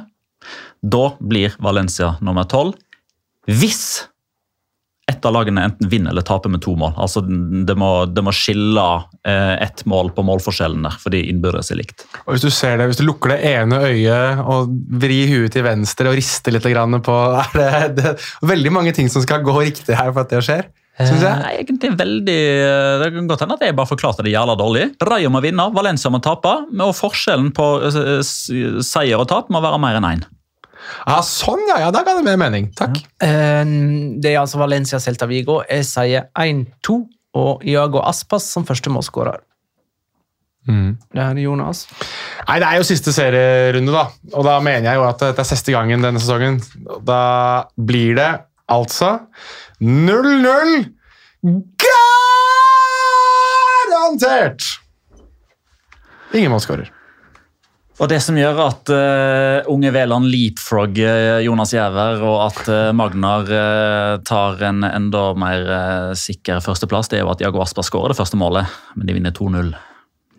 da 0.82 1.05
blir 1.22 1.55
Valencia 1.62 2.16
nummer 2.20 2.49
tolv. 2.51 2.74
Hvis 3.47 4.09
ett 5.11 5.24
av 5.24 5.34
lagene 5.36 5.64
enten 5.68 5.88
vinner 5.88 6.11
eller 6.11 6.24
taper 6.24 6.48
med 6.52 6.62
to 6.64 6.74
mål. 6.80 6.94
Altså 6.96 7.20
Det 7.20 7.74
må, 7.76 7.90
det 8.09 8.24
må 8.24 8.32
skille 8.34 8.84
eh, 9.26 9.55
ett 9.62 9.84
mål 9.90 10.11
på 10.16 10.24
målforskjellene, 10.24 10.92
for 10.96 11.09
fordi 11.09 11.26
innbyrdes 11.32 11.72
er 11.74 11.80
likt. 11.82 12.07
Og 12.24 12.34
hvis 12.34 12.46
du 12.46 12.50
ser 12.52 12.78
det, 12.80 12.88
hvis 12.90 13.00
du 13.00 13.05
lukker 13.05 13.34
det 13.34 13.40
ene 13.52 13.82
øyet 13.84 14.40
og 14.40 14.72
vrir 15.02 15.28
huet 15.32 15.52
til 15.55 15.66
venstre 15.66 16.09
og 16.11 16.16
rister 16.16 16.57
litt 16.57 16.68
grann 16.72 16.96
på 17.05 17.18
er 17.42 17.52
det, 17.59 17.68
det 17.98 18.07
er 18.14 18.48
veldig 18.55 18.72
mange 18.72 18.94
ting 18.96 19.11
som 19.12 19.24
skal 19.24 19.44
gå 19.44 19.55
riktig 19.61 19.98
her 19.98 20.12
for 20.14 20.24
at 20.24 20.32
det 20.32 20.40
skjer. 20.46 20.64
Synes 20.94 21.24
jeg. 21.26 21.38
Nei, 21.42 21.55
egentlig 21.64 21.88
veldig 21.98 22.40
Det 23.00 23.09
kan 23.16 23.26
godt 23.26 23.40
hende 23.42 23.57
at 23.59 23.64
jeg 23.66 23.74
bare 23.74 23.90
forklarte 23.90 24.22
det 24.22 24.30
jævla 24.30 24.55
dårlig. 24.55 24.84
Rayo 25.02 25.32
må 25.34 25.40
vinne, 25.42 25.66
Valencia 25.74 26.12
må 26.12 26.20
tape, 26.22 26.52
og 26.70 26.94
forskjellen 26.94 27.50
på 27.57 27.66
eh, 27.90 28.22
seier 28.22 29.18
og 29.18 29.26
tap 29.32 29.50
må 29.50 29.62
være 29.64 29.82
mer 29.82 29.98
enn 29.98 30.09
én. 30.12 30.24
Ja, 31.07 31.18
sånn, 31.26 31.64
ja. 31.68 31.78
ja, 31.87 31.91
Da 31.95 32.03
ga 32.07 32.16
det 32.18 32.24
mer 32.26 32.39
mening. 32.41 32.70
Takk. 32.76 33.01
Eh, 33.22 33.64
det 34.20 34.35
er 34.35 34.43
altså 34.43 34.61
Valencia, 34.61 35.01
Celta, 35.03 35.28
Vigo. 35.30 35.62
Jeg 35.68 35.87
sier 35.89 36.28
1-2 36.35 37.01
og 37.35 37.64
Iago 37.66 38.03
Aspas 38.07 38.47
som 38.53 38.66
første 38.68 38.93
målskårer. 38.95 39.43
Det 40.64 41.20
her 41.20 41.35
er 41.37 41.43
Jonas. 41.43 41.85
Nei, 42.49 42.59
Det 42.62 42.68
er 42.68 42.76
jo 42.80 42.85
siste 42.89 43.12
serierunde, 43.12 43.93
da. 43.93 44.07
Og 44.32 44.45
da 44.47 44.55
mener 44.64 44.89
jeg 44.89 44.97
jo 44.97 45.05
at 45.05 45.20
det 45.20 45.39
er 45.43 45.49
siste 45.49 45.74
gangen 45.74 46.01
denne 46.05 46.20
sesongen. 46.22 46.57
Da 47.05 47.68
blir 47.76 48.16
det 48.16 48.30
altså 48.72 49.18
0-0 49.82 50.89
garantert! 53.93 54.62
Ingen 56.35 56.51
målskårer. 56.55 56.89
Og 58.03 58.11
det 58.11 58.18
som 58.24 58.34
gjør 58.34 58.59
at 58.64 58.90
uh, 58.90 59.68
unge 59.70 59.92
Veland 59.95 60.26
leapfrogger 60.26 61.38
Jonas 61.47 61.76
Giæver, 61.76 62.24
og 62.26 62.40
at 62.49 62.62
uh, 62.66 62.90
Magnar 62.97 63.47
uh, 63.47 64.22
tar 64.26 64.59
en 64.66 64.82
enda 64.88 65.28
mer 65.38 65.70
sikker 66.18 66.59
førsteplass, 66.64 67.12
det 67.12 67.20
er 67.20 67.26
jo 67.26 67.30
at 67.30 67.45
Jago 67.45 67.62
Asper 67.62 67.86
skårer 67.86 68.11
det 68.11 68.18
første 68.18 68.40
målet, 68.40 68.66
men 68.99 69.07
de 69.07 69.14
vinner 69.14 69.34
2-0. 69.36 69.70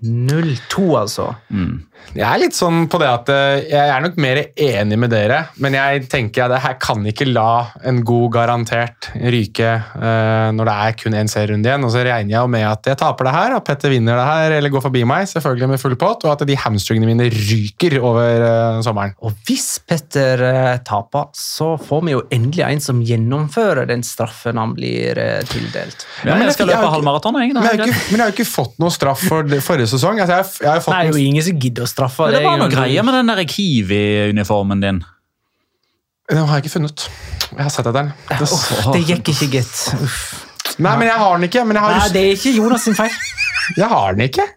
0-2, 0.03 0.85
altså. 0.99 1.29
Mm. 1.49 1.85
Jeg 2.13 2.25
er 2.27 2.39
litt 2.39 2.55
sånn 2.55 2.85
på 2.91 2.99
det 3.01 3.07
at 3.09 3.29
eh, 3.33 3.65
jeg 3.71 3.91
er 3.91 4.03
nok 4.03 4.17
mer 4.21 4.39
enig 4.51 4.97
med 4.99 5.11
dere, 5.11 5.39
men 5.63 5.75
jeg 5.77 6.05
tenker 6.11 6.45
at 6.45 6.53
det 6.53 6.61
her 6.63 6.75
kan 6.81 7.01
ikke 7.07 7.27
la 7.27 7.71
en 7.87 8.01
god 8.05 8.27
garantert 8.35 9.09
ryke 9.15 9.71
uh, 9.95 10.51
når 10.55 10.69
det 10.69 10.75
er 10.85 10.97
kun 10.99 11.17
én 11.17 11.31
serierunde 11.31 11.71
igjen. 11.71 11.87
Og 11.87 11.93
så 11.93 12.03
regner 12.05 12.35
jeg 12.35 12.51
med 12.51 12.65
at 12.67 12.91
jeg 12.91 12.99
taper 13.01 13.29
det 13.29 13.33
her, 13.35 13.55
at 13.57 13.67
Petter 13.67 13.93
vinner 13.93 14.19
det 14.19 14.27
her 14.27 14.57
eller 14.59 14.73
går 14.73 14.85
forbi 14.85 15.03
meg, 15.07 15.27
selvfølgelig 15.31 15.71
med 15.73 15.81
full 15.81 15.97
pott, 15.99 16.27
og 16.27 16.35
at 16.35 16.45
de 16.47 16.59
hamstringene 16.59 17.09
mine 17.09 17.29
ryker 17.33 17.97
over 18.01 18.45
uh, 18.45 18.83
sommeren. 18.85 19.15
Og 19.25 19.33
hvis 19.47 19.67
Petter 19.87 20.45
uh, 20.45 20.75
taper, 20.85 21.31
så 21.35 21.73
får 21.81 22.05
vi 22.05 22.15
jo 22.15 22.23
endelig 22.35 22.67
en 22.67 22.85
som 22.85 23.01
gjennomfører 23.05 23.89
den 23.89 24.05
straffen 24.05 24.61
han 24.61 24.75
blir 24.77 25.17
tildelt. 25.49 26.05
Ja, 26.23 26.35
men 26.35 26.47
jeg 26.47 26.57
skal 26.59 26.69
løpe 26.69 26.93
halvmaraton, 26.93 27.41
jeg. 27.41 27.55
Men, 27.55 27.81
men 27.81 27.89
jeg 27.89 28.21
har 28.21 28.31
jo 28.31 28.37
ikke 28.37 28.47
fått 28.47 28.77
noe 28.81 28.93
straff 28.93 29.25
for 29.25 29.57
forrige 29.65 29.84
sesong. 29.91 30.21
Altså, 30.23 30.39
jeg, 30.39 30.45
jeg 30.65 30.71
har 30.71 30.83
fått 30.85 30.95
Nei, 30.95 31.01
det 31.05 31.13
er 31.13 31.19
jo 31.19 31.29
ingen 31.31 31.45
som 31.47 31.59
gidder 31.65 31.85
å 31.85 31.89
straffe. 31.89 32.29
Det 32.31 32.39
det 32.39 32.47
var 32.47 32.57
noe 32.61 32.71
greier 32.71 33.05
med 33.07 33.17
den 33.19 33.31
der 33.31 33.43
Kiwi-uniformen 33.49 34.83
din. 34.83 35.03
Den 36.31 36.41
har 36.41 36.57
jeg 36.57 36.65
ikke 36.65 36.73
funnet. 36.79 37.05
Jeg 37.51 37.61
har 37.61 37.69
sett 37.73 37.85
etter 37.85 37.99
den. 37.99 38.11
Det, 38.31 38.49
oh, 38.49 38.91
det 38.95 39.03
gikk 39.05 39.31
ikke, 39.35 39.49
gitt. 39.59 39.83
Nei, 40.81 40.95
men 40.97 41.05
jeg 41.07 41.19
har 41.21 41.37
den 41.37 41.47
ikke. 41.47 41.65
Nei, 41.69 42.09
det 42.15 42.23
er 42.23 42.33
ikke 42.33 42.55
Jonas 42.57 42.87
sin 42.87 42.97
feil. 42.97 43.13
Jeg 43.77 43.89
har 43.91 44.17
den 44.17 44.25
ikke. 44.25 44.47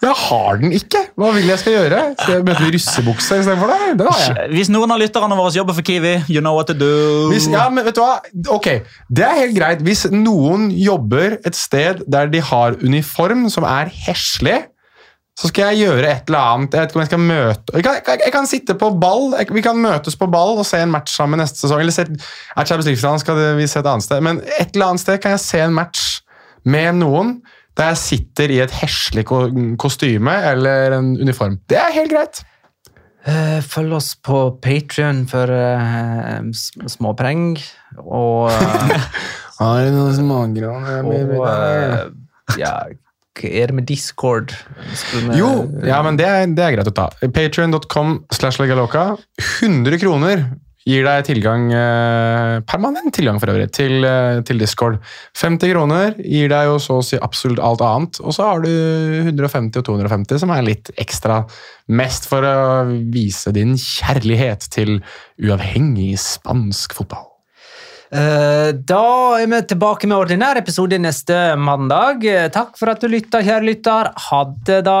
Jeg 0.00 0.16
har 0.16 0.56
den 0.56 0.72
ikke! 0.72 1.00
Hva 1.20 1.28
vil 1.36 1.50
jeg 1.50 1.60
skal 1.60 1.74
gjøre? 1.74 1.96
Skal 2.16 2.38
jeg 2.38 2.44
møte 2.46 2.68
russebukse 2.72 3.36
istedenfor 3.42 3.68
det? 3.68 3.88
Det 4.00 4.06
har 4.08 4.22
jeg. 4.22 4.46
Hvis 4.54 4.70
noen 4.72 4.94
av 4.94 5.00
lytterne 5.02 5.36
våre 5.36 5.52
jobber 5.52 5.76
for 5.76 5.84
Kiwi, 5.84 6.14
you 6.32 6.40
know 6.40 6.56
what 6.56 6.70
to 6.72 6.76
do. 6.76 6.88
Hvis, 7.28 7.50
ja, 7.52 7.66
men 7.68 7.84
vet 7.84 7.98
du 7.98 8.00
hva? 8.00 8.14
Ok, 8.56 8.70
Det 9.12 9.26
er 9.26 9.36
helt 9.42 9.58
greit. 9.58 9.84
Hvis 9.84 10.06
noen 10.08 10.70
jobber 10.72 11.36
et 11.44 11.58
sted 11.58 12.00
der 12.08 12.32
de 12.32 12.40
har 12.48 12.80
uniform 12.80 13.44
som 13.52 13.68
er 13.68 13.92
heslig, 14.06 14.56
så 15.40 15.48
skal 15.48 15.70
jeg 15.70 15.86
gjøre 15.86 16.04
et 16.04 16.28
eller 16.28 16.52
annet. 16.52 16.74
Jeg 16.74 16.82
vet 16.82 16.90
ikke 16.90 16.98
om 16.98 17.02
jeg 17.02 17.10
skal 17.10 17.22
møte 17.24 17.76
Jeg 17.76 17.84
kan, 17.86 17.94
jeg, 17.96 18.20
jeg 18.26 18.32
kan 18.34 18.48
sitte 18.50 18.74
på 18.80 18.90
ball, 19.00 19.30
jeg, 19.38 19.48
vi 19.56 19.62
kan 19.64 19.78
møtes 19.80 20.18
på 20.20 20.28
ball 20.28 20.58
og 20.60 20.66
se 20.68 20.82
en 20.84 20.92
match 20.92 21.14
sammen 21.16 21.40
neste 21.40 21.62
sesong. 21.62 21.80
Eller 21.80 21.96
se, 21.96 22.04
er 22.04 22.68
Champions 22.68 23.24
skal 23.24 23.40
vi 23.56 23.68
se 23.70 23.80
et 23.80 23.88
annet 23.88 24.04
sted, 24.04 24.20
men 24.26 24.42
et 24.58 24.74
eller 24.74 24.92
annet 24.92 25.04
sted 25.04 25.22
kan 25.22 25.36
jeg 25.36 25.44
se 25.46 25.62
en 25.64 25.76
match 25.76 26.20
med 26.68 27.00
noen 27.00 27.38
der 27.78 27.94
jeg 27.94 28.02
sitter 28.02 28.52
i 28.52 28.60
et 28.60 28.72
heslig 28.82 29.24
kostyme 29.80 30.34
eller 30.50 30.98
en 30.98 31.14
uniform. 31.16 31.56
Det 31.70 31.78
er 31.80 31.94
helt 31.96 32.12
greit. 32.12 32.42
Uh, 33.24 33.60
følg 33.64 33.94
oss 33.96 34.14
på 34.16 34.46
Patrion 34.64 35.26
for 35.28 35.48
uh, 35.52 36.40
småpreng 36.88 37.52
og 38.00 38.48
uh, 38.48 39.08
Har 39.60 39.84
du 39.84 39.92
noe 39.92 40.12
smågran? 40.16 40.86
Og 41.04 41.34
uh, 41.36 42.08
ja 42.56 42.78
er 43.44 43.70
det 43.70 43.76
med 43.76 43.86
Discord? 43.88 44.54
Med, 45.26 45.36
jo, 45.38 45.50
ja, 45.86 46.00
men 46.06 46.18
det 46.20 46.26
er, 46.28 46.48
det 46.52 46.66
er 46.66 46.74
greit 46.76 46.90
å 46.90 46.96
ta. 46.96 47.10
Patrion.com 47.20 48.18
slash 48.34 48.60
legaloka. 48.62 49.14
100 49.60 50.00
kroner 50.02 50.50
gir 50.88 51.04
deg 51.04 51.24
tilgang, 51.28 51.68
eh, 51.76 52.60
permanent 52.64 53.12
tilgang 53.14 53.38
for 53.40 53.52
øvrig, 53.52 53.70
til, 53.72 54.04
eh, 54.04 54.40
til, 54.42 54.58
Discord. 54.58 54.98
50 55.36 55.72
kroner 55.72 56.14
gir 56.16 56.48
deg 56.48 56.66
jo 56.66 56.78
så 56.78 56.98
å 56.98 57.04
si 57.04 57.18
absolutt 57.20 57.60
alt 57.60 57.80
annet, 57.84 58.20
og 58.20 58.32
så 58.32 58.48
har 58.48 58.60
du 58.64 58.70
150 59.28 59.78
og 59.78 59.84
250 59.84 60.38
som 60.38 60.50
er 60.50 60.62
litt 60.62 60.90
ekstra. 60.96 61.44
Mest 61.88 62.26
for 62.26 62.42
å 62.42 62.86
vise 63.12 63.52
din 63.52 63.74
kjærlighet 63.74 64.70
til 64.70 65.02
uavhengig 65.40 66.18
spansk 66.18 66.94
fotball. 66.94 67.29
Eh, 68.10 68.68
da 68.74 69.04
er 69.38 69.46
vi 69.46 69.60
tilbake 69.70 70.08
med 70.10 70.18
ordinær 70.18 70.58
episode 70.58 70.98
neste 70.98 71.36
mandag. 71.60 72.24
Eh, 72.26 72.48
takk 72.50 72.74
for 72.78 72.90
at 72.90 73.02
du 73.02 73.06
lytta, 73.10 73.42
kjære 73.46 73.68
lytter. 73.68 74.10
Ha 74.28 74.40
det, 74.66 74.80
da. 74.88 75.00